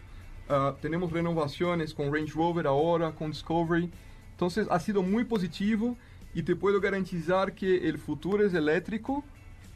Ah, 0.49 0.75
tenemos 0.81 1.13
renovaciones 1.13 1.93
con 1.93 2.13
Range 2.15 2.33
Rover 2.33 2.67
ahora, 2.67 3.13
con 3.13 3.31
Discovery. 3.31 3.91
Entonces 4.31 4.67
ha 4.71 4.81
sido 4.81 5.03
muy 5.03 5.25
positivo 5.25 5.97
y 6.35 6.43
te 6.43 6.57
puedo 6.57 6.81
garantizar 6.81 7.55
que 7.55 7.89
el 7.89 7.99
futuro 7.99 8.45
es 8.47 8.55
eléctrico 8.55 9.25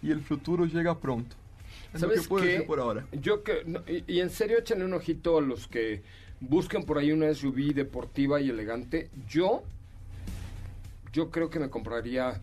y 0.02 0.10
el 0.10 0.20
futuro 0.20 0.66
llega 0.66 0.98
pronto. 0.98 1.36
Es 1.94 2.02
lo 2.02 2.08
que 2.08 2.14
¿Sabes 2.16 2.28
puedo 2.28 2.44
qué? 2.44 2.50
decir 2.50 2.66
por 2.66 2.80
ahora. 2.80 3.06
Yo 3.12 3.42
que, 3.42 3.62
no, 3.66 3.80
y, 3.86 4.04
y 4.06 4.20
en 4.20 4.30
serio, 4.30 4.58
échenle 4.58 4.84
un 4.84 4.94
ojito 4.94 5.38
a 5.38 5.40
los 5.40 5.68
que 5.68 6.02
buscan 6.40 6.84
por 6.84 6.98
ahí 6.98 7.12
una 7.12 7.32
SUV 7.32 7.72
deportiva 7.74 8.40
y 8.40 8.50
elegante. 8.50 9.08
Yo, 9.28 9.62
yo 11.12 11.30
creo 11.30 11.50
que 11.50 11.58
me 11.58 11.70
compraría 11.70 12.40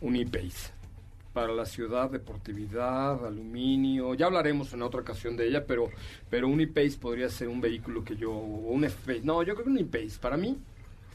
un 0.00 0.16
E-Pace 0.16 0.72
para 1.32 1.52
la 1.52 1.66
ciudad, 1.66 2.10
deportividad, 2.10 3.24
aluminio. 3.26 4.14
Ya 4.14 4.26
hablaremos 4.26 4.72
en 4.72 4.82
otra 4.82 5.00
ocasión 5.00 5.36
de 5.36 5.48
ella, 5.48 5.66
pero, 5.66 5.90
pero 6.30 6.46
un 6.48 6.60
E-Pace 6.60 6.96
podría 7.00 7.28
ser 7.28 7.48
un 7.48 7.60
vehículo 7.60 8.04
que 8.04 8.14
yo, 8.16 8.30
o 8.30 8.70
un 8.72 8.84
F-Pace. 8.84 9.22
No, 9.24 9.42
yo 9.42 9.54
creo 9.54 9.64
que 9.64 9.70
un 9.70 9.78
E-Pace, 9.78 10.18
para 10.20 10.36
mí. 10.36 10.58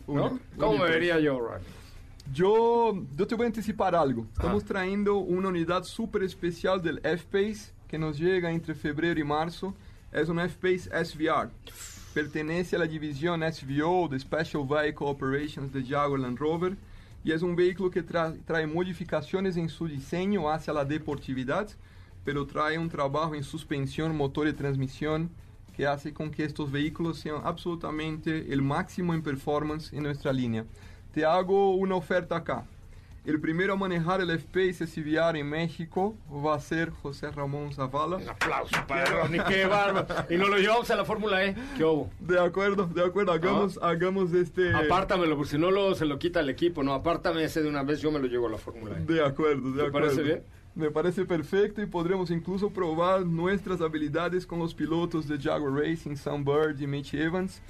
¿no? 0.08 0.32
Un- 0.32 0.42
¿Cómo 0.58 0.72
un 0.74 0.80
me 0.80 0.90
vería 0.90 1.20
yo, 1.20 1.40
Ryan? 1.40 1.62
Yo, 2.34 3.02
yo 3.16 3.28
te 3.28 3.36
voy 3.36 3.46
a 3.46 3.48
anticipar 3.48 3.96
algo. 3.96 4.26
Estamos 4.34 4.64
Ah. 4.64 4.68
trayendo 4.68 5.18
una 5.18 5.48
unidad 5.50 5.84
súper 5.84 6.24
especial 6.24 6.82
del 6.82 7.00
F-Pace 7.04 7.72
que 7.88 7.98
nos 7.98 8.20
llega 8.20 8.52
entre 8.52 8.76
febrero 8.76 9.20
y 9.20 9.24
marzo. 9.24 9.74
Es 10.12 10.30
un 10.30 10.40
F-Pace 10.40 10.90
SVR. 10.92 11.50
Pertenece 12.14 12.76
a 12.76 12.80
la 12.80 12.86
división 12.88 13.42
SVO 13.44 14.08
de 14.08 14.20
Special 14.20 14.66
Vehicle 14.68 15.08
Operations 15.08 15.72
de 15.72 15.84
Jaguar 15.84 16.20
Land 16.20 16.38
Rover 16.40 16.76
y 17.24 17.32
es 17.32 17.42
un 17.42 17.56
vehículo 17.56 17.90
que 17.92 18.06
tra- 18.06 18.36
trae 18.46 18.66
modificaciones 18.68 19.58
en 19.58 19.70
su 19.70 19.88
diseño 19.88 20.50
hacia 20.50 20.74
la 20.74 20.86
deportividad, 20.86 21.68
pero 22.26 22.46
trae 22.46 22.78
un 22.78 22.90
trabajo 22.90 23.36
en 23.36 23.44
suspensión, 23.44 24.16
motor 24.16 24.48
y 24.48 24.54
transmisión 24.54 25.30
que 25.76 25.88
hace 25.88 26.14
con 26.14 26.30
que 26.32 26.44
estos 26.44 26.72
vehículos 26.72 27.20
sean 27.20 27.42
absolutamente 27.44 28.52
el 28.52 28.62
máximo 28.62 29.14
en 29.14 29.22
performance 29.22 29.94
en 29.94 30.04
nuestra 30.04 30.34
línea. 30.34 30.66
Te 31.20 31.26
hago 31.26 31.76
una 31.76 31.96
oferta 31.96 32.38
acá. 32.38 32.64
El 33.26 33.42
primero 33.42 33.74
a 33.74 33.76
manejar 33.76 34.22
el 34.22 34.30
F-Pace 34.30 34.88
SVR 34.88 35.38
en 35.38 35.50
México 35.50 36.16
va 36.32 36.56
a 36.56 36.60
ser 36.62 36.92
José 36.92 37.30
Ramón 37.30 37.74
Zavala. 37.74 38.16
Un 38.16 38.30
aplauso 38.30 38.78
para 38.88 39.04
Ronnie, 39.04 39.42
qué 39.46 39.66
bárbaro. 39.66 40.08
Y 40.30 40.38
nos 40.38 40.50
lo 40.50 40.58
llevamos 40.60 40.90
a 40.92 40.96
la 40.96 41.04
Fórmula 41.04 41.44
E. 41.44 41.56
¿Qué 41.76 41.84
hubo? 41.84 42.10
De 42.22 42.40
acuerdo, 42.40 42.86
de 42.86 43.04
acuerdo, 43.04 43.34
hagamos, 43.34 43.78
hagamos 43.82 44.32
este... 44.32 44.74
Apártamelo, 44.74 45.36
porque 45.36 45.52
si 45.52 45.58
no 45.58 45.72
lo, 45.72 45.94
se 45.94 46.06
lo 46.06 46.18
quita 46.18 46.40
el 46.40 46.48
equipo. 46.48 46.84
No, 46.84 46.94
apártame 46.94 47.44
ese 47.44 47.62
de 47.62 47.68
una 47.68 47.84
vez, 47.84 48.00
yo 48.00 48.12
me 48.12 48.20
lo 48.20 48.28
llevo 48.28 48.48
a 48.48 48.52
la 48.52 48.58
Fórmula 48.58 48.98
E. 48.98 49.04
De 49.04 49.22
acuerdo, 49.22 49.72
de 49.72 49.82
¿Te 49.82 49.88
acuerdo. 49.88 50.08
parece 50.08 50.24
bien? 50.24 50.44
Me 50.76 50.90
parece 50.90 51.26
perfecto 51.26 51.82
y 51.82 51.86
podremos 51.86 52.32
incluso 52.32 52.70
probar 52.70 53.26
nuestras 53.26 53.82
habilidades 53.82 54.46
con 54.46 54.60
los 54.60 54.74
pilotos 54.74 55.28
de 55.28 55.38
Jaguar 55.38 55.84
Racing, 55.84 56.16
Sam 56.16 56.46
Bird 56.46 56.80
y 56.80 56.88
Mitch 56.88 57.14
Evans. 57.14 57.62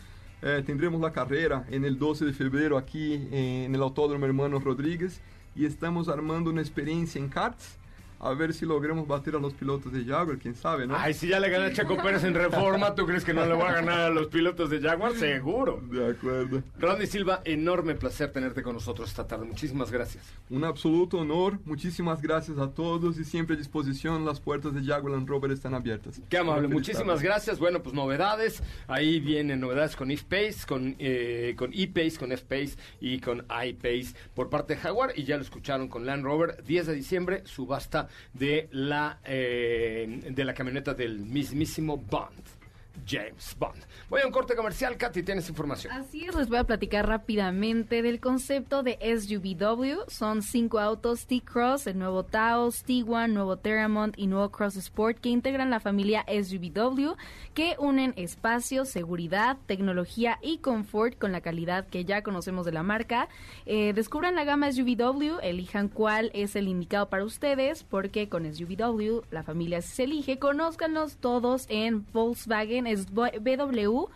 Eh, 0.41 0.63
tendremos 0.65 1.01
la 1.01 1.11
carrera 1.11 1.65
en 1.69 1.83
el 1.83 1.99
12 1.99 2.25
de 2.25 2.33
febrero 2.33 2.77
aquí 2.77 3.27
eh, 3.31 3.69
Autódromo 3.81 4.25
Hermano 4.25 4.59
Rodríguez 4.59 5.19
y 5.55 5.65
estamos 5.65 6.07
armando 6.07 6.49
una 6.49 6.61
experiencia 6.61 7.19
en 7.19 7.27
karts. 7.27 7.78
A 8.21 8.33
ver 8.33 8.53
si 8.53 8.65
logramos 8.65 9.07
bater 9.07 9.35
a 9.35 9.39
los 9.39 9.53
pilotos 9.53 9.93
de 9.93 10.03
Jaguar, 10.03 10.37
quién 10.39 10.53
sabe, 10.53 10.85
¿no? 10.85 10.93
Ay, 10.97 11.13
si 11.13 11.29
ya 11.29 11.39
le 11.39 11.49
gané 11.49 11.67
a 11.67 11.73
Checo 11.73 11.95
Pérez 11.95 12.25
en 12.25 12.33
reforma, 12.33 12.93
¿tú 12.93 13.05
crees 13.05 13.23
que 13.23 13.33
no 13.33 13.45
le 13.45 13.53
voy 13.53 13.65
a 13.65 13.71
ganar 13.75 13.99
a 13.99 14.09
los 14.09 14.27
pilotos 14.27 14.69
de 14.69 14.81
Jaguar? 14.81 15.13
Seguro. 15.13 15.81
De 15.89 16.11
acuerdo. 16.11 16.61
Ronnie 16.77 17.07
Silva, 17.07 17.41
enorme 17.45 17.95
placer 17.95 18.33
tenerte 18.33 18.61
con 18.61 18.73
nosotros 18.73 19.07
esta 19.07 19.25
tarde. 19.25 19.45
Muchísimas 19.45 19.89
gracias. 19.89 20.25
Un 20.49 20.65
absoluto 20.65 21.19
honor. 21.19 21.59
Muchísimas 21.63 22.21
gracias 22.21 22.57
a 22.57 22.69
todos 22.71 23.17
y 23.17 23.23
siempre 23.23 23.55
a 23.55 23.57
disposición. 23.57 24.25
Las 24.25 24.41
puertas 24.41 24.73
de 24.73 24.83
Jaguar 24.83 25.13
Land 25.13 25.29
Rover 25.29 25.51
están 25.51 25.73
abiertas. 25.73 26.21
Qué 26.29 26.39
amable, 26.39 26.67
muchísimas 26.67 27.15
tarde. 27.15 27.23
gracias. 27.23 27.57
Bueno, 27.57 27.81
pues 27.81 27.95
novedades. 27.95 28.61
Ahí 28.87 29.21
vienen 29.21 29.61
novedades 29.61 29.95
con 29.95 30.11
E-Pace, 30.11 30.65
con, 30.67 30.97
eh, 30.99 31.55
con 31.57 31.71
E-Pace, 31.73 32.17
con 32.19 32.33
F-Pace 32.33 32.75
y 32.99 33.21
con 33.21 33.45
I-Pace 33.49 34.13
por 34.33 34.49
parte 34.49 34.75
de 34.75 34.81
Jaguar. 34.81 35.13
Y 35.15 35.23
ya 35.23 35.37
lo 35.37 35.43
escucharon 35.43 35.87
con 35.87 36.05
Land 36.05 36.25
Rover. 36.25 36.61
10 36.65 36.87
de 36.87 36.95
diciembre, 36.95 37.43
subasta 37.45 38.08
de 38.33 38.67
la, 38.71 39.19
eh, 39.25 40.21
de 40.29 40.43
la 40.43 40.53
camioneta 40.53 40.93
del 40.93 41.19
mismísimo 41.19 41.97
Bond. 41.97 42.58
James 43.07 43.55
Bond. 43.57 43.83
Voy 44.09 44.21
a 44.21 44.25
un 44.25 44.31
corte 44.31 44.55
comercial. 44.55 44.97
Katy, 44.97 45.23
tienes 45.23 45.49
información. 45.49 45.93
Así 45.93 46.25
es, 46.25 46.35
les 46.35 46.49
voy 46.49 46.57
a 46.57 46.63
platicar 46.63 47.07
rápidamente 47.07 48.01
del 48.01 48.19
concepto 48.19 48.83
de 48.83 48.97
SUVW. 49.01 50.03
Son 50.07 50.41
cinco 50.41 50.79
autos 50.79 51.25
T-Cross, 51.27 51.87
el 51.87 51.99
nuevo 51.99 52.23
Taos, 52.23 52.83
Tiguan, 52.83 53.33
nuevo 53.33 53.57
Terramont 53.57 54.17
y 54.17 54.27
nuevo 54.27 54.49
Cross 54.49 54.77
Sport 54.77 55.19
que 55.19 55.29
integran 55.29 55.69
la 55.69 55.79
familia 55.79 56.25
SUVW, 56.27 57.15
que 57.53 57.75
unen 57.79 58.13
espacio, 58.15 58.85
seguridad, 58.85 59.57
tecnología 59.65 60.39
y 60.41 60.57
confort 60.59 61.17
con 61.17 61.31
la 61.31 61.41
calidad 61.41 61.87
que 61.87 62.05
ya 62.05 62.23
conocemos 62.23 62.65
de 62.65 62.71
la 62.71 62.83
marca. 62.83 63.29
Eh, 63.65 63.93
descubran 63.93 64.35
la 64.35 64.43
gama 64.43 64.71
SUVW, 64.71 65.39
elijan 65.41 65.87
cuál 65.89 66.31
es 66.33 66.55
el 66.55 66.67
indicado 66.67 67.09
para 67.09 67.23
ustedes, 67.23 67.83
porque 67.83 68.29
con 68.29 68.51
SUVW 68.51 69.23
la 69.31 69.43
familia 69.43 69.81
se 69.81 70.03
elige. 70.03 70.39
Conózcanlos 70.39 71.17
todos 71.17 71.65
en 71.69 72.05
Volkswagen, 72.11 72.87
es 72.89 73.05
www.com.mx. 73.13 74.07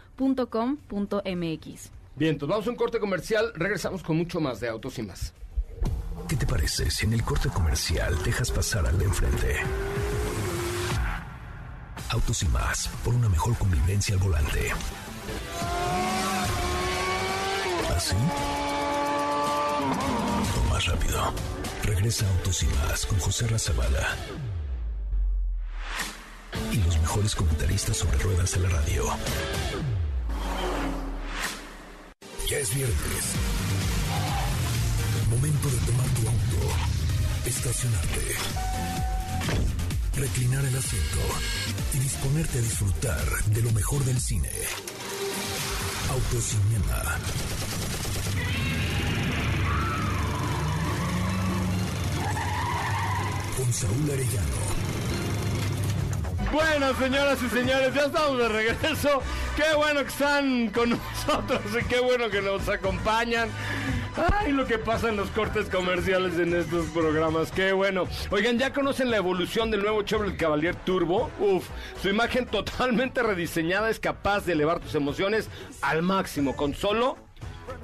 Bien, 2.15 2.33
entonces 2.33 2.49
vamos 2.49 2.67
a 2.67 2.69
un 2.69 2.75
corte 2.75 2.99
comercial. 2.99 3.51
Regresamos 3.55 4.03
con 4.03 4.17
mucho 4.17 4.39
más 4.39 4.59
de 4.59 4.69
Autos 4.69 4.99
y 4.99 5.03
más. 5.03 5.33
¿Qué 6.27 6.35
te 6.35 6.45
parece 6.45 6.89
si 6.91 7.05
en 7.05 7.13
el 7.13 7.23
corte 7.23 7.49
comercial 7.49 8.15
dejas 8.23 8.51
pasar 8.51 8.85
al 8.85 8.97
de 8.97 9.05
enfrente? 9.05 9.55
Autos 12.09 12.43
y 12.43 12.47
más, 12.47 12.87
por 13.03 13.13
una 13.15 13.29
mejor 13.29 13.57
convivencia 13.57 14.15
al 14.15 14.21
volante. 14.21 14.71
¿Así? 17.95 18.15
O 20.59 20.69
más 20.71 20.85
rápido. 20.85 21.33
Regresa 21.83 22.27
Autos 22.37 22.63
y 22.63 22.67
más 22.67 23.05
con 23.05 23.19
José 23.19 23.47
Razabala. 23.47 24.15
Y 26.71 26.77
los 26.77 26.99
mejores 26.99 27.35
comentaristas 27.35 27.97
sobre 27.97 28.17
ruedas 28.19 28.51
de 28.53 28.59
la 28.61 28.69
radio. 28.69 29.05
Ya 32.49 32.57
es 32.57 32.73
viernes. 32.75 33.25
Momento 35.29 35.69
de 35.69 35.77
tomar 35.77 36.07
tu 36.09 36.21
auto, 36.27 36.75
estacionarte, 37.45 38.35
reclinar 40.15 40.63
el 40.65 40.77
asiento 40.77 41.19
y 41.93 41.99
disponerte 41.99 42.59
a 42.59 42.61
disfrutar 42.61 43.43
de 43.45 43.61
lo 43.61 43.71
mejor 43.71 44.03
del 44.05 44.19
cine. 44.19 44.51
Autocinema. 46.11 47.17
Con 53.57 53.73
Saúl 53.73 54.11
Arellano. 54.11 54.82
Bueno, 56.53 56.93
señoras 56.93 57.41
y 57.41 57.49
señores, 57.49 57.95
ya 57.95 58.01
estamos 58.01 58.37
de 58.37 58.47
regreso. 58.47 59.23
Qué 59.55 59.75
bueno 59.75 60.01
que 60.01 60.09
están 60.09 60.69
con 60.69 60.91
nosotros 60.91 61.61
y 61.81 61.83
qué 61.85 61.99
bueno 61.99 62.29
que 62.29 62.43
nos 62.43 62.69
acompañan. 62.69 63.49
Ay, 64.31 64.51
lo 64.51 64.67
que 64.67 64.77
pasa 64.77 65.09
en 65.09 65.17
los 65.17 65.31
cortes 65.31 65.67
comerciales 65.67 66.37
en 66.37 66.53
estos 66.55 66.85
programas, 66.89 67.51
qué 67.51 67.73
bueno. 67.73 68.03
Oigan, 68.29 68.59
¿ya 68.59 68.71
conocen 68.71 69.09
la 69.09 69.17
evolución 69.17 69.71
del 69.71 69.81
nuevo 69.81 70.03
Chevrolet 70.03 70.37
Cavalier 70.37 70.75
Turbo? 70.75 71.31
Uf, 71.39 71.67
su 71.99 72.09
imagen 72.09 72.45
totalmente 72.51 73.23
rediseñada 73.23 73.89
es 73.89 73.99
capaz 73.99 74.45
de 74.45 74.53
elevar 74.53 74.79
tus 74.79 74.93
emociones 74.93 75.49
al 75.81 76.03
máximo 76.03 76.55
con 76.55 76.75
solo 76.75 77.17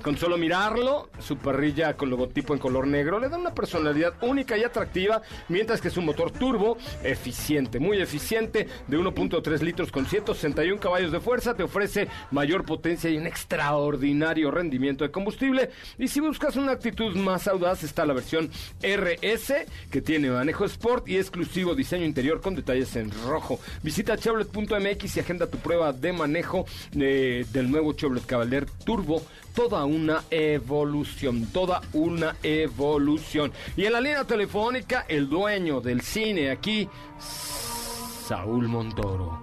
con 0.02 0.18
solo 0.18 0.38
mirarlo, 0.38 1.10
su 1.20 1.38
parrilla 1.38 1.96
con 1.96 2.10
logotipo 2.10 2.54
en 2.54 2.60
color 2.60 2.88
negro 2.88 3.20
le 3.20 3.30
da 3.30 3.38
una 3.38 3.54
personalidad 3.54 4.14
única 4.22 4.58
y 4.58 4.64
atractiva, 4.64 5.22
mientras 5.50 5.82
que 5.82 5.90
su 5.90 6.02
motor 6.02 6.32
turbo, 6.32 6.78
eficiente, 7.04 7.80
muy 7.80 8.00
eficiente, 8.02 8.68
de 8.88 8.98
1.3 8.98 9.60
litros 9.60 9.92
con 9.92 10.06
161 10.06 10.80
caballos 10.80 11.12
de 11.12 11.20
fuerza, 11.20 11.54
te 11.54 11.64
ofrece 11.64 12.08
mayor 12.32 12.66
potencia 12.66 13.10
y 13.10 13.18
un 13.18 13.28
extraordinario 13.28 14.52
rendimiento 14.52 15.04
de 15.04 15.12
combustible. 15.12 15.70
Y 15.98 16.08
si 16.08 16.20
buscas 16.20 16.56
una 16.56 16.72
actitud 16.72 17.16
más 17.16 17.48
audaz, 17.48 17.84
está 17.84 18.06
la 18.06 18.14
versión 18.14 18.50
RS, 18.82 19.54
que 19.92 20.02
tiene 20.02 20.30
manejo 20.30 20.66
sport 20.66 21.08
y 21.10 21.18
exclusivo 21.18 21.76
diseño 21.76 22.06
interior 22.06 22.42
con 22.42 22.56
detalles 22.56 22.96
en 22.96 23.12
rojo. 23.28 23.60
Visita 23.84 24.18
Chevrolet.mx 24.18 25.18
y 25.18 25.20
agenda 25.20 25.48
tu 25.48 25.58
prueba 25.58 25.92
de 25.92 26.14
manejo 26.14 26.66
eh, 26.94 27.46
del 27.52 27.70
nuevo 27.70 27.94
Chevrolet 27.94 28.26
Cavalier 28.26 28.66
Turbo 28.86 29.22
toda 29.56 29.86
una 29.86 30.24
evolución, 30.30 31.46
toda 31.52 31.82
una 31.94 32.36
evolución. 32.44 33.52
Y 33.76 33.86
en 33.86 33.94
la 33.94 34.02
línea 34.02 34.24
telefónica, 34.24 35.06
el 35.08 35.30
dueño 35.30 35.82
del 35.82 36.02
cine 36.02 36.52
aquí, 36.52 36.88
Saúl 37.20 38.68
Montoro. 38.68 39.42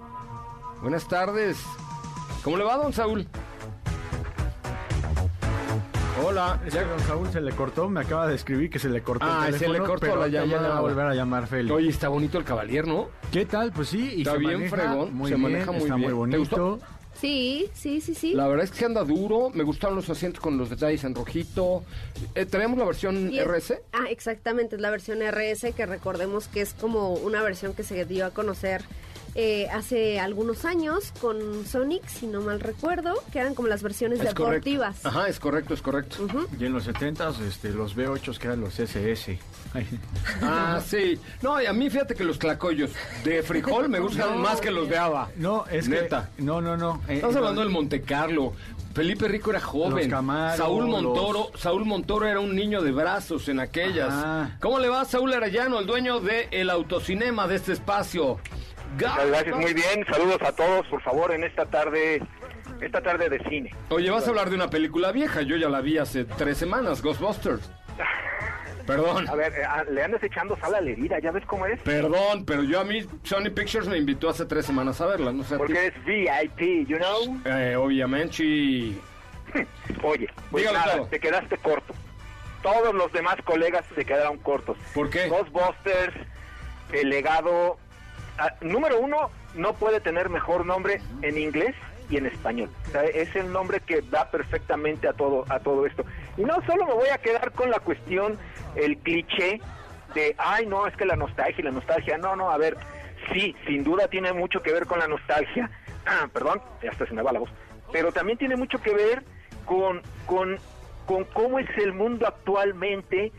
Buenas 0.81 1.07
tardes. 1.07 1.57
¿Cómo 2.43 2.57
le 2.57 2.63
va, 2.63 2.77
don 2.77 2.93
Saúl? 2.93 3.27
Hola. 6.25 6.59
Es 6.65 6.73
que 6.73 6.83
don 6.83 6.99
Saúl 7.01 7.29
se 7.31 7.41
le 7.41 7.51
cortó, 7.51 7.89
me 7.89 8.01
acaba 8.01 8.27
de 8.27 8.35
escribir 8.35 8.69
que 8.69 8.79
se 8.79 8.89
le 8.89 9.01
cortó 9.01 9.25
Ah, 9.29 9.45
el 9.47 9.53
se 9.53 9.59
teléfono, 9.59 9.83
le 9.83 9.89
cortó 9.89 10.05
pero 10.07 10.19
la 10.21 10.27
ya 10.27 10.45
llamada. 10.45 10.69
va 10.69 10.77
a 10.77 10.81
volver 10.81 11.05
a 11.05 11.13
llamar 11.13 11.47
Félix. 11.47 11.75
Oye, 11.75 11.89
está 11.89 12.09
bonito 12.09 12.37
el 12.39 12.43
caballero, 12.43 12.87
¿no? 12.87 13.07
¿Qué 13.31 13.45
tal? 13.45 13.71
Pues 13.71 13.89
sí, 13.89 14.13
y 14.15 14.21
Está 14.21 14.31
se 14.33 14.37
bien 14.39 14.53
maneja 14.53 14.75
fregón, 14.75 15.13
muy 15.13 15.29
se 15.29 15.35
bien, 15.35 15.51
maneja 15.51 15.71
muy 15.71 15.81
está 15.81 15.95
bien. 15.95 15.99
muy 15.99 16.07
¿Te 16.31 16.37
bonito. 16.37 16.39
gustó? 16.39 16.79
Sí, 17.19 17.69
sí, 17.73 17.99
sí, 18.01 18.13
sí. 18.13 18.33
La 18.33 18.47
verdad 18.47 18.65
es 18.65 18.71
que 18.71 18.85
anda 18.85 19.03
duro, 19.03 19.49
me 19.53 19.63
gustaron 19.63 19.95
los 19.95 20.09
asientos 20.09 20.39
con 20.41 20.57
los 20.57 20.69
detalles 20.69 21.03
en 21.03 21.15
rojito. 21.15 21.83
Eh, 22.35 22.45
¿Traemos 22.45 22.77
la 22.77 22.85
versión 22.85 23.29
es- 23.33 23.39
RS? 23.45 23.81
Ah, 23.93 24.05
exactamente, 24.09 24.75
es 24.75 24.81
la 24.81 24.91
versión 24.91 25.21
RS 25.21 25.71
que 25.73 25.85
recordemos 25.85 26.47
que 26.47 26.61
es 26.61 26.73
como 26.73 27.13
una 27.13 27.41
versión 27.41 27.73
que 27.73 27.83
se 27.83 28.05
dio 28.05 28.25
a 28.25 28.29
conocer 28.31 28.83
eh, 29.39 29.67
hace 29.71 30.19
algunos 30.19 30.65
años 30.65 31.13
con 31.21 31.63
Sonic, 31.65 32.05
si 32.07 32.25
no 32.25 32.41
mal 32.41 32.59
recuerdo, 32.59 33.13
que 33.31 33.37
eran 33.39 33.53
como 33.53 33.67
las 33.67 33.83
versiones 33.83 34.19
Es 34.19 34.33
correcto. 34.33 34.45
deportivas. 34.69 35.05
Ajá, 35.05 35.27
es 35.29 35.39
correcto, 35.39 35.75
es 35.75 35.81
correcto. 35.83 36.27
Y 36.59 36.65
en 36.65 36.73
los 36.73 36.87
70s, 36.87 37.39
este, 37.47 37.69
los 37.69 37.95
V8 37.95 38.37
que 38.39 38.47
eran 38.47 38.61
los 38.61 38.79
SS. 38.79 39.37
Ay. 39.75 39.87
Ah, 40.41 40.81
sí. 40.85 41.19
No, 41.43 41.61
y 41.61 41.67
a 41.67 41.73
mí 41.73 41.87
fíjate 41.89 42.15
que 42.15 42.23
los 42.23 42.39
tlacoyos 42.39 42.89
de 43.23 43.43
frijol 43.43 43.89
me 43.89 43.99
gustan 43.99 44.37
más 44.41 44.59
que 44.59 44.71
los 44.71 44.89
de 44.89 44.97
haba. 44.97 45.29
No, 45.37 45.65
es 45.67 45.87
Neta. 45.87 46.31
que... 46.35 46.41
No, 46.41 46.59
no, 46.59 46.75
no. 46.75 47.01
eh, 47.07 47.15
Estamos 47.15 47.35
eh, 47.35 47.39
hablando 47.39 47.61
del 47.61 47.69
Monte 47.69 48.01
Carlo. 48.01 48.53
Felipe 48.95 49.27
Rico 49.27 49.51
era 49.51 49.59
joven. 49.61 49.95
Los 49.95 50.07
Camaro, 50.07 50.57
Saúl 50.57 50.89
los- 50.89 51.03
Montoro, 51.03 51.51
Saúl 51.55 51.85
Montoro 51.85 52.25
era 52.25 52.39
un 52.39 52.55
niño 52.55 52.81
de 52.81 52.91
brazos 52.91 53.47
en 53.49 53.59
aquellas. 53.59 54.11
Ajá. 54.11 54.57
¿Cómo 54.59 54.79
le 54.79 54.89
va 54.89 55.05
Saúl 55.05 55.31
Arellano, 55.31 55.77
el 55.79 55.85
dueño 55.85 56.19
del 56.19 56.47
el 56.49 56.69
autocinema 56.71 57.47
de 57.47 57.57
este 57.57 57.73
espacio? 57.73 58.39
Muchas 58.93 59.27
gracias, 59.27 59.55
muy 59.55 59.73
bien. 59.73 60.05
Saludos 60.09 60.41
a 60.41 60.51
todos, 60.51 60.85
por 60.87 61.01
favor, 61.01 61.31
en 61.31 61.43
esta 61.43 61.65
tarde, 61.65 62.21
esta 62.81 63.01
tarde 63.01 63.29
de 63.29 63.39
cine. 63.49 63.71
Oye, 63.89 64.09
vas 64.09 64.25
a 64.25 64.29
hablar 64.29 64.49
de 64.49 64.55
una 64.55 64.69
película 64.69 65.11
vieja. 65.11 65.41
Yo 65.41 65.55
ya 65.57 65.69
la 65.69 65.81
vi 65.81 65.97
hace 65.97 66.25
tres 66.25 66.57
semanas, 66.57 67.01
Ghostbusters. 67.01 67.69
Perdón. 68.87 69.27
A 69.27 69.35
ver, 69.35 69.51
eh, 69.53 69.63
ah, 69.67 69.83
le 69.83 70.01
andas 70.01 70.23
echando 70.23 70.55
sal 70.57 70.73
a 70.73 70.79
la 70.81 70.89
herida, 70.89 71.19
¿ya 71.19 71.31
ves 71.31 71.43
cómo 71.45 71.65
es? 71.65 71.77
Perdón, 71.81 72.45
pero 72.45 72.63
yo 72.63 72.79
a 72.79 72.85
mí 72.85 73.05
Sony 73.23 73.49
Pictures 73.53 73.87
me 73.89 73.97
invitó 73.97 74.29
hace 74.29 74.45
tres 74.45 74.65
semanas 74.65 75.01
a 75.01 75.07
verla, 75.07 75.33
no 75.33 75.43
sé. 75.43 75.57
Porque 75.57 75.87
es 75.87 76.05
VIP, 76.05 76.87
you 76.87 76.97
know? 76.97 77.37
Eh, 77.45 77.75
obviamente. 77.75 78.43
y- 78.43 79.01
Oye, 80.03 80.29
pues 80.51 80.63
Dígalo 80.63 80.79
nada, 80.79 80.97
todo. 80.97 81.07
te 81.07 81.19
quedaste 81.19 81.57
corto. 81.57 81.93
Todos 82.63 82.93
los 82.95 83.11
demás 83.11 83.35
colegas 83.43 83.83
se 83.93 84.05
quedaron 84.05 84.37
cortos. 84.37 84.77
¿Por 84.93 85.09
qué? 85.09 85.27
Ghostbusters, 85.27 86.15
el 86.93 87.09
legado... 87.09 87.77
número 88.61 88.99
uno, 88.99 89.29
no 89.55 89.73
puede 89.73 89.99
tener 89.99 90.29
mejor 90.29 90.65
nombre 90.65 91.01
en 91.21 91.37
inglés 91.37 91.75
y 92.09 92.17
en 92.17 92.25
español. 92.25 92.69
O 92.87 92.91
sea, 92.91 93.03
es 93.03 93.35
el 93.35 93.51
nombre 93.51 93.79
que 93.81 94.01
da 94.01 94.29
perfectamente 94.29 95.07
a 95.07 95.13
todo, 95.13 95.45
a 95.49 95.59
todo 95.59 95.85
esto. 95.85 96.05
Y 96.37 96.43
no 96.43 96.55
solo 96.65 96.85
me 96.85 96.93
voy 96.93 97.09
a 97.09 97.17
quedar 97.17 97.51
con 97.51 97.69
la 97.69 97.79
cuestión, 97.79 98.37
el 98.75 98.97
cliché 98.97 99.59
de, 100.13 100.35
ay, 100.37 100.65
no, 100.65 100.87
es 100.87 100.95
que 100.95 101.05
la 101.05 101.15
nostalgia 101.15 101.61
y 101.61 101.63
la 101.63 101.71
nostalgia. 101.71 102.17
No, 102.17 102.35
no, 102.35 102.49
a 102.49 102.57
ver, 102.57 102.77
sí, 103.33 103.55
sin 103.65 103.83
duda 103.83 104.07
tiene 104.07 104.33
mucho 104.33 104.61
que 104.61 104.71
ver 104.71 104.85
con 104.85 104.99
la 104.99 105.07
nostalgia. 105.07 105.69
Ah, 106.09 106.29
perdón, 106.31 106.61
ya 106.81 106.89
hasta 106.89 107.05
se 107.05 107.13
me 107.13 107.21
va 107.21 107.33
la 107.33 107.39
voz. 107.39 107.49
Pero 107.91 108.13
también 108.13 108.37
tiene 108.37 108.55
mucho 108.55 108.77
que 108.81 108.93
ver 108.93 109.25
con, 109.65 110.01
con, 110.25 110.57
con 111.05 111.25
cómo 111.25 111.59
es 111.59 111.67
el 111.77 111.91
mundo 111.91 112.25
actualmente, 112.25 113.33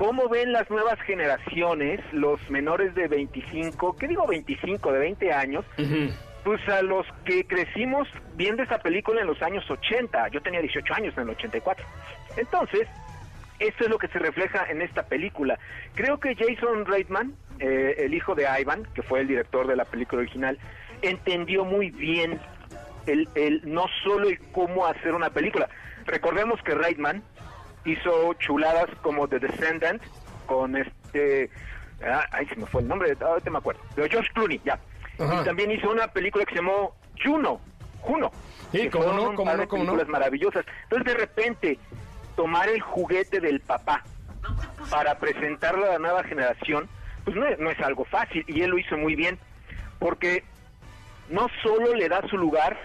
cómo 0.00 0.30
ven 0.30 0.50
las 0.50 0.70
nuevas 0.70 0.98
generaciones, 1.02 2.00
los 2.12 2.40
menores 2.48 2.94
de 2.94 3.06
25, 3.06 3.96
¿qué 3.98 4.08
digo 4.08 4.26
25, 4.26 4.92
de 4.92 4.98
20 4.98 5.30
años? 5.34 5.66
Pues 6.42 6.66
a 6.70 6.80
los 6.80 7.06
que 7.26 7.46
crecimos 7.46 8.08
viendo 8.34 8.62
esa 8.62 8.78
película 8.78 9.20
en 9.20 9.26
los 9.26 9.42
años 9.42 9.70
80, 9.70 10.28
yo 10.28 10.40
tenía 10.40 10.62
18 10.62 10.94
años 10.94 11.12
en 11.18 11.24
el 11.24 11.30
84. 11.30 11.84
Entonces, 12.38 12.88
esto 13.58 13.84
es 13.84 13.90
lo 13.90 13.98
que 13.98 14.08
se 14.08 14.18
refleja 14.18 14.64
en 14.70 14.80
esta 14.80 15.02
película. 15.02 15.58
Creo 15.94 16.18
que 16.18 16.34
Jason 16.34 16.86
Reitman, 16.86 17.34
eh, 17.58 17.96
el 17.98 18.14
hijo 18.14 18.34
de 18.34 18.46
Ivan, 18.58 18.88
que 18.94 19.02
fue 19.02 19.20
el 19.20 19.28
director 19.28 19.66
de 19.66 19.76
la 19.76 19.84
película 19.84 20.22
original, 20.22 20.58
entendió 21.02 21.66
muy 21.66 21.90
bien 21.90 22.40
el, 23.06 23.28
el 23.34 23.60
no 23.66 23.84
solo 24.02 24.30
el 24.30 24.40
cómo 24.52 24.86
hacer 24.86 25.12
una 25.12 25.28
película. 25.28 25.68
Recordemos 26.06 26.58
que 26.62 26.74
Reitman 26.74 27.22
hizo 27.84 28.34
chuladas 28.34 28.86
como 29.02 29.26
The 29.28 29.38
Descendant 29.38 30.02
con 30.46 30.76
este 30.76 31.50
ah, 32.04 32.24
ay 32.32 32.46
se 32.46 32.56
me 32.56 32.66
fue 32.66 32.82
el 32.82 32.88
nombre 32.88 33.16
ahorita 33.20 33.50
me 33.50 33.58
acuerdo 33.58 33.80
de 33.96 34.08
George 34.08 34.30
Clooney 34.34 34.60
ya 34.64 34.78
Ajá. 35.18 35.40
y 35.40 35.44
también 35.44 35.70
hizo 35.70 35.90
una 35.90 36.08
película 36.08 36.44
que 36.44 36.54
se 36.54 36.60
llamó 36.60 36.94
Juno 37.22 37.60
Juno 38.00 38.30
Sí, 38.72 38.82
que 38.82 38.90
cómo 38.90 39.12
no, 39.12 39.34
cómo 39.34 39.52
no, 39.54 39.68
cómo 39.68 39.84
no. 39.84 39.90
películas 39.92 40.08
maravillosas 40.08 40.64
entonces 40.84 41.12
de 41.12 41.18
repente 41.20 41.78
tomar 42.36 42.68
el 42.68 42.80
juguete 42.80 43.40
del 43.40 43.60
papá 43.60 44.04
para 44.90 45.18
presentarlo 45.18 45.86
a 45.86 45.92
la 45.92 45.98
nueva 45.98 46.24
generación 46.24 46.88
pues 47.24 47.36
no 47.36 47.46
es, 47.46 47.58
no 47.58 47.70
es 47.70 47.78
algo 47.80 48.04
fácil 48.04 48.44
y 48.46 48.62
él 48.62 48.70
lo 48.70 48.78
hizo 48.78 48.96
muy 48.96 49.14
bien 49.14 49.38
porque 49.98 50.44
no 51.28 51.48
solo 51.62 51.94
le 51.94 52.08
da 52.08 52.26
su 52.28 52.36
lugar 52.36 52.78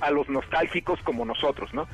a 0.00 0.10
los 0.10 0.28
nostálgicos 0.28 0.98
como 1.02 1.24
nosotros, 1.24 1.72
¿no? 1.74 1.86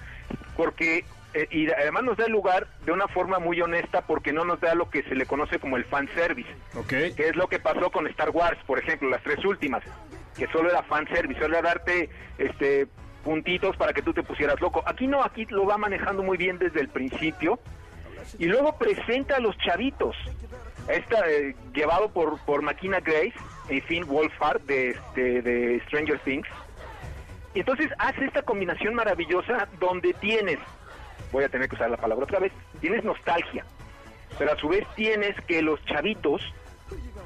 Porque 0.57 1.05
eh, 1.37 1.49
y 1.51 1.71
además 1.71 2.05
nos 2.05 2.17
da 2.17 2.25
el 2.25 2.33
lugar 2.33 2.67
de 2.87 2.93
una 2.93 3.09
forma 3.09 3.39
muy 3.39 3.61
honesta 3.61 4.01
porque 4.07 4.33
no 4.33 4.45
nos 4.45 4.59
da 4.61 4.75
lo 4.75 4.89
que 4.89 5.03
se 5.03 5.15
le 5.15 5.27
conoce 5.27 5.59
como 5.59 5.77
el 5.77 5.85
fanservice, 5.85 6.49
Ok. 6.75 6.89
que 6.89 7.29
es 7.29 7.37
lo 7.37 7.47
que 7.47 7.59
pasó 7.59 7.91
con 7.91 8.07
Star 8.07 8.31
Wars, 8.31 8.59
por 8.67 8.79
ejemplo, 8.79 9.11
las 9.11 9.23
tres 9.23 9.45
últimas, 9.45 9.83
que 10.39 10.47
solo 10.49 10.71
era 10.71 10.83
fanservice, 10.85 11.39
solo 11.41 11.59
era 11.59 11.69
darte 11.69 12.09
este 12.39 12.87
puntitos 13.23 13.77
para 13.77 13.93
que 13.93 14.03
tú 14.03 14.15
te 14.15 14.23
pusieras 14.23 14.61
loco. 14.61 14.83
Aquí 14.87 15.07
no, 15.09 15.23
aquí 15.23 15.47
lo 15.47 15.67
va 15.67 15.77
manejando 15.77 16.23
muy 16.23 16.39
bien 16.39 16.59
desde 16.59 16.81
el 16.81 16.89
principio 16.89 17.59
y 18.39 18.47
luego 18.47 18.79
presenta 18.79 19.37
a 19.37 19.41
los 19.41 19.59
chavitos. 19.59 20.17
Esta, 20.89 21.29
eh, 21.29 21.57
llevado 21.75 22.09
por, 22.13 22.39
por 22.47 22.63
Makina 22.63 23.01
Grace 23.01 23.35
y 23.69 23.81
Finn 23.81 24.07
Wolfhard 24.07 24.61
de, 24.63 24.91
este, 24.91 25.43
de 25.43 25.81
Stranger 25.87 26.19
Things. 26.21 26.49
Y 27.55 27.61
entonces 27.61 27.91
hace 27.99 28.25
esta 28.25 28.43
combinación 28.43 28.95
maravillosa 28.95 29.67
donde 29.81 30.13
tienes, 30.15 30.59
voy 31.33 31.45
a 31.45 31.49
tener 31.49 31.69
que 31.69 31.75
usar 31.77 31.91
la 31.91 31.97
palabra 31.97 32.25
otra 32.25 32.39
vez, 32.39 32.53
tienes 32.81 33.05
nostalgia, 33.05 33.65
pero 34.39 34.53
a 34.53 34.57
su 34.57 34.69
vez 34.69 34.87
tienes 34.95 35.35
que 35.47 35.63
los 35.63 35.85
chavitos 35.85 36.43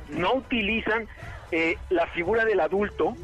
no 0.08 0.34
utilizan 0.34 1.08
eh, 1.52 1.76
la 1.88 2.06
figura 2.08 2.44
del 2.44 2.60
adulto 2.60 3.14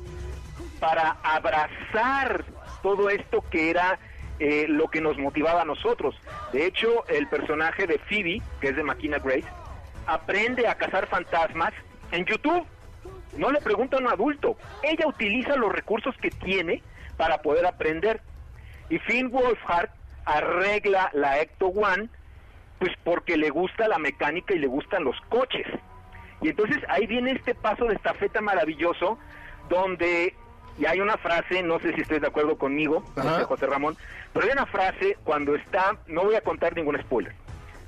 para 0.80 1.16
abrazar 1.22 2.44
todo 2.82 3.10
esto 3.10 3.42
que 3.50 3.70
era 3.70 3.98
eh, 4.38 4.66
lo 4.68 4.88
que 4.88 5.00
nos 5.00 5.18
motivaba 5.18 5.62
a 5.62 5.64
nosotros. 5.64 6.14
De 6.52 6.66
hecho, 6.66 7.06
el 7.08 7.26
personaje 7.28 7.86
de 7.86 7.98
Phoebe, 7.98 8.42
que 8.60 8.68
es 8.68 8.76
de 8.76 8.82
Makina 8.82 9.18
Grace, 9.18 9.46
aprende 10.06 10.68
a 10.68 10.74
cazar 10.76 11.06
fantasmas 11.06 11.72
en 12.12 12.24
YouTube. 12.24 12.66
No 13.36 13.50
le 13.50 13.60
pregunta 13.60 13.96
a 13.96 14.00
un 14.00 14.08
adulto. 14.08 14.56
Ella 14.82 15.06
utiliza 15.06 15.56
los 15.56 15.72
recursos 15.72 16.14
que 16.18 16.30
tiene 16.30 16.82
para 17.16 17.42
poder 17.42 17.66
aprender. 17.66 18.20
Y 18.88 18.98
Finn 18.98 19.30
Wolfhard 19.30 19.90
arregla 20.26 21.10
la 21.14 21.40
Ecto 21.40 21.68
One, 21.68 22.08
pues 22.78 22.92
porque 23.04 23.36
le 23.36 23.48
gusta 23.50 23.88
la 23.88 23.98
mecánica 23.98 24.54
y 24.54 24.58
le 24.58 24.66
gustan 24.66 25.04
los 25.04 25.18
coches. 25.28 25.66
Y 26.42 26.50
entonces 26.50 26.76
ahí 26.88 27.06
viene 27.06 27.32
este 27.32 27.54
paso 27.54 27.86
de 27.86 27.94
estafeta 27.94 28.40
maravilloso, 28.42 29.18
donde, 29.70 30.34
y 30.78 30.84
hay 30.84 31.00
una 31.00 31.16
frase, 31.16 31.62
no 31.62 31.78
sé 31.80 31.94
si 31.94 32.02
estoy 32.02 32.18
de 32.18 32.26
acuerdo 32.26 32.58
conmigo, 32.58 33.02
José, 33.14 33.44
José 33.44 33.66
Ramón, 33.66 33.96
pero 34.34 34.44
hay 34.46 34.52
una 34.52 34.66
frase 34.66 35.16
cuando 35.24 35.54
está, 35.54 35.96
no 36.06 36.24
voy 36.24 36.34
a 36.34 36.42
contar 36.42 36.76
ningún 36.76 37.00
spoiler, 37.00 37.32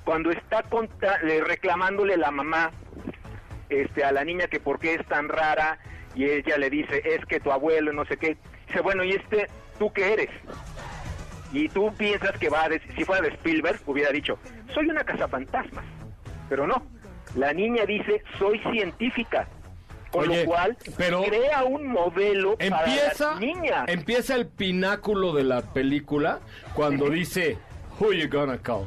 cuando 0.05 0.30
está 0.30 0.64
le- 1.22 1.43
reclamándole 1.45 2.16
la 2.16 2.30
mamá 2.30 2.70
este, 3.68 4.03
a 4.05 4.12
la 4.12 4.24
niña 4.24 4.47
que 4.47 4.61
por 4.61 4.78
qué 4.78 4.95
es 4.95 5.07
tan 5.07 5.28
rara, 5.28 5.78
y 6.14 6.24
ella 6.24 6.57
le 6.57 6.70
dice, 6.70 7.03
es 7.05 7.24
que 7.26 7.39
tu 7.41 7.53
abuelo, 7.53 7.93
no 7.93 8.07
sé 8.07 8.16
qué, 8.16 8.39
dice, 8.66 8.80
bueno, 8.80 9.05
¿y 9.05 9.12
este, 9.12 9.47
tú 9.78 9.93
qué 9.93 10.14
eres? 10.14 10.30
Y 11.53 11.68
tú 11.68 11.92
piensas 11.96 12.32
que 12.38 12.49
va 12.49 12.64
a 12.64 12.68
decir, 12.68 12.92
si 12.96 13.05
fuera 13.05 13.22
de 13.22 13.28
Spielberg, 13.28 13.80
hubiera 13.86 14.11
dicho, 14.12 14.38
soy 14.74 14.86
una 14.88 15.03
cazafantasmas. 15.05 15.84
Pero 16.49 16.66
no, 16.66 16.82
la 17.36 17.53
niña 17.53 17.84
dice, 17.86 18.22
soy 18.38 18.59
científica. 18.70 19.49
Con 20.11 20.26
Oye, 20.30 20.40
lo 20.44 20.51
cual, 20.51 20.76
pero 20.96 21.22
crea 21.22 21.64
un 21.64 21.86
modelo 21.86 22.57
para 22.57 22.84
Empieza, 22.86 23.30
las 23.32 23.40
niñas. 23.40 23.84
empieza 23.88 24.34
el 24.36 24.46
pináculo 24.46 25.34
de 25.34 25.44
la 25.44 25.61
película 25.61 26.40
cuando 26.72 27.11
dice, 27.11 27.59
Who 28.01 28.12
you 28.14 28.28
gonna 28.30 28.57
call? 28.57 28.86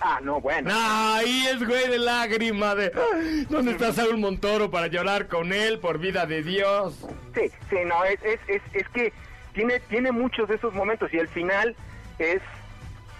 Ah, 0.00 0.20
no, 0.22 0.40
bueno. 0.40 0.70
Ahí 0.72 1.46
es 1.48 1.66
güey 1.66 1.88
de 1.88 1.98
lágrima 1.98 2.74
de 2.76 2.92
"Ay, 2.94 3.46
¿Dónde 3.48 3.72
está 3.72 3.92
Saúl 3.92 4.18
Montoro 4.18 4.70
para 4.70 4.86
llorar 4.88 5.26
con 5.28 5.52
él 5.52 5.78
por 5.80 5.98
vida 5.98 6.26
de 6.26 6.42
Dios? 6.44 6.96
Sí, 7.34 7.50
sí, 7.70 7.76
no, 7.86 8.04
es, 8.04 8.20
es, 8.24 8.40
es, 8.48 8.62
es 8.72 8.88
que 8.90 9.12
tiene, 9.54 9.80
tiene 9.88 10.12
muchos 10.12 10.48
de 10.48 10.56
esos 10.56 10.72
momentos 10.74 11.12
y 11.12 11.18
el 11.18 11.28
final 11.28 11.74
es, 12.18 12.40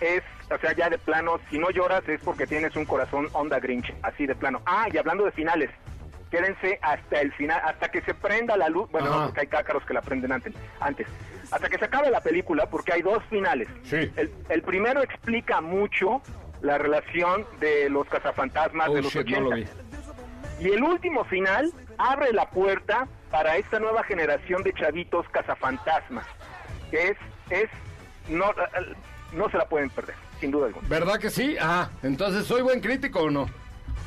es, 0.01 0.23
o 0.51 0.59
sea, 0.59 0.73
ya 0.75 0.91
de 0.91 0.99
plano, 0.99 1.39
si 1.51 1.59
no 1.59 1.71
lloras 1.71 2.07
es 2.09 2.21
porque 2.23 2.47
tienes 2.47 2.75
un 2.77 2.85
corazón 2.85 3.29
onda 3.33 3.59
Grinch, 3.61 3.93
así 4.03 4.27
de 4.27 4.35
plano. 4.35 4.61
Ah, 4.67 4.87
y 4.93 4.97
hablando 4.99 5.25
de 5.25 5.33
finales, 5.33 5.71
quédense 6.31 6.79
hasta 6.83 7.21
el 7.21 7.33
final, 7.35 7.61
hasta 7.65 7.89
que 7.91 8.01
se 8.03 8.15
prenda 8.15 8.57
la 8.57 8.69
luz, 8.69 8.91
bueno, 8.91 9.09
Ajá. 9.09 9.17
no, 9.19 9.25
porque 9.27 9.41
hay 9.41 9.47
cácaros 9.49 9.85
que 9.85 9.95
la 9.95 10.03
prenden 10.03 10.33
antes, 10.33 10.55
antes, 10.81 11.07
hasta 11.51 11.69
que 11.69 11.79
se 11.79 11.85
acabe 11.85 12.11
la 12.11 12.21
película, 12.21 12.67
porque 12.67 12.93
hay 12.95 13.03
dos 13.03 13.23
finales. 13.29 13.69
Sí. 13.85 14.11
El, 14.17 14.33
el 14.49 14.63
primero 14.63 15.03
explica 15.03 15.61
mucho 15.61 16.23
la 16.63 16.79
relación 16.79 17.45
de 17.61 17.91
los 17.91 18.07
cazafantasmas 18.09 18.89
Oh, 18.89 18.95
de 18.95 19.03
los 19.03 19.13
shit, 19.13 19.27
no 19.29 19.49
80. 19.49 19.51
lo 19.51 19.57
vi. 19.57 19.67
Y 20.67 20.73
el 20.73 20.83
último 20.85 21.25
final 21.25 21.73
abre 21.99 22.33
la 22.33 22.49
puerta 22.49 23.09
para 23.31 23.57
esta 23.57 23.81
nueva 23.81 24.05
generación 24.05 24.63
de 24.63 24.73
chavitos 24.73 25.29
cazafantasmas, 25.31 26.25
que 26.91 27.09
es, 27.09 27.17
es 27.51 27.69
no, 28.33 28.53
no 29.33 29.51
se 29.51 29.57
la 29.59 29.67
pueden 29.67 29.91
perder, 29.91 30.15
sin 30.41 30.51
duda 30.51 30.67
alguna. 30.67 30.89
¿Verdad 30.89 31.19
que 31.19 31.31
sí? 31.31 31.57
Ah, 31.61 31.91
entonces 32.03 32.47
¿soy 32.47 32.63
buen 32.63 32.81
crítico 32.81 33.21
o 33.21 33.31
no? 33.31 33.49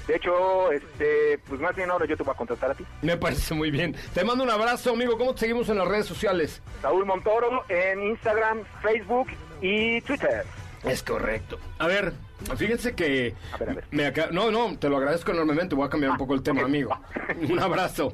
De 0.07 0.15
hecho, 0.17 0.71
este, 0.71 1.39
pues 1.47 1.59
más 1.59 1.76
bien 1.76 1.89
ahora 1.89 2.05
yo 2.05 2.15
te 2.15 2.21
voy 2.21 2.34
a 2.34 2.38
contratar 2.38 2.71
a 2.71 2.76
ti. 2.76 2.86
Me 3.01 3.17
parece 3.17 3.55
muy 3.55 3.71
bien. 3.71 3.95
Te 4.13 4.23
mando 4.23 4.43
un 4.43 4.51
abrazo, 4.51 4.91
amigo. 4.91 5.17
¿Cómo 5.17 5.34
te 5.34 5.41
seguimos 5.41 5.67
en 5.69 5.80
las 5.80 5.88
redes 5.88 6.05
sociales? 6.05 6.61
Saúl 6.82 7.05
Montoro 7.05 7.65
en 7.69 8.03
Instagram, 8.03 8.63
Facebook 8.84 9.30
y 9.61 10.01
Twitter. 10.01 10.45
Es 10.84 11.01
correcto. 11.01 11.57
A 11.80 11.88
ver, 11.88 12.13
fíjense 12.55 12.93
que... 12.93 13.34
A 13.51 13.57
ver, 13.57 13.69
a 13.69 13.73
ver. 13.73 13.86
Me 13.89 14.13
No, 14.32 14.51
no, 14.51 14.78
te 14.78 14.89
lo 14.89 14.97
agradezco 14.97 15.32
enormemente. 15.32 15.73
Voy 15.73 15.88
a 15.88 15.89
cambiar 15.89 16.11
un 16.11 16.17
poco 16.17 16.36
el 16.36 16.43
tema, 16.43 16.61
amigo. 16.61 16.95
Un 17.49 17.59
abrazo. 17.59 18.13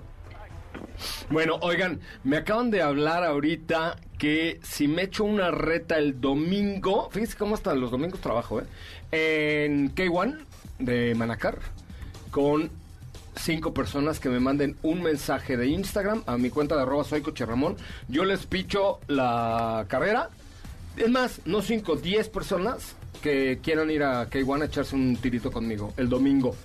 Bueno, 1.29 1.57
oigan, 1.61 1.99
me 2.23 2.37
acaban 2.37 2.71
de 2.71 2.81
hablar 2.81 3.23
ahorita 3.25 3.97
que 4.21 4.59
si 4.61 4.87
me 4.87 5.01
echo 5.01 5.23
una 5.23 5.49
reta 5.49 5.97
el 5.97 6.21
domingo, 6.21 7.09
fíjense 7.09 7.35
cómo 7.35 7.55
hasta 7.55 7.73
los 7.73 7.89
domingos 7.89 8.21
trabajo, 8.21 8.61
¿eh? 8.61 8.65
En 9.11 9.95
K1 9.95 10.37
de 10.77 11.15
Manacar, 11.15 11.57
con 12.29 12.69
cinco 13.35 13.73
personas 13.73 14.19
que 14.19 14.29
me 14.29 14.39
manden 14.39 14.75
un 14.83 15.01
mensaje 15.01 15.57
de 15.57 15.69
Instagram 15.69 16.21
a 16.27 16.37
mi 16.37 16.51
cuenta 16.51 16.75
de 16.75 16.83
arroba 16.83 17.03
soy 17.03 17.23
Ramón. 17.23 17.77
Yo 18.09 18.23
les 18.23 18.45
picho 18.45 18.99
la 19.07 19.87
carrera. 19.87 20.29
Es 20.97 21.09
más, 21.09 21.41
no 21.45 21.63
cinco, 21.63 21.95
diez 21.95 22.29
personas 22.29 22.93
que 23.23 23.57
quieran 23.63 23.89
ir 23.89 24.03
a 24.03 24.29
K1 24.29 24.61
a 24.61 24.65
echarse 24.65 24.95
un 24.95 25.17
tirito 25.17 25.51
conmigo 25.51 25.95
el 25.97 26.09
domingo. 26.09 26.55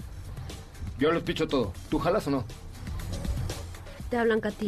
Yo 0.98 1.10
les 1.10 1.22
picho 1.22 1.48
todo. 1.48 1.72
¿Tú 1.88 1.98
jalas 2.00 2.26
o 2.26 2.32
no? 2.32 2.44
Te 4.10 4.16
hablan, 4.16 4.40
Katy. 4.40 4.66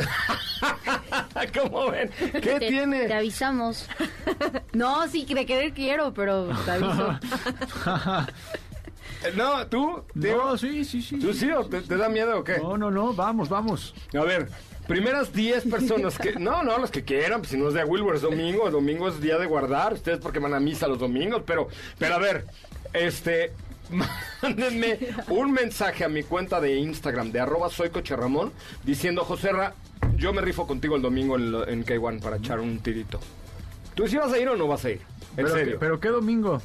¿Cómo 1.61 1.91
ven? 1.91 2.11
¿Qué 2.33 2.41
Te- 2.41 2.69
tiene? 2.69 3.07
Te 3.07 3.15
avisamos. 3.15 3.87
No, 4.73 5.09
sí, 5.09 5.25
de 5.25 5.45
querer 5.47 5.73
quiero, 5.73 6.13
pero 6.15 6.49
te 6.65 6.71
aviso. 6.71 7.19
No, 9.37 9.67
¿tú? 9.67 10.05
Diego? 10.15 10.45
No, 10.45 10.59
sí, 10.59 10.85
sí, 10.85 11.03
sí. 11.03 11.19
¿Tú 11.19 11.33
sí 11.35 11.51
o 11.51 11.65
te, 11.67 11.81
te 11.81 11.97
da 11.97 12.09
miedo 12.09 12.39
o 12.39 12.45
qué? 12.45 12.59
No, 12.59 12.77
no, 12.79 12.89
no, 12.91 13.13
vamos, 13.15 13.49
vamos. 13.49 13.93
A 14.17 14.23
ver, 14.23 14.49
primeras 14.87 15.33
10 15.33 15.65
personas 15.65 16.17
que... 16.19 16.35
No, 16.35 16.63
no, 16.63 16.79
los 16.79 16.93
que 16.93 17.03
quieran, 17.03 17.41
pues 17.41 17.51
si 17.51 17.57
no 17.57 17.67
es 17.69 17.75
de 17.75 17.83
Wilbur, 17.83 18.15
es 18.15 18.23
domingo, 18.23 18.67
el 18.67 18.73
domingo 18.73 19.09
es 19.09 19.21
día 19.21 19.37
de 19.39 19.47
guardar, 19.47 19.95
ustedes 19.95 20.19
porque 20.21 20.39
van 20.39 20.55
a 20.55 20.61
misa 20.61 20.87
los 20.87 21.01
domingos, 21.01 21.43
pero, 21.45 21.67
pero 21.99 22.15
a 22.15 22.19
ver, 22.19 22.45
este... 22.93 23.53
Mándenme 24.43 24.99
un 25.29 25.53
mensaje 25.53 26.05
a 26.05 26.09
mi 26.09 26.23
cuenta 26.23 26.61
de 26.61 26.77
Instagram 26.77 27.33
de 27.33 27.41
arroba 27.41 27.71
soy 27.71 27.91
Ramón 27.91 28.53
diciendo, 28.85 29.25
Joserra, 29.25 29.75
yo 30.17 30.33
me 30.33 30.41
rifo 30.41 30.67
contigo 30.67 30.97
el 30.97 31.03
domingo 31.03 31.37
en, 31.37 31.55
en 31.69 31.85
K1 31.85 32.21
para 32.21 32.37
echar 32.37 32.61
un 32.61 32.79
tirito. 32.81 33.21
¿Tú 33.95 34.07
sí 34.07 34.17
vas 34.17 34.33
a 34.33 34.39
ir 34.39 34.49
o 34.49 34.57
no 34.57 34.67
vas 34.69 34.85
a 34.85 34.91
ir? 34.91 35.01
En 35.31 35.37
Pero, 35.37 35.49
serio. 35.51 35.77
pero 35.81 36.01
qué 36.01 36.09
domingo. 36.09 36.61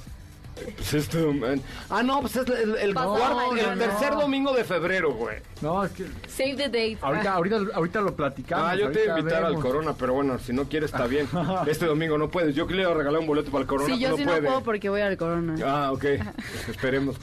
Pues 0.56 0.93
este 0.93 1.20
dom- 1.26 1.62
Ah, 1.89 2.04
no, 2.04 2.22
pues 2.22 2.36
es 2.36 2.47
el, 2.47 2.76
el 2.78 2.93
No, 2.93 3.16
cuarto- 3.16 3.56
el 3.56 3.66
no, 3.66 3.76
no. 3.76 3.82
tercer 3.82 4.14
domingo 4.14 4.54
de 4.54 4.64
febrero, 4.64 5.14
güey. 5.14 5.38
No, 5.62 5.84
es 5.84 5.91
que 5.91 6.06
Save 6.28 6.56
the 6.56 6.64
date. 6.66 6.97
ahorita, 7.01 7.34
ahorita, 7.34 7.58
ahorita 7.74 8.01
lo 8.01 8.16
platicamos. 8.16 8.66
Ah, 8.70 8.76
yo 8.76 8.91
te 8.91 9.04
iba 9.06 9.16
a 9.16 9.20
invitar 9.20 9.43
al. 9.45 9.56
Corona, 9.56 9.93
pero 9.97 10.14
bueno, 10.14 10.38
si 10.39 10.54
no 10.54 10.66
quieres 10.66 10.91
está 10.91 11.08
bien. 11.08 11.28
Este 11.68 11.86
domingo 11.86 12.18
no 12.18 12.30
puedes. 12.30 12.54
Yo 12.56 12.68
que 12.68 12.76
le 12.76 12.84
iba 12.84 12.91
a 12.91 12.95
regalar 12.95 13.20
un 13.20 13.28
boleto 13.28 13.49
para 13.51 13.62
el 13.64 13.68
Corona, 13.68 13.93
Sí, 13.95 13.99
yo 13.99 14.10
no 14.10 14.18
sí 14.18 14.24
puede. 14.26 14.41
no 14.41 14.47
puedo 14.47 14.64
porque 14.64 14.89
voy 14.89 15.01
al 15.01 15.18
corona. 15.18 15.56
Ah, 15.66 15.91
ok. 15.91 15.99
Pues 16.01 16.20
esperemos. 16.70 17.16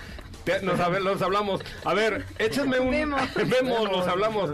Nos, 0.62 0.78
hab- 0.78 1.02
nos 1.02 1.22
hablamos. 1.22 1.60
A 1.84 1.94
ver, 1.94 2.24
échame 2.38 2.78
un... 2.80 2.90
Vemos. 2.90 3.22
Vemos, 3.34 3.90
nos 3.90 4.06
hablamos. 4.06 4.50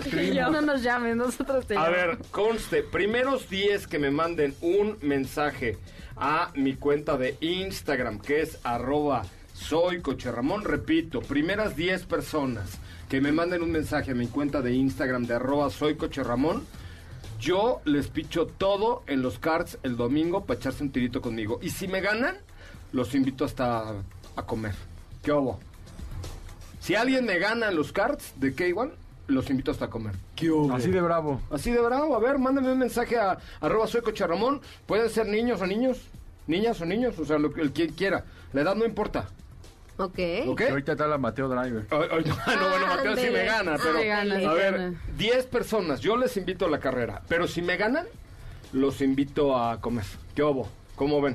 No 0.50 0.60
nos 0.60 0.82
llamen, 0.82 1.18
nosotros 1.18 1.66
te 1.66 1.76
A 1.76 1.88
ver, 1.88 2.18
conste, 2.30 2.82
primeros 2.82 3.48
10 3.48 3.86
que 3.86 3.98
me 3.98 4.10
manden 4.10 4.54
un 4.60 4.98
mensaje 5.02 5.78
a 6.16 6.50
mi 6.54 6.74
cuenta 6.74 7.16
de 7.16 7.36
Instagram, 7.40 8.18
que 8.20 8.40
es 8.42 8.58
arroba 8.64 9.24
soy 9.52 10.00
Coche 10.02 10.30
Ramón, 10.30 10.64
repito, 10.64 11.20
primeras 11.20 11.76
10 11.76 12.04
personas 12.06 12.78
que 13.08 13.20
me 13.20 13.32
manden 13.32 13.62
un 13.62 13.70
mensaje 13.70 14.10
a 14.10 14.14
mi 14.14 14.26
cuenta 14.26 14.60
de 14.62 14.72
Instagram 14.72 15.24
de 15.26 15.34
arroba 15.34 15.70
soy 15.70 15.96
Coche 15.96 16.22
Ramón, 16.22 16.66
yo 17.38 17.80
les 17.84 18.08
picho 18.08 18.46
todo 18.46 19.02
en 19.06 19.22
los 19.22 19.38
cards 19.38 19.78
el 19.82 19.96
domingo 19.96 20.44
para 20.44 20.58
echarse 20.58 20.82
un 20.82 20.90
tirito 20.90 21.20
conmigo. 21.20 21.58
Y 21.62 21.70
si 21.70 21.86
me 21.86 22.00
ganan, 22.00 22.36
los 22.92 23.14
invito 23.14 23.44
hasta 23.44 23.90
a 24.36 24.42
comer. 24.46 24.74
¿Qué 25.22 25.32
hubo? 25.32 25.60
Si 26.86 26.94
alguien 26.94 27.24
me 27.26 27.40
gana 27.40 27.70
en 27.70 27.74
los 27.74 27.90
cards 27.90 28.32
de 28.36 28.54
K1, 28.54 28.92
los 29.26 29.50
invito 29.50 29.72
hasta 29.72 29.86
a 29.86 29.90
comer. 29.90 30.14
¿Qué 30.36 30.52
hubo? 30.52 30.72
Así 30.72 30.88
de 30.88 31.00
bravo. 31.00 31.40
Así 31.50 31.72
de 31.72 31.80
bravo, 31.80 32.14
a 32.14 32.20
ver, 32.20 32.38
mándame 32.38 32.70
un 32.70 32.78
mensaje 32.78 33.18
a 33.18 33.38
arroba 33.60 33.88
soy 33.88 34.02
Ramón. 34.02 34.60
Pueden 34.86 35.10
ser 35.10 35.26
niños 35.26 35.60
o 35.60 35.66
niños, 35.66 35.98
niñas 36.46 36.80
o 36.80 36.86
niños, 36.86 37.18
o 37.18 37.24
sea, 37.24 37.38
lo, 37.40 37.52
que- 37.52 37.60
el 37.60 37.72
quien 37.72 37.90
quiera. 37.92 38.22
La 38.52 38.60
edad 38.60 38.76
no 38.76 38.84
importa, 38.84 39.26
Ok. 39.96 40.16
¿ok? 40.46 40.62
Ahorita 40.70 40.92
está 40.92 41.08
la 41.08 41.18
Mateo 41.18 41.48
Driver. 41.48 41.88
Ay, 41.90 42.08
ay, 42.08 42.24
no, 42.24 42.36
no, 42.60 42.68
bueno, 42.70 42.86
Mateo 42.86 43.16
sí 43.16 43.22
me 43.22 43.26
Ándele. 43.40 43.44
gana, 43.46 43.76
pero... 43.82 43.98
Sí 43.98 44.06
gana, 44.06 44.34
a 44.48 44.54
ver, 44.54 44.72
gana. 44.74 45.00
10 45.18 45.46
personas, 45.46 45.98
yo 45.98 46.16
les 46.16 46.36
invito 46.36 46.66
a 46.66 46.70
la 46.70 46.78
carrera, 46.78 47.20
pero 47.26 47.48
si 47.48 47.62
me 47.62 47.76
ganan, 47.76 48.06
los 48.72 49.00
invito 49.00 49.56
a 49.58 49.80
comer. 49.80 50.04
¿Qué 50.36 50.44
hubo? 50.44 50.68
¿Cómo 50.94 51.20
ven? 51.20 51.34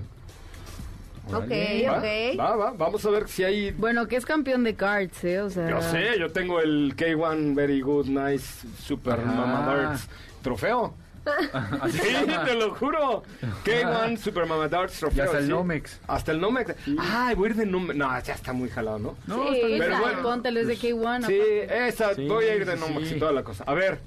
Ok, 1.38 1.52
ok. 1.98 2.40
Va, 2.40 2.56
va, 2.56 2.72
vamos 2.72 3.06
a 3.06 3.10
ver 3.10 3.28
si 3.28 3.44
hay... 3.44 3.72
Bueno, 3.72 4.08
que 4.08 4.16
es 4.16 4.26
campeón 4.26 4.64
de 4.64 4.76
cards, 4.76 5.24
¿eh? 5.24 5.42
O 5.42 5.50
sea... 5.50 5.70
Yo 5.70 5.82
sé, 5.82 6.18
yo 6.20 6.32
tengo 6.32 6.60
el 6.60 6.96
K1 6.96 7.56
Very 7.56 7.82
Good 7.82 8.08
Nice 8.08 8.68
Super 8.84 9.20
Ah. 9.22 9.26
Mama 9.26 9.66
Darts 9.66 10.08
trofeo. 10.42 10.94
Sí, 11.92 12.00
te 12.46 12.56
lo 12.56 12.74
juro. 12.74 13.22
K1 13.64 14.18
Super 14.18 14.46
Mama 14.48 14.68
Darts 14.68 15.00
trofeo. 15.00 15.24
Y 15.24 15.26
hasta 15.28 15.38
el 15.40 15.46
sí. 15.46 15.50
Nomex. 15.52 16.00
Hasta 16.08 16.32
el 16.32 16.42
Nomex. 16.42 16.74
Ay, 17.00 17.36
voy 17.36 17.48
a 17.48 17.52
ir 17.52 17.56
de 17.58 17.66
Nomex. 17.68 17.96
No, 17.96 18.20
ya 18.24 18.34
está 18.34 18.54
muy 18.54 18.70
jalado, 18.70 18.98
¿no? 19.00 19.16
No, 19.28 19.44
Sí, 19.50 19.56
está 19.56 19.68
bien. 19.68 19.80
Pero 19.80 20.00
bueno, 20.00 20.22
póntelo, 20.24 20.60
es 20.62 20.68
de 20.68 20.78
K1. 20.78 21.28
Sí, 21.28 21.40
aparte. 21.40 21.88
esa, 21.88 22.12
voy 22.28 22.46
a 22.46 22.56
ir 22.56 22.66
de 22.66 22.76
Nomex 22.76 23.12
y 23.12 23.20
toda 23.20 23.32
la 23.34 23.44
cosa. 23.44 23.64
A 23.68 23.74
ver, 23.76 24.00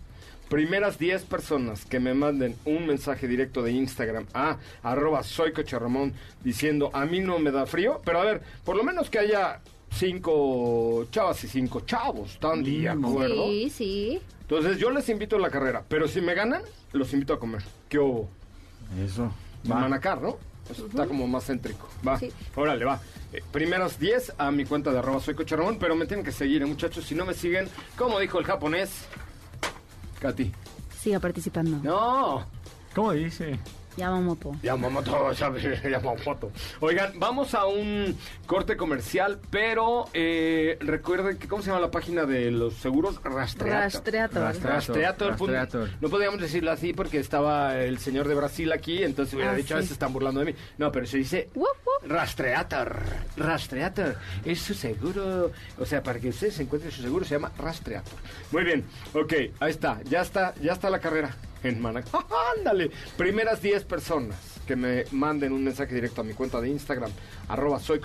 Primeras 0.54 1.00
10 1.00 1.24
personas 1.24 1.84
que 1.84 1.98
me 1.98 2.14
manden 2.14 2.54
un 2.64 2.86
mensaje 2.86 3.26
directo 3.26 3.60
de 3.60 3.72
Instagram 3.72 4.24
a 4.34 4.58
arroba 4.84 5.24
soy 5.24 5.52
Coche 5.52 5.76
Ramón 5.76 6.12
diciendo 6.44 6.90
a 6.92 7.04
mí 7.06 7.18
no 7.18 7.40
me 7.40 7.50
da 7.50 7.66
frío, 7.66 8.00
pero 8.04 8.20
a 8.20 8.24
ver, 8.24 8.40
por 8.64 8.76
lo 8.76 8.84
menos 8.84 9.10
que 9.10 9.18
haya 9.18 9.60
cinco 9.90 11.08
chavas 11.10 11.42
y 11.42 11.48
cinco 11.48 11.80
chavos, 11.80 12.34
¿están 12.34 12.62
de 12.62 12.88
acuerdo? 12.88 13.48
Sí, 13.48 13.68
sí. 13.68 14.20
Entonces 14.42 14.78
yo 14.78 14.92
les 14.92 15.08
invito 15.08 15.34
a 15.34 15.40
la 15.40 15.50
carrera, 15.50 15.82
pero 15.88 16.06
si 16.06 16.20
me 16.20 16.34
ganan, 16.34 16.62
los 16.92 17.12
invito 17.12 17.32
a 17.34 17.40
comer. 17.40 17.64
¿Qué 17.88 17.98
hubo? 17.98 18.30
Eso. 19.04 19.24
Va. 19.68 19.80
Manacar, 19.80 20.22
¿no? 20.22 20.38
Eso 20.70 20.86
Está 20.86 21.08
como 21.08 21.26
más 21.26 21.46
céntrico. 21.46 21.88
Va. 22.06 22.16
Sí. 22.16 22.30
Órale, 22.54 22.84
va. 22.84 23.00
Eh, 23.32 23.42
primeras 23.50 23.98
10 23.98 24.34
a 24.38 24.52
mi 24.52 24.64
cuenta 24.64 24.92
de 24.92 25.00
arroba 25.00 25.18
soy 25.18 25.34
Coche 25.34 25.56
Ramón, 25.56 25.78
pero 25.80 25.96
me 25.96 26.06
tienen 26.06 26.24
que 26.24 26.30
seguir, 26.30 26.62
¿eh, 26.62 26.66
muchachos. 26.66 27.04
Si 27.04 27.16
no 27.16 27.24
me 27.24 27.34
siguen, 27.34 27.68
como 27.98 28.20
dijo 28.20 28.38
el 28.38 28.44
japonés, 28.44 29.08
Katy. 30.20 30.52
Siga 30.98 31.20
participando. 31.20 31.78
No. 31.82 32.44
¿Cómo 32.94 33.12
dice? 33.12 33.58
Yamamoto. 33.96 34.52
Yamamoto, 34.62 35.34
¿sabes? 35.34 35.64
Yamamoto. 35.82 36.50
Oigan, 36.80 37.12
vamos 37.18 37.54
a 37.54 37.66
un 37.66 38.16
corte 38.46 38.76
comercial, 38.76 39.40
pero 39.50 40.06
eh, 40.14 40.76
recuerden 40.80 41.38
que, 41.38 41.48
¿cómo 41.48 41.62
se 41.62 41.68
llama 41.68 41.80
la 41.80 41.90
página 41.90 42.24
de 42.24 42.50
los 42.50 42.74
seguros? 42.74 43.20
Rastreator. 43.22 43.80
Rastreator. 43.82 44.42
Rastreator. 44.42 45.30
Rastreator. 45.30 45.88
No 46.00 46.08
podíamos 46.08 46.40
decirlo 46.40 46.70
así 46.72 46.92
porque 46.92 47.18
estaba 47.18 47.78
el 47.78 47.98
señor 47.98 48.28
de 48.28 48.34
Brasil 48.34 48.72
aquí, 48.72 49.02
entonces 49.02 49.34
hubiera 49.34 49.52
Ah, 49.52 49.56
dicho, 49.56 49.76
"Ah, 49.76 49.80
sí. 49.82 49.88
se 49.88 49.92
están 49.94 50.12
burlando 50.12 50.40
de 50.40 50.46
mí. 50.46 50.54
No, 50.78 50.90
pero 50.92 51.06
se 51.06 51.18
dice 51.18 51.48
Wup, 51.54 51.66
wup. 51.84 52.10
Rastreator. 52.10 52.96
Rastreator. 53.36 54.16
Es 54.44 54.60
su 54.60 54.74
seguro. 54.74 55.52
O 55.78 55.86
sea, 55.86 56.02
para 56.02 56.18
que 56.20 56.28
ustedes 56.28 56.58
encuentren 56.60 56.92
su 56.92 57.02
seguro 57.02 57.24
se 57.24 57.34
llama 57.34 57.52
Rastreator. 57.58 58.14
Muy 58.52 58.64
bien. 58.64 58.84
Ok, 59.14 59.32
ahí 59.60 59.70
está. 59.70 60.00
Ya 60.04 60.20
está, 60.22 60.54
ya 60.60 60.72
está 60.72 60.90
la 60.90 60.98
carrera 60.98 61.34
en 61.64 61.80
Manac. 61.80 62.06
Ándale. 62.58 62.90
Primeras 63.16 63.60
10 63.60 63.84
personas 63.84 64.36
que 64.66 64.76
me 64.76 65.04
manden 65.10 65.52
un 65.52 65.64
mensaje 65.64 65.94
directo 65.94 66.20
a 66.20 66.24
mi 66.24 66.32
cuenta 66.34 66.60
de 66.60 66.68
Instagram, 66.68 67.10
arroba 67.48 67.80
soy. 67.80 68.00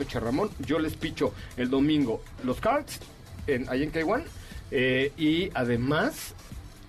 Yo 0.60 0.80
les 0.80 0.96
picho 0.96 1.34
el 1.58 1.70
domingo 1.70 2.22
los 2.44 2.60
cards 2.60 3.00
en, 3.48 3.70
ahí 3.70 3.84
en 3.84 3.92
K1. 3.92 4.24
eh, 4.72 5.12
y 5.18 5.50
además, 5.54 6.34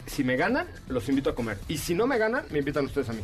si 0.06 0.24
me 0.24 0.36
ganan, 0.36 0.66
los 0.88 1.08
invito 1.08 1.30
a 1.30 1.34
comer. 1.34 1.58
Y 1.68 1.78
si 1.78 1.94
no 1.94 2.06
me 2.06 2.18
ganan, 2.18 2.44
me 2.50 2.58
invitan 2.58 2.84
ustedes 2.86 3.08
a 3.08 3.12
mí. 3.12 3.22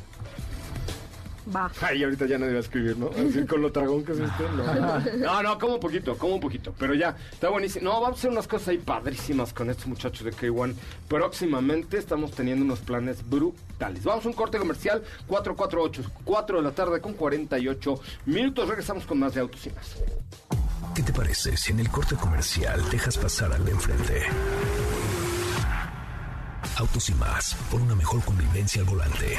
Va. 1.54 1.70
Ay, 1.80 2.02
ahorita 2.02 2.26
ya 2.26 2.38
nadie 2.38 2.52
va 2.52 2.58
a 2.58 2.62
escribir, 2.62 2.96
¿no? 2.96 3.10
Así 3.10 3.46
con 3.46 3.62
lo 3.62 3.70
tragón 3.70 4.04
que 4.04 4.12
es 4.12 4.20
usted. 4.20 4.50
No, 4.50 5.18
no, 5.18 5.42
no, 5.42 5.58
como 5.58 5.74
un 5.74 5.80
poquito, 5.80 6.16
como 6.18 6.34
un 6.34 6.40
poquito. 6.40 6.74
Pero 6.78 6.94
ya, 6.94 7.16
está 7.32 7.50
buenísimo. 7.50 7.84
No, 7.84 8.00
vamos 8.00 8.16
a 8.16 8.18
hacer 8.18 8.30
unas 8.30 8.48
cosas 8.48 8.68
ahí 8.68 8.78
padrísimas 8.78 9.52
con 9.52 9.70
estos 9.70 9.86
muchachos 9.86 10.24
de 10.24 10.32
K1. 10.32 10.74
Próximamente 11.08 11.98
estamos 11.98 12.32
teniendo 12.32 12.64
unos 12.64 12.80
planes 12.80 13.28
brutales. 13.28 14.02
Vamos 14.04 14.24
a 14.24 14.28
un 14.28 14.34
corte 14.34 14.58
comercial, 14.58 15.02
448, 15.28 16.10
4 16.24 16.56
de 16.56 16.62
la 16.62 16.72
tarde 16.72 17.00
con 17.00 17.14
48 17.14 18.00
minutos. 18.26 18.68
Regresamos 18.68 19.06
con 19.06 19.18
más 19.18 19.34
de 19.34 19.40
Autos 19.40 19.66
y 19.66 19.70
Más. 19.70 19.96
¿Qué 20.94 21.02
te 21.02 21.12
parece 21.12 21.56
si 21.56 21.72
en 21.72 21.80
el 21.80 21.90
corte 21.90 22.16
comercial 22.16 22.82
dejas 22.90 23.18
pasar 23.18 23.52
al 23.52 23.64
de 23.64 23.70
enfrente? 23.70 24.22
Autos 26.78 27.08
y 27.08 27.14
más, 27.14 27.54
por 27.70 27.80
una 27.80 27.94
mejor 27.94 28.22
convivencia 28.24 28.82
al 28.82 28.88
volante. 28.88 29.38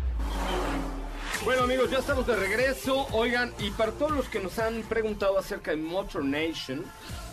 Bueno 1.43 1.63
amigos, 1.63 1.89
ya 1.89 1.97
estamos 1.97 2.27
de 2.27 2.35
regreso. 2.35 3.07
Oigan, 3.13 3.51
y 3.57 3.71
para 3.71 3.91
todos 3.93 4.11
los 4.11 4.29
que 4.29 4.39
nos 4.39 4.59
han 4.59 4.83
preguntado 4.83 5.39
acerca 5.39 5.71
de 5.71 5.77
Motor 5.77 6.23
Nation, 6.23 6.83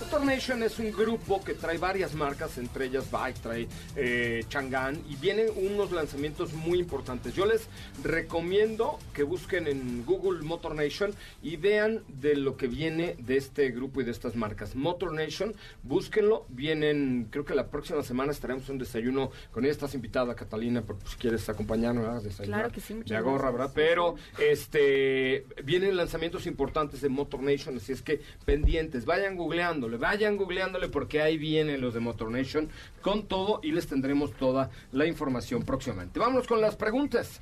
Motor 0.00 0.24
Nation 0.24 0.62
es 0.62 0.78
un 0.78 0.90
grupo 0.92 1.44
que 1.44 1.52
trae 1.52 1.76
varias 1.76 2.14
marcas, 2.14 2.56
entre 2.56 2.86
ellas 2.86 3.10
Bike, 3.10 3.38
trae 3.40 3.68
eh, 3.96 4.44
Chang'an, 4.48 5.02
y 5.10 5.16
vienen 5.16 5.48
unos 5.56 5.92
lanzamientos 5.92 6.54
muy 6.54 6.78
importantes. 6.78 7.34
Yo 7.34 7.44
les 7.44 7.68
recomiendo 8.02 8.98
que 9.12 9.24
busquen 9.24 9.66
en 9.66 10.06
Google 10.06 10.40
Motor 10.42 10.74
Nation 10.74 11.12
y 11.42 11.56
vean 11.56 12.02
de 12.08 12.34
lo 12.34 12.56
que 12.56 12.66
viene 12.66 13.14
de 13.18 13.36
este 13.36 13.70
grupo 13.72 14.00
y 14.00 14.04
de 14.04 14.12
estas 14.12 14.36
marcas. 14.36 14.74
Motor 14.74 15.12
Nation, 15.12 15.54
búsquenlo. 15.82 16.46
Vienen, 16.48 17.28
creo 17.30 17.44
que 17.44 17.54
la 17.54 17.66
próxima 17.66 18.02
semana 18.02 18.32
estaremos 18.32 18.66
en 18.68 18.72
un 18.74 18.78
desayuno 18.78 19.32
con 19.50 19.64
ella. 19.64 19.72
Estás 19.72 19.94
invitada, 19.94 20.34
Catalina, 20.34 20.80
por 20.80 20.96
si 21.06 21.16
quieres 21.16 21.46
acompañarnos. 21.48 22.24
Desayunar. 22.24 22.60
Claro 22.60 22.74
que 22.74 22.80
sí, 22.80 22.94
muchas 22.94 23.10
Me 23.10 23.16
agorra. 23.16 23.50
¿verdad? 23.50 23.72
Pero 23.74 23.97
este 24.38 25.46
vienen 25.64 25.96
lanzamientos 25.96 26.46
importantes 26.46 27.00
de 27.00 27.08
Motor 27.08 27.42
Nation, 27.42 27.76
así 27.76 27.92
es 27.92 28.02
que 28.02 28.20
pendientes, 28.44 29.04
vayan 29.04 29.36
googleándole, 29.36 29.96
vayan 29.96 30.36
googleándole 30.36 30.88
porque 30.88 31.22
ahí 31.22 31.38
vienen 31.38 31.80
los 31.80 31.94
de 31.94 32.00
Motor 32.00 32.30
Nation 32.30 32.68
con 33.02 33.26
todo 33.26 33.60
y 33.62 33.72
les 33.72 33.86
tendremos 33.86 34.32
toda 34.32 34.70
la 34.92 35.06
información 35.06 35.62
próximamente. 35.62 36.18
Vámonos 36.18 36.46
con 36.46 36.60
las 36.60 36.76
preguntas. 36.76 37.40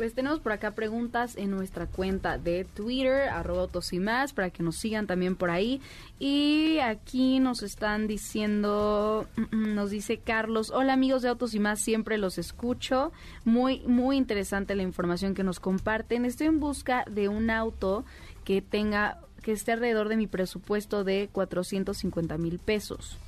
Pues 0.00 0.14
tenemos 0.14 0.40
por 0.40 0.52
acá 0.52 0.70
preguntas 0.70 1.36
en 1.36 1.50
nuestra 1.50 1.86
cuenta 1.86 2.38
de 2.38 2.64
Twitter, 2.64 3.28
arroba 3.28 3.60
autos 3.60 3.92
y 3.92 3.98
más, 3.98 4.32
para 4.32 4.48
que 4.48 4.62
nos 4.62 4.76
sigan 4.76 5.06
también 5.06 5.36
por 5.36 5.50
ahí. 5.50 5.82
Y 6.18 6.78
aquí 6.78 7.38
nos 7.38 7.62
están 7.62 8.06
diciendo, 8.06 9.26
mm, 9.36 9.42
mm, 9.54 9.74
nos 9.74 9.90
dice 9.90 10.16
Carlos, 10.16 10.70
hola 10.70 10.94
amigos 10.94 11.20
de 11.20 11.28
Autos 11.28 11.52
y 11.52 11.60
más, 11.60 11.82
siempre 11.82 12.16
los 12.16 12.38
escucho. 12.38 13.12
Muy, 13.44 13.80
muy 13.80 14.16
interesante 14.16 14.74
la 14.74 14.84
información 14.84 15.34
que 15.34 15.44
nos 15.44 15.60
comparten. 15.60 16.24
Estoy 16.24 16.46
en 16.46 16.60
busca 16.60 17.04
de 17.04 17.28
un 17.28 17.50
auto 17.50 18.06
que 18.44 18.62
tenga, 18.62 19.20
que 19.42 19.52
esté 19.52 19.72
alrededor 19.72 20.08
de 20.08 20.16
mi 20.16 20.26
presupuesto 20.26 21.04
de 21.04 21.28
450 21.30 22.38
mil 22.38 22.58
pesos. 22.58 23.18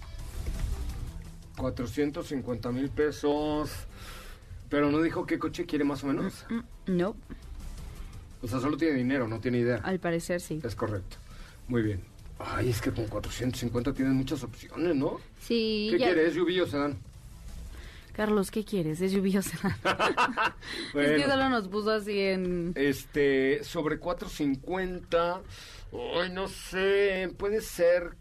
450 1.59 2.73
mil 2.73 2.89
pesos. 2.89 3.87
Pero 4.73 4.91
no 4.91 5.03
dijo 5.03 5.27
qué 5.27 5.39
coche 5.39 5.67
quiere 5.67 5.85
más 5.85 6.03
o 6.03 6.07
menos. 6.07 6.47
Mm, 6.49 6.61
no, 6.97 7.15
O 8.41 8.49
sea, 8.49 8.59
solo 8.59 8.79
tiene 8.79 8.95
dinero, 8.97 9.29
no 9.29 9.39
tiene 9.39 9.59
idea. 9.59 9.77
al 9.85 10.01
parecer 10.01 10.41
sí. 10.41 10.61
Es 10.65 10.75
correcto. 10.75 11.19
Muy 11.69 11.83
bien. 11.83 12.01
Ay, 12.39 12.71
es 12.71 12.81
que 12.81 12.91
con 12.91 13.07
450 13.07 13.93
tienes 13.93 14.15
muchas 14.15 14.43
opciones, 14.43 14.97
¿no? 14.97 15.21
Sí, 15.41 15.89
¿Qué 15.93 15.99
ya- 15.99 16.07
quieres, 16.07 16.33
SUV 16.33 16.63
o 16.63 16.67
sedán? 16.67 16.97
Carlos, 18.15 18.51
¿qué 18.51 18.65
quieres? 18.65 19.01
¿Es 19.03 19.13
lluviosa? 19.13 19.59
Es 20.89 20.93
Bueno. 20.95 21.17
que 21.17 21.25
solo 21.31 21.49
nos 21.51 21.69
puso 21.69 21.91
así 21.93 22.19
en... 22.19 22.73
Este, 22.75 23.63
sobre 23.65 23.99
450, 23.99 25.41
ay, 26.17 26.31
no 26.33 26.49
sé, 26.49 27.31
puede 27.39 27.61
ser, 27.61 28.17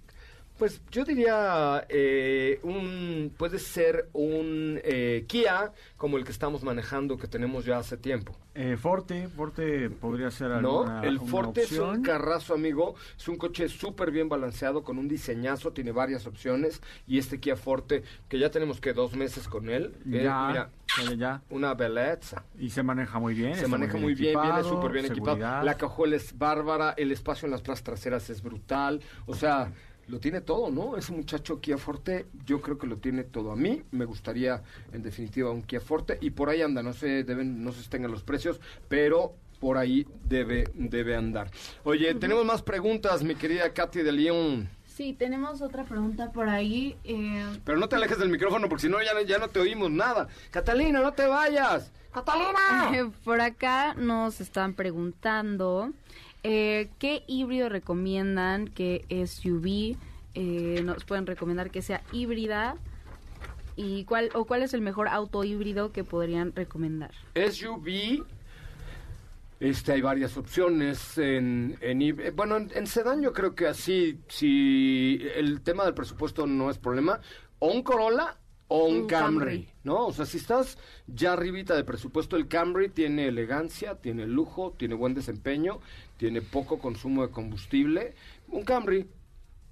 pues 0.62 0.80
yo 0.92 1.04
diría 1.04 1.88
eh, 1.90 2.60
un, 2.62 3.34
puede 3.36 3.58
ser 3.58 4.10
un 4.14 4.80
eh, 4.84 5.26
Kia 5.28 5.72
como 5.98 6.18
el 6.18 6.24
que 6.24 6.32
estamos 6.32 6.62
manejando 6.62 7.18
que 7.18 7.28
tenemos 7.28 7.66
ya 7.66 7.80
hace 7.80 7.98
tiempo. 7.98 8.38
Eh, 8.54 8.78
Forte, 8.78 9.30
Forte 9.30 9.90
podría 9.90 10.30
ser 10.30 10.52
alguna 10.52 11.02
¿No? 11.02 11.08
El 11.08 11.20
Forte 11.20 11.62
es 11.62 11.72
un 11.72 12.04
carrazo, 12.04 12.54
amigo. 12.54 12.96
Es 13.18 13.28
un 13.28 13.38
coche 13.38 13.70
súper 13.70 14.12
bien 14.12 14.28
balanceado, 14.28 14.84
con 14.84 14.98
un 14.98 15.08
diseñazo, 15.08 15.72
tiene 15.72 15.94
varias 15.94 16.28
opciones. 16.28 16.82
Y 17.08 17.18
este 17.18 17.40
Kia 17.40 17.56
Forte, 17.56 18.04
que 18.28 18.38
ya 18.38 18.52
tenemos 18.52 18.82
que 18.82 18.94
dos 18.94 19.16
meses 19.16 19.48
con 19.48 19.70
él, 19.70 19.96
eh, 20.12 20.24
Ya, 20.24 20.48
mira, 20.48 20.70
ya, 21.06 21.14
ya. 21.16 21.42
una 21.50 21.74
belleza. 21.74 22.44
Y 22.60 22.70
se 22.70 22.84
maneja 22.84 23.20
muy 23.20 23.34
bien. 23.34 23.56
Se 23.56 23.68
maneja 23.68 23.98
muy 23.98 24.14
bien, 24.14 24.40
viene 24.40 24.64
súper 24.64 24.92
bien 24.92 25.06
equipado. 25.06 25.38
La 25.64 25.76
cajuela 25.76 26.18
es 26.18 26.38
bárbara, 26.38 26.94
el 26.98 27.12
espacio 27.12 27.46
en 27.46 27.52
las 27.52 27.62
plazas 27.62 27.84
traseras 27.84 28.30
es 28.30 28.44
brutal. 28.44 29.02
O 29.28 29.34
sea, 29.34 29.72
lo 30.12 30.20
tiene 30.20 30.42
todo, 30.42 30.70
¿no? 30.70 30.98
Ese 30.98 31.14
muchacho 31.14 31.62
Kia 31.62 31.78
Forte, 31.78 32.28
yo 32.46 32.62
creo 32.62 32.78
que 32.78 32.86
lo 32.86 32.98
tiene 32.98 33.24
todo. 33.24 33.52
A 33.52 33.56
mí 33.56 33.82
me 33.92 34.04
gustaría, 34.06 34.62
en 34.92 35.02
definitiva, 35.02 35.50
un 35.52 35.62
Kia 35.64 35.80
Forte. 35.80 36.18
Y 36.22 36.32
por 36.32 36.50
ahí 36.50 36.62
anda, 36.62 36.84
no 36.84 36.92
sé, 36.94 37.24
deben, 37.24 37.64
no 37.64 37.72
sé 37.72 37.84
si 37.84 37.90
tengan 37.90 38.12
los 38.12 38.22
precios, 38.24 38.60
pero 38.90 39.34
por 39.62 39.78
ahí 39.78 40.06
debe, 40.28 40.70
debe 40.74 41.16
andar. 41.16 41.50
Oye, 41.86 42.14
tenemos 42.16 42.44
más 42.46 42.62
preguntas, 42.62 43.24
mi 43.24 43.36
querida 43.36 43.72
Katy 43.74 44.02
de 44.02 44.12
León. 44.12 44.70
Sí, 44.86 45.14
tenemos 45.14 45.62
otra 45.62 45.86
pregunta 45.86 46.32
por 46.32 46.50
ahí. 46.50 46.98
eh, 47.06 47.46
Pero 47.64 47.78
no 47.80 47.88
te 47.88 47.96
alejes 47.96 48.20
del 48.20 48.30
micrófono 48.30 48.68
porque 48.68 48.82
si 48.84 48.90
no 48.90 49.02
ya, 49.02 49.20
ya 49.26 49.38
no 49.38 49.48
te 49.48 49.60
oímos 49.60 49.90
nada. 49.90 50.28
Catalina, 50.52 51.00
no 51.02 51.14
te 51.14 51.26
vayas. 51.26 51.92
Catalina. 52.12 53.10
por 53.24 53.40
acá 53.40 53.94
nos 53.94 54.42
están 54.42 54.74
preguntando 54.74 55.92
eh, 56.44 56.90
qué 57.00 57.24
híbrido 57.28 57.70
recomiendan, 57.70 58.68
qué 58.68 59.06
SUV 59.28 59.98
eh, 60.34 60.82
nos 60.84 61.06
pueden 61.06 61.26
recomendar 61.26 61.72
que 61.72 61.82
sea 61.82 62.02
híbrida 62.12 62.76
y 63.76 64.06
cuál 64.06 64.30
o 64.34 64.46
cuál 64.46 64.64
es 64.64 64.74
el 64.74 64.82
mejor 64.82 65.08
auto 65.08 65.44
híbrido 65.44 65.92
que 65.92 66.04
podrían 66.04 66.56
recomendar. 66.56 67.12
SUV, 67.36 68.26
este, 69.60 69.92
hay 69.92 70.02
varias 70.02 70.38
opciones 70.38 71.18
en, 71.18 71.78
en 71.82 72.02
eh, 72.02 72.32
bueno, 72.32 72.58
en, 72.58 72.72
en 72.74 72.88
sedán 72.88 73.22
yo 73.22 73.34
creo 73.34 73.54
que 73.54 73.68
así, 73.68 74.20
si 74.28 75.22
el 75.36 75.62
tema 75.62 75.86
del 75.86 75.94
presupuesto 75.94 76.48
no 76.48 76.70
es 76.70 76.78
problema, 76.78 77.20
o 77.60 77.72
un 77.72 77.84
Corolla 77.84 78.41
o 78.74 78.86
un, 78.86 79.00
Un 79.00 79.08
Camry, 79.08 79.46
Camry. 79.46 79.68
¿no? 79.84 80.08
O 80.08 80.14
sea, 80.14 80.26
si 80.26 80.38
estás 80.38 80.78
ya 81.06 81.34
arribita 81.34 81.76
de 81.76 81.84
presupuesto, 81.84 82.38
el 82.38 82.48
Camry 82.48 82.88
tiene 82.88 83.28
elegancia, 83.28 83.96
tiene 83.96 84.26
lujo, 84.26 84.74
tiene 84.78 84.96
buen 84.96 85.14
desempeño, 85.14 85.82
tiene 86.16 86.42
poco 86.42 86.80
consumo 86.80 87.22
de 87.28 87.34
combustible. 87.34 88.16
Un 88.48 88.64
Camry, 88.64 89.08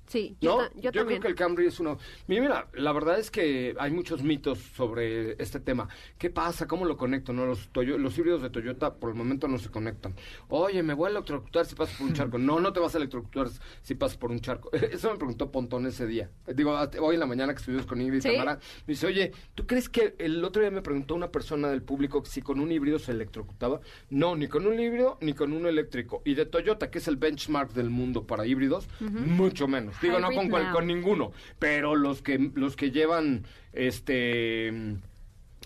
Sí, 0.10 0.36
yo, 0.42 0.58
¿no? 0.58 0.68
ta- 0.68 0.72
yo 0.76 0.92
creo 0.92 1.04
también. 1.04 1.22
que 1.22 1.28
el 1.28 1.36
Camry 1.36 1.68
es 1.68 1.80
uno. 1.80 1.98
Mira, 2.28 2.68
la 2.74 2.92
verdad 2.92 3.20
es 3.20 3.30
que 3.32 3.76
hay 3.80 3.92
muchos 3.92 4.24
mitos 4.24 4.58
sobre 4.76 5.42
este 5.42 5.60
tema. 5.60 5.88
¿Qué 6.18 6.30
pasa? 6.32 6.68
¿Cómo 6.68 6.84
lo 6.86 6.98
conecto? 6.98 7.32
No, 7.32 7.46
los, 7.46 7.72
Toyo- 7.72 7.98
los 8.00 8.18
híbridos 8.18 8.42
de 8.42 8.50
Toyota 8.50 8.96
por 8.96 9.12
el 9.12 9.16
momento 9.16 9.48
no 9.48 9.58
se 9.60 9.70
conectan. 9.70 10.16
Oye, 10.48 10.82
me 10.82 10.96
voy 10.96 11.08
a 11.08 11.12
electrocutar 11.12 11.66
si 11.68 11.76
pasas 11.76 11.96
por 11.98 12.08
un 12.08 12.14
charco. 12.16 12.38
No, 12.40 12.60
no 12.60 12.74
te 12.74 12.80
vas 12.80 12.96
a 12.96 12.98
electrocutar 12.98 13.50
si 13.84 13.94
pasas 13.96 14.18
por 14.18 14.32
un 14.32 14.40
charco. 14.40 14.72
Eso 14.74 15.12
me 15.12 15.18
preguntó 15.18 15.52
Pontón 15.52 15.86
ese 15.86 16.08
día. 16.08 16.30
Digo, 16.54 16.76
hoy 17.02 17.14
en 17.14 17.20
la 17.20 17.28
mañana 17.28 17.54
que 17.54 17.60
estuvimos 17.60 17.86
con 17.86 18.02
Ingrid 18.02 18.22
¿Sí? 18.22 18.30
Tamara, 18.32 18.56
me 18.88 18.94
dice, 18.94 19.06
oye, 19.06 19.32
¿tú 19.54 19.68
crees 19.68 19.90
que 19.90 20.16
el 20.18 20.44
otro 20.44 20.62
día 20.64 20.72
me 20.72 20.82
preguntó 20.82 21.14
una 21.14 21.32
persona 21.32 21.70
del 21.70 21.84
público 21.84 22.24
si 22.26 22.42
con 22.42 22.60
un 22.60 22.72
híbrido 22.72 22.98
se 22.98 23.12
electrocutaba? 23.12 23.80
No, 24.10 24.36
ni 24.36 24.48
con 24.48 24.66
un 24.66 24.80
híbrido 24.80 25.20
ni 25.22 25.34
con 25.34 25.54
un 25.54 25.68
eléctrico. 25.68 26.24
Y 26.26 26.34
de 26.34 26.48
Toyota, 26.48 26.90
que 26.90 26.98
es 26.98 27.08
el 27.08 27.18
benchmark 27.18 27.74
del 27.74 27.92
mundo 27.92 28.26
para 28.26 28.48
híbridos, 28.48 28.88
mucho 29.00 29.68
menos. 29.68 29.99
Digo, 30.02 30.20
no 30.20 30.32
con, 30.32 30.50
cual- 30.50 30.72
con 30.72 30.88
ninguno, 30.88 31.32
pero 31.60 31.96
los 31.96 32.22
que 32.22 32.52
los 32.56 32.76
que 32.76 32.92
llevan 32.92 33.46
este 33.74 34.72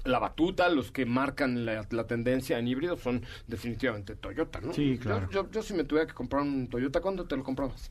la 0.06 0.20
batuta, 0.20 0.68
los 0.70 0.92
que 0.92 1.06
marcan 1.06 1.66
la, 1.66 1.88
la 1.90 2.08
tendencia 2.08 2.60
en 2.60 2.68
híbridos 2.68 3.00
son 3.00 3.24
definitivamente 3.48 4.16
Toyota, 4.16 4.60
¿no? 4.60 4.74
Sí, 4.74 4.96
Yo- 4.96 5.00
claro. 5.02 5.30
Yo, 5.32 5.50
yo, 5.50 5.64
si 5.64 5.74
me 5.74 5.86
tuviera 5.86 6.08
que 6.08 6.14
comprar 6.14 6.42
un 6.42 6.68
Toyota, 6.68 7.00
¿cuándo 7.00 7.26
te 7.26 7.38
lo 7.38 7.44
comprabas? 7.44 7.90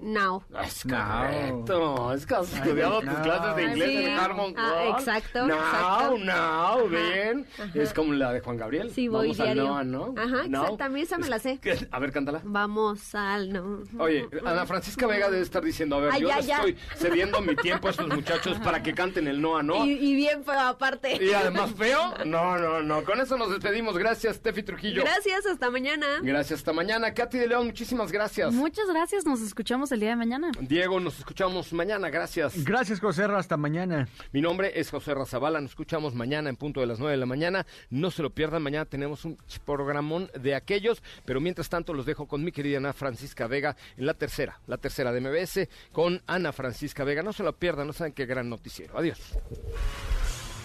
Now. 0.00 0.42
Es 0.64 0.84
No. 0.86 0.96
correcto. 0.96 2.12
Es 2.14 2.26
que 2.26 2.34
has 2.34 2.52
estudiado 2.52 3.00
tus 3.00 3.14
clases 3.20 3.56
de 3.56 3.62
inglés 3.64 3.88
Sí. 3.90 3.96
en 4.04 4.18
Harmon 4.18 4.54
Ah, 4.56 4.84
exacto, 4.98 5.46
No, 5.46 5.54
exacto. 5.54 6.18
no, 6.18 6.88
bien. 6.88 7.46
Es 7.74 7.92
como 7.92 8.12
la 8.14 8.32
de 8.32 8.40
Juan 8.40 8.56
Gabriel. 8.56 8.90
Sí, 8.90 9.08
voy 9.08 9.28
Vamos 9.28 9.40
al 9.40 9.46
diario. 9.46 9.62
Noa, 9.64 9.84
¿no? 9.84 10.14
Ajá, 10.16 10.44
exacto, 10.46 10.76
también 10.76 11.06
esa 11.06 11.18
me 11.18 11.28
la 11.28 11.38
sé. 11.38 11.60
A 11.90 11.98
ver, 11.98 12.12
cántala. 12.12 12.40
Vamos 12.44 13.14
al 13.14 13.52
no. 13.52 13.82
Oye, 13.98 14.26
Ana 14.44 14.66
Francisca 14.66 15.06
Vega 15.06 15.30
debe 15.30 15.42
estar 15.42 15.62
diciendo, 15.62 15.96
a 15.96 16.00
ver, 16.00 16.10
Ay, 16.12 16.22
yo 16.22 16.28
ya, 16.28 16.40
ya. 16.40 16.56
estoy 16.56 16.76
cediendo 16.96 17.40
mi 17.40 17.54
tiempo 17.56 17.88
a 17.88 17.90
estos 17.90 18.08
muchachos 18.08 18.58
para 18.60 18.82
que 18.82 18.94
canten 18.94 19.26
el 19.28 19.40
Noa, 19.40 19.62
¿no? 19.62 19.84
Y, 19.86 19.92
Y, 19.92 20.12
y 20.12 20.14
bien 20.16 20.42
feo 20.44 20.58
aparte. 20.58 21.18
además 21.34 21.70
feo. 21.76 22.14
No, 22.24 22.58
no, 22.58 22.82
no. 22.82 23.04
Con 23.04 23.20
eso 23.20 23.36
nos 23.36 23.50
despedimos. 23.50 23.96
Gracias, 23.98 24.40
Tefi 24.40 24.62
Trujillo. 24.62 25.02
Gracias, 25.02 25.46
hasta 25.46 25.70
mañana. 25.70 26.06
Gracias, 26.22 26.60
hasta 26.60 26.72
mañana. 26.72 27.12
Katy 27.14 27.38
de 27.38 27.46
León, 27.48 27.66
muchísimas 27.66 28.10
gracias. 28.10 28.52
Muchas 28.52 28.86
gracias, 28.88 29.24
nos 29.26 29.40
escuchamos 29.42 29.81
el 29.90 30.00
día 30.00 30.10
de 30.10 30.16
mañana. 30.16 30.52
Diego, 30.60 31.00
nos 31.00 31.18
escuchamos 31.18 31.72
mañana. 31.72 32.10
Gracias. 32.10 32.64
Gracias, 32.64 33.00
José 33.00 33.26
Ra, 33.26 33.38
hasta 33.38 33.56
mañana. 33.56 34.06
Mi 34.32 34.40
nombre 34.40 34.78
es 34.78 34.90
José 34.90 35.14
Razabala. 35.14 35.60
Nos 35.60 35.72
escuchamos 35.72 36.14
mañana 36.14 36.50
en 36.50 36.56
punto 36.56 36.80
de 36.80 36.86
las 36.86 37.00
9 37.00 37.12
de 37.12 37.16
la 37.16 37.26
mañana. 37.26 37.66
No 37.90 38.10
se 38.10 38.22
lo 38.22 38.30
pierdan. 38.30 38.62
Mañana 38.62 38.84
tenemos 38.84 39.24
un 39.24 39.36
programón 39.64 40.30
de 40.38 40.54
aquellos. 40.54 41.02
Pero 41.24 41.40
mientras 41.40 41.68
tanto, 41.68 41.94
los 41.94 42.06
dejo 42.06 42.28
con 42.28 42.44
mi 42.44 42.52
querida 42.52 42.78
Ana 42.78 42.92
Francisca 42.92 43.46
Vega 43.48 43.76
en 43.96 44.06
la 44.06 44.14
tercera, 44.14 44.60
la 44.66 44.76
tercera 44.76 45.12
de 45.12 45.20
MBS 45.20 45.68
con 45.90 46.22
Ana 46.26 46.52
Francisca 46.52 47.02
Vega. 47.02 47.22
No 47.22 47.32
se 47.32 47.42
lo 47.42 47.54
pierdan. 47.54 47.86
No 47.88 47.92
saben 47.92 48.12
qué 48.12 48.26
gran 48.26 48.48
noticiero. 48.48 48.96
Adiós. 48.96 49.18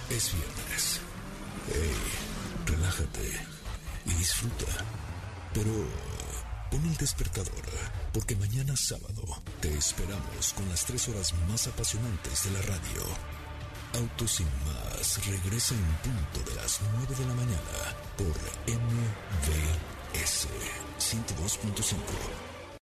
Es 0.09 0.33
viernes. 0.33 1.01
Hey, 1.67 2.75
relájate 2.75 3.31
y 4.05 4.09
disfruta. 4.09 4.65
Pero 5.53 5.71
pon 6.69 6.85
el 6.85 6.97
despertador, 6.97 7.63
porque 8.13 8.35
mañana 8.35 8.75
sábado 8.75 9.23
te 9.61 9.73
esperamos 9.75 10.53
con 10.55 10.67
las 10.69 10.85
tres 10.85 11.07
horas 11.07 11.33
más 11.49 11.67
apasionantes 11.67 12.43
de 12.45 12.51
la 12.51 12.61
radio. 12.61 13.03
Autos 13.95 14.31
sin 14.31 14.47
más 14.65 15.25
regresa 15.25 15.75
en 15.75 16.11
punto 16.11 16.49
de 16.49 16.55
las 16.55 16.79
9 16.97 17.15
de 17.15 17.25
la 17.25 17.33
mañana 17.33 17.95
por 18.17 18.35
MVS 18.67 20.47
102.5. 20.99 22.46